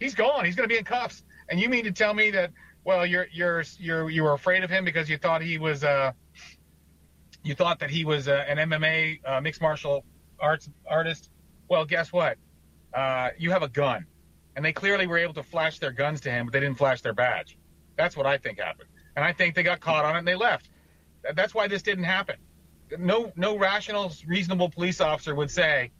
He's 0.00 0.14
gone. 0.14 0.44
He's 0.44 0.56
going 0.56 0.68
to 0.68 0.72
be 0.72 0.78
in 0.78 0.84
cuffs. 0.84 1.22
And 1.48 1.60
you 1.60 1.68
mean 1.68 1.84
to 1.84 1.92
tell 1.92 2.14
me 2.14 2.30
that, 2.30 2.50
well, 2.84 3.06
you're 3.06 3.28
you're 3.32 3.64
you're 3.78 4.10
you 4.10 4.24
were 4.24 4.32
afraid 4.32 4.64
of 4.64 4.70
him 4.70 4.84
because 4.84 5.08
you 5.08 5.16
thought 5.16 5.42
he 5.42 5.58
was 5.58 5.84
uh, 5.84 6.12
you 7.44 7.54
thought 7.54 7.78
that 7.80 7.90
he 7.90 8.04
was 8.04 8.28
uh, 8.28 8.44
an 8.48 8.58
MMA 8.70 9.20
uh, 9.24 9.40
mixed 9.40 9.60
martial 9.60 10.04
arts 10.40 10.68
artist? 10.88 11.30
Well, 11.68 11.84
guess 11.84 12.12
what? 12.12 12.38
Uh, 12.92 13.30
you 13.38 13.50
have 13.50 13.62
a 13.62 13.68
gun, 13.68 14.06
and 14.56 14.64
they 14.64 14.72
clearly 14.72 15.06
were 15.06 15.18
able 15.18 15.34
to 15.34 15.42
flash 15.42 15.78
their 15.78 15.92
guns 15.92 16.20
to 16.22 16.30
him, 16.30 16.46
but 16.46 16.52
they 16.52 16.60
didn't 16.60 16.78
flash 16.78 17.00
their 17.00 17.14
badge. 17.14 17.56
That's 17.96 18.16
what 18.16 18.26
I 18.26 18.38
think 18.38 18.58
happened, 18.58 18.88
and 19.16 19.24
I 19.24 19.32
think 19.32 19.54
they 19.54 19.62
got 19.62 19.80
caught 19.80 20.04
on 20.04 20.16
it 20.16 20.18
and 20.20 20.28
they 20.28 20.34
left. 20.34 20.68
That's 21.34 21.54
why 21.54 21.68
this 21.68 21.82
didn't 21.82 22.04
happen. 22.04 22.36
No, 22.98 23.32
no 23.36 23.56
rational, 23.56 24.12
reasonable 24.26 24.68
police 24.68 25.00
officer 25.00 25.34
would 25.34 25.50
say 25.50 25.92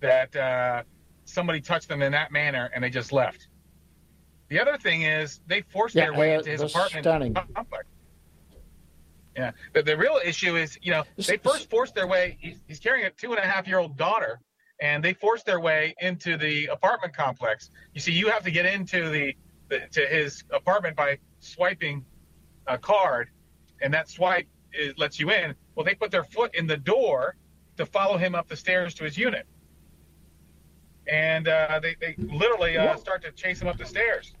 that 0.00 0.34
uh, 0.36 0.82
somebody 1.24 1.60
touched 1.60 1.88
them 1.88 2.02
in 2.02 2.12
that 2.12 2.32
manner 2.32 2.70
and 2.74 2.82
they 2.84 2.90
just 2.90 3.12
left. 3.12 3.48
The 4.48 4.60
other 4.60 4.76
thing 4.76 5.02
is 5.02 5.40
they 5.46 5.62
forced 5.62 5.94
Yeah, 5.94 6.10
their 6.10 6.14
way 6.14 6.34
uh, 6.34 6.38
into 6.38 6.50
his 6.50 6.60
apartment 6.60 7.04
stunning. 7.04 7.34
complex. 7.34 7.86
Yeah, 9.36 9.52
the, 9.72 9.82
the 9.82 9.96
real 9.96 10.20
issue 10.24 10.56
is, 10.56 10.78
you 10.82 10.92
know, 10.92 11.02
they 11.16 11.38
first 11.38 11.70
forced 11.70 11.94
their 11.94 12.06
way. 12.06 12.36
He's, 12.40 12.60
he's 12.68 12.78
carrying 12.78 13.06
a 13.06 13.10
two 13.10 13.30
and 13.30 13.38
a 13.38 13.46
half 13.46 13.66
year 13.66 13.78
old 13.78 13.96
daughter, 13.96 14.40
and 14.80 15.02
they 15.02 15.12
forced 15.14 15.46
their 15.46 15.60
way 15.60 15.94
into 16.00 16.36
the 16.36 16.66
apartment 16.66 17.16
complex. 17.16 17.70
You 17.94 18.00
see, 18.00 18.12
you 18.12 18.28
have 18.28 18.44
to 18.44 18.50
get 18.50 18.66
into 18.66 19.08
the, 19.08 19.34
the 19.70 19.80
to 19.92 20.06
his 20.06 20.44
apartment 20.52 20.94
by 20.96 21.18
swiping 21.44 22.04
a 22.66 22.78
card, 22.78 23.28
and 23.82 23.92
that 23.92 24.08
swipe 24.08 24.46
is, 24.72 24.94
lets 24.98 25.20
you 25.20 25.30
in. 25.30 25.54
Well, 25.74 25.84
they 25.84 25.94
put 25.94 26.10
their 26.10 26.24
foot 26.24 26.54
in 26.54 26.66
the 26.66 26.76
door 26.76 27.36
to 27.76 27.86
follow 27.86 28.16
him 28.16 28.34
up 28.34 28.48
the 28.48 28.56
stairs 28.56 28.94
to 28.94 29.04
his 29.04 29.18
unit, 29.18 29.46
and 31.06 31.48
uh, 31.48 31.80
they 31.82 31.96
they 32.00 32.14
literally 32.18 32.76
uh, 32.78 32.96
start 32.96 33.22
to 33.22 33.32
chase 33.32 33.60
him 33.60 33.68
up 33.68 33.76
the 33.76 33.84
stairs 33.86 34.34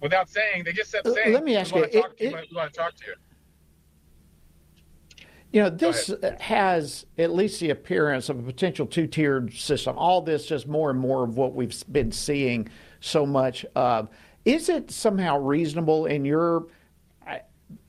without 0.00 0.28
saying. 0.28 0.64
They 0.64 0.72
just 0.72 0.90
said, 0.90 1.06
Uh, 1.06 1.14
saying, 1.14 1.32
let 1.32 1.44
me 1.44 1.56
ask 1.56 1.74
you, 1.74 1.84
it- 1.84 1.92
to 1.92 1.98
you. 1.98 2.30
we 2.50 2.56
want 2.56 2.72
to 2.72 2.78
talk 2.78 2.94
to 2.96 3.06
you. 3.06 3.14
You 5.52 5.62
know, 5.62 5.70
this 5.70 6.12
has 6.40 7.06
at 7.16 7.32
least 7.32 7.60
the 7.60 7.70
appearance 7.70 8.28
of 8.28 8.38
a 8.38 8.42
potential 8.42 8.84
two 8.84 9.06
tiered 9.06 9.54
system. 9.54 9.96
All 9.96 10.20
this 10.20 10.44
just 10.44 10.66
more 10.66 10.90
and 10.90 10.98
more 10.98 11.24
of 11.24 11.36
what 11.36 11.54
we've 11.54 11.74
been 11.90 12.12
seeing 12.12 12.68
so 13.00 13.24
much 13.24 13.64
of. 13.74 14.10
Is 14.46 14.68
it 14.68 14.92
somehow 14.92 15.38
reasonable 15.38 16.06
in 16.06 16.24
your 16.24 16.68
uh, 17.26 17.38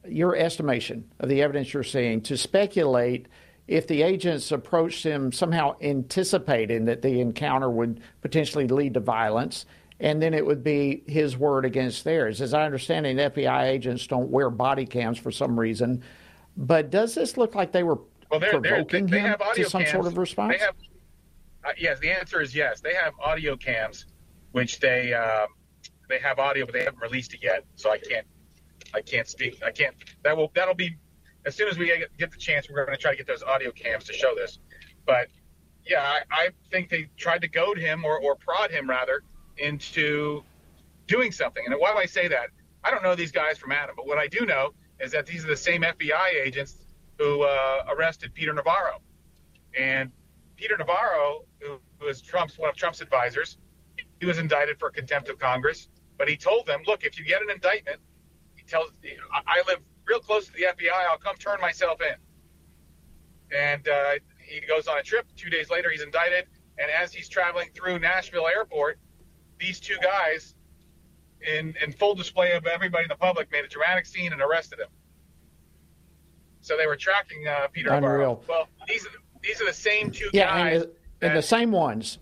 your 0.05 0.35
estimation 0.35 1.09
of 1.19 1.29
the 1.29 1.41
evidence 1.41 1.71
you're 1.71 1.83
seeing 1.83 2.19
to 2.21 2.35
speculate 2.35 3.27
if 3.67 3.85
the 3.85 4.01
agents 4.01 4.51
approached 4.51 5.03
him 5.03 5.31
somehow 5.31 5.75
anticipating 5.81 6.85
that 6.85 7.03
the 7.03 7.21
encounter 7.21 7.69
would 7.69 8.01
potentially 8.21 8.67
lead 8.67 8.95
to 8.95 8.99
violence 8.99 9.65
and 9.99 10.21
then 10.21 10.33
it 10.33 10.45
would 10.45 10.63
be 10.63 11.03
his 11.07 11.37
word 11.37 11.65
against 11.65 12.03
theirs. 12.03 12.41
As 12.41 12.53
I 12.53 12.65
understand 12.65 13.05
it, 13.05 13.33
FBI 13.33 13.63
agents 13.63 14.05
don't 14.07 14.29
wear 14.29 14.49
body 14.49 14.85
cams 14.85 15.17
for 15.17 15.31
some 15.31 15.59
reason. 15.59 16.03
But 16.55 16.89
does 16.89 17.13
this 17.13 17.37
look 17.37 17.55
like 17.55 17.71
they 17.71 17.83
were 17.83 17.99
Well, 18.29 18.39
they're, 18.39 18.53
they're, 18.53 18.61
they, 18.61 18.69
provoking 18.69 19.07
him 19.07 19.25
have 19.25 19.53
to 19.53 19.69
some 19.69 19.81
cams. 19.81 19.91
sort 19.91 20.07
of 20.07 20.17
response? 20.17 20.59
Have, 20.59 20.75
uh, 21.63 21.69
yes, 21.77 21.99
the 21.99 22.11
answer 22.11 22.41
is 22.41 22.55
yes. 22.55 22.79
They 22.79 22.93
have 22.93 23.13
audio 23.19 23.55
cams, 23.55 24.05
which 24.51 24.79
they 24.79 25.13
um, 25.13 25.47
they 26.09 26.19
have 26.19 26.39
audio, 26.39 26.65
but 26.65 26.73
they 26.73 26.83
haven't 26.83 27.01
released 27.01 27.33
it 27.33 27.41
yet. 27.43 27.65
So 27.75 27.91
I 27.91 27.97
can't 27.97 28.25
I 28.93 29.01
can't 29.01 29.27
speak. 29.27 29.61
I 29.63 29.71
can't. 29.71 29.95
That 30.23 30.37
will 30.37 30.51
that'll 30.55 30.73
be 30.73 30.97
as 31.45 31.55
soon 31.55 31.69
as 31.69 31.77
we 31.77 31.87
get, 31.87 32.31
the 32.31 32.37
chance. 32.37 32.69
We're 32.69 32.85
going 32.85 32.97
to 32.97 33.01
try 33.01 33.11
to 33.11 33.17
get 33.17 33.25
those 33.25 33.41
audio 33.41 33.71
cams 33.71 34.03
to 34.05 34.13
show 34.13 34.35
this. 34.35 34.59
But 35.05 35.29
yeah, 35.85 36.01
I, 36.01 36.21
I 36.29 36.49
think 36.71 36.89
they 36.89 37.09
tried 37.15 37.41
to 37.41 37.47
goad 37.47 37.77
him 37.77 38.03
or, 38.03 38.19
or 38.19 38.35
prod 38.35 38.69
him 38.69 38.89
rather 38.89 39.23
into 39.57 40.43
doing 41.07 41.31
something. 41.31 41.63
And 41.65 41.73
why 41.79 41.93
do 41.93 41.97
I 41.97 42.05
say 42.05 42.27
that? 42.27 42.49
I 42.83 42.91
don't 42.91 43.01
know 43.01 43.15
these 43.15 43.31
guys 43.31 43.57
from 43.57 43.71
Adam, 43.71 43.95
but 43.95 44.05
what 44.05 44.17
I 44.17 44.27
do 44.27 44.45
know 44.45 44.73
is 44.99 45.11
that 45.13 45.25
these 45.25 45.45
are 45.45 45.47
the 45.47 45.55
same 45.55 45.83
FBI 45.83 46.33
agents 46.45 46.85
who 47.17 47.43
uh, 47.43 47.85
arrested 47.89 48.33
Peter 48.33 48.53
Navarro. 48.53 48.99
And 49.77 50.11
Peter 50.57 50.77
Navarro, 50.77 51.45
who 51.59 51.79
was 52.05 52.21
Trump's 52.21 52.57
one 52.57 52.69
of 52.69 52.75
Trump's 52.75 53.01
advisors, 53.01 53.57
he 54.19 54.25
was 54.25 54.37
indicted 54.37 54.79
for 54.79 54.89
contempt 54.89 55.29
of 55.29 55.39
Congress. 55.39 55.87
But 56.17 56.29
he 56.29 56.35
told 56.35 56.65
them, 56.65 56.81
look, 56.87 57.03
if 57.03 57.19
you 57.19 57.25
get 57.25 57.41
an 57.41 57.49
indictment, 57.49 57.99
he 58.55 58.63
tells, 58.63 58.91
I 59.31 59.61
live 59.67 59.79
real 60.05 60.19
close 60.19 60.47
to 60.47 60.53
the 60.53 60.63
FBI. 60.63 61.09
I'll 61.09 61.17
come 61.17 61.35
turn 61.37 61.59
myself 61.61 61.99
in. 62.01 63.57
And 63.57 63.87
uh, 63.87 64.13
he 64.39 64.61
goes 64.65 64.87
on 64.87 64.97
a 64.97 65.03
trip. 65.03 65.27
Two 65.35 65.49
days 65.49 65.69
later, 65.69 65.89
he's 65.89 66.01
indicted. 66.01 66.45
And 66.79 66.89
as 66.91 67.13
he's 67.13 67.29
traveling 67.29 67.69
through 67.73 67.99
Nashville 67.99 68.47
Airport, 68.47 68.99
these 69.59 69.79
two 69.79 69.97
guys, 70.01 70.55
in, 71.41 71.75
in 71.83 71.91
full 71.91 72.15
display 72.15 72.53
of 72.53 72.65
everybody 72.65 73.03
in 73.03 73.09
the 73.09 73.15
public, 73.15 73.51
made 73.51 73.65
a 73.65 73.67
dramatic 73.67 74.05
scene 74.05 74.33
and 74.33 74.41
arrested 74.41 74.79
him. 74.79 74.87
So 76.61 76.75
they 76.75 76.87
were 76.87 76.97
tracking 76.97 77.47
uh, 77.47 77.67
Peter. 77.71 77.91
Unreal. 77.91 78.43
Well, 78.47 78.67
these 78.87 79.05
are 79.05 79.11
these 79.41 79.61
are 79.61 79.65
the 79.65 79.73
same 79.73 80.11
two 80.11 80.29
yeah, 80.33 80.47
guys, 80.47 80.81
and 80.81 80.91
the, 81.19 81.27
and 81.27 81.37
the 81.37 81.41
same 81.41 81.71
ones. 81.71 82.19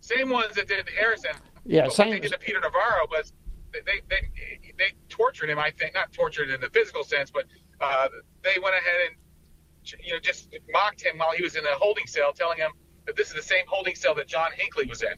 same 0.00 0.28
ones 0.28 0.54
that 0.56 0.68
did 0.68 0.86
Harrison. 0.98 1.32
Yeah, 1.64 1.84
but 1.84 1.92
same- 1.92 2.08
What 2.08 2.14
they 2.14 2.20
did 2.28 2.32
to 2.32 2.38
Peter 2.38 2.60
Navarro 2.60 3.06
was 3.10 3.32
they, 3.72 3.80
they 3.80 4.00
they 4.10 4.72
they 4.78 4.92
tortured 5.08 5.48
him. 5.50 5.58
I 5.58 5.70
think 5.70 5.94
not 5.94 6.12
tortured 6.12 6.50
in 6.50 6.60
the 6.60 6.68
physical 6.70 7.04
sense, 7.04 7.30
but 7.30 7.44
uh, 7.80 8.08
they 8.42 8.56
went 8.62 8.74
ahead 8.74 8.96
and 9.08 10.04
you 10.04 10.12
know 10.12 10.20
just 10.20 10.48
mocked 10.72 11.02
him 11.02 11.18
while 11.18 11.32
he 11.32 11.42
was 11.42 11.56
in 11.56 11.64
a 11.64 11.74
holding 11.76 12.06
cell, 12.06 12.32
telling 12.32 12.58
him 12.58 12.70
that 13.06 13.16
this 13.16 13.28
is 13.28 13.34
the 13.34 13.42
same 13.42 13.64
holding 13.68 13.94
cell 13.94 14.14
that 14.14 14.28
John 14.28 14.50
Hinckley 14.56 14.86
was 14.86 15.02
in. 15.02 15.14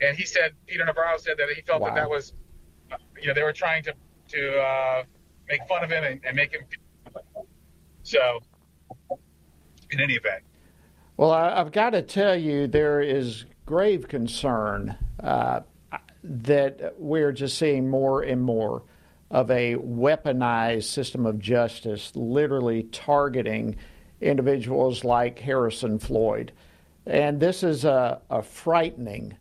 And 0.00 0.16
he 0.16 0.24
said 0.24 0.52
Peter 0.66 0.84
Navarro 0.84 1.16
said 1.18 1.36
that 1.38 1.48
he 1.54 1.62
felt 1.62 1.80
Wow. 1.82 1.88
that 1.88 1.94
that 1.96 2.10
was 2.10 2.32
you 3.20 3.28
know 3.28 3.34
they 3.34 3.42
were 3.42 3.52
trying 3.52 3.82
to 3.84 3.94
to 4.28 4.58
uh, 4.58 5.02
make 5.48 5.60
fun 5.68 5.84
of 5.84 5.90
him 5.90 6.02
and, 6.04 6.20
and 6.24 6.34
make 6.36 6.52
him. 6.52 6.62
So, 8.02 8.40
in 9.90 10.00
any 10.00 10.14
event, 10.14 10.42
Well, 11.16 11.30
I, 11.30 11.60
I've 11.60 11.70
got 11.72 11.90
to 11.90 12.02
tell 12.02 12.34
you, 12.34 12.66
there 12.66 13.00
is 13.02 13.44
grave 13.70 14.08
concern 14.08 14.96
uh, 15.22 15.60
that 16.24 16.92
we're 16.98 17.30
just 17.30 17.56
seeing 17.56 17.88
more 17.88 18.22
and 18.22 18.42
more 18.42 18.82
of 19.30 19.48
a 19.52 19.76
weaponized 19.76 20.82
system 20.82 21.24
of 21.24 21.38
justice, 21.38 22.10
literally 22.16 22.82
targeting 22.90 23.76
individuals 24.20 25.04
like 25.04 25.38
Harrison 25.38 26.00
Floyd. 26.00 26.50
And 27.06 27.38
this 27.38 27.62
is 27.62 27.84
a, 27.84 28.20
a 28.28 28.42
frightening, 28.42 29.36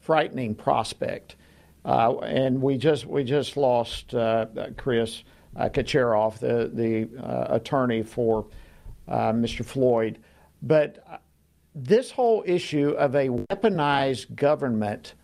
frightening 0.00 0.54
prospect. 0.54 1.36
Uh, 1.84 2.16
and 2.20 2.62
we 2.62 2.78
just 2.78 3.04
we 3.04 3.22
just 3.22 3.58
lost 3.58 4.14
uh, 4.14 4.46
Chris 4.78 5.24
uh, 5.56 5.68
Kachouroff, 5.68 6.38
the 6.38 6.70
the 6.72 7.22
uh, 7.22 7.54
attorney 7.56 8.02
for 8.02 8.46
uh, 9.08 9.32
Mr. 9.32 9.62
Floyd. 9.62 10.20
But 10.62 11.22
this 11.74 12.10
whole 12.10 12.42
issue 12.46 12.90
of 12.90 13.14
a 13.14 13.28
weaponized 13.28 14.34
government 14.34 15.14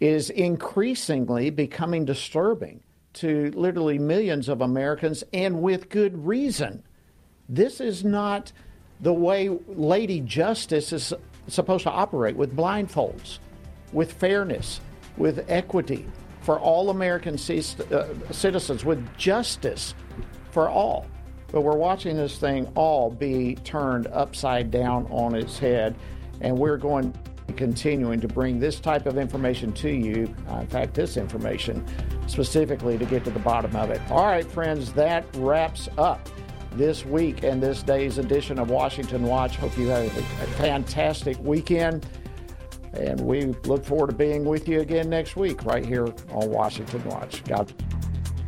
is 0.00 0.30
increasingly 0.30 1.50
becoming 1.50 2.04
disturbing 2.04 2.82
to 3.12 3.50
literally 3.54 3.98
millions 3.98 4.48
of 4.48 4.60
Americans, 4.60 5.24
and 5.32 5.60
with 5.60 5.88
good 5.88 6.26
reason. 6.26 6.82
This 7.48 7.80
is 7.80 8.04
not 8.04 8.52
the 9.00 9.12
way 9.12 9.48
Lady 9.66 10.20
Justice 10.20 10.92
is 10.92 11.12
supposed 11.48 11.82
to 11.84 11.90
operate 11.90 12.36
with 12.36 12.54
blindfolds, 12.56 13.40
with 13.92 14.12
fairness, 14.12 14.80
with 15.16 15.44
equity 15.48 16.06
for 16.42 16.58
all 16.58 16.90
American 16.90 17.36
cis- 17.36 17.78
uh, 17.80 18.14
citizens, 18.30 18.84
with 18.84 19.04
justice 19.16 19.94
for 20.50 20.68
all. 20.68 21.06
But 21.52 21.62
we're 21.62 21.76
watching 21.76 22.16
this 22.16 22.38
thing 22.38 22.70
all 22.74 23.10
be 23.10 23.56
turned 23.64 24.06
upside 24.08 24.70
down 24.70 25.06
on 25.10 25.34
its 25.34 25.58
head, 25.58 25.96
and 26.40 26.56
we're 26.56 26.76
going 26.76 27.14
continuing 27.56 28.20
to 28.20 28.28
bring 28.28 28.58
this 28.58 28.80
type 28.80 29.06
of 29.06 29.18
information 29.18 29.72
to 29.72 29.90
you. 29.90 30.32
Uh, 30.48 30.58
in 30.58 30.66
fact, 30.66 30.94
this 30.94 31.16
information 31.16 31.84
specifically 32.26 32.96
to 32.96 33.04
get 33.04 33.24
to 33.24 33.30
the 33.30 33.40
bottom 33.40 33.74
of 33.76 33.90
it. 33.90 34.00
All 34.10 34.26
right, 34.26 34.48
friends, 34.48 34.92
that 34.92 35.24
wraps 35.36 35.88
up 35.98 36.28
this 36.72 37.04
week 37.04 37.42
and 37.42 37.60
this 37.60 37.82
day's 37.82 38.18
edition 38.18 38.58
of 38.58 38.70
Washington 38.70 39.24
Watch. 39.24 39.56
Hope 39.56 39.76
you 39.76 39.88
have 39.88 40.04
a, 40.16 40.20
a 40.20 40.46
fantastic 40.56 41.38
weekend. 41.40 42.06
And 42.92 43.20
we 43.20 43.46
look 43.64 43.84
forward 43.84 44.10
to 44.10 44.16
being 44.16 44.44
with 44.44 44.68
you 44.68 44.80
again 44.80 45.08
next 45.08 45.36
week 45.36 45.64
right 45.64 45.84
here 45.84 46.06
on 46.30 46.50
Washington 46.50 47.04
Watch. 47.04 47.44
God 47.44 47.72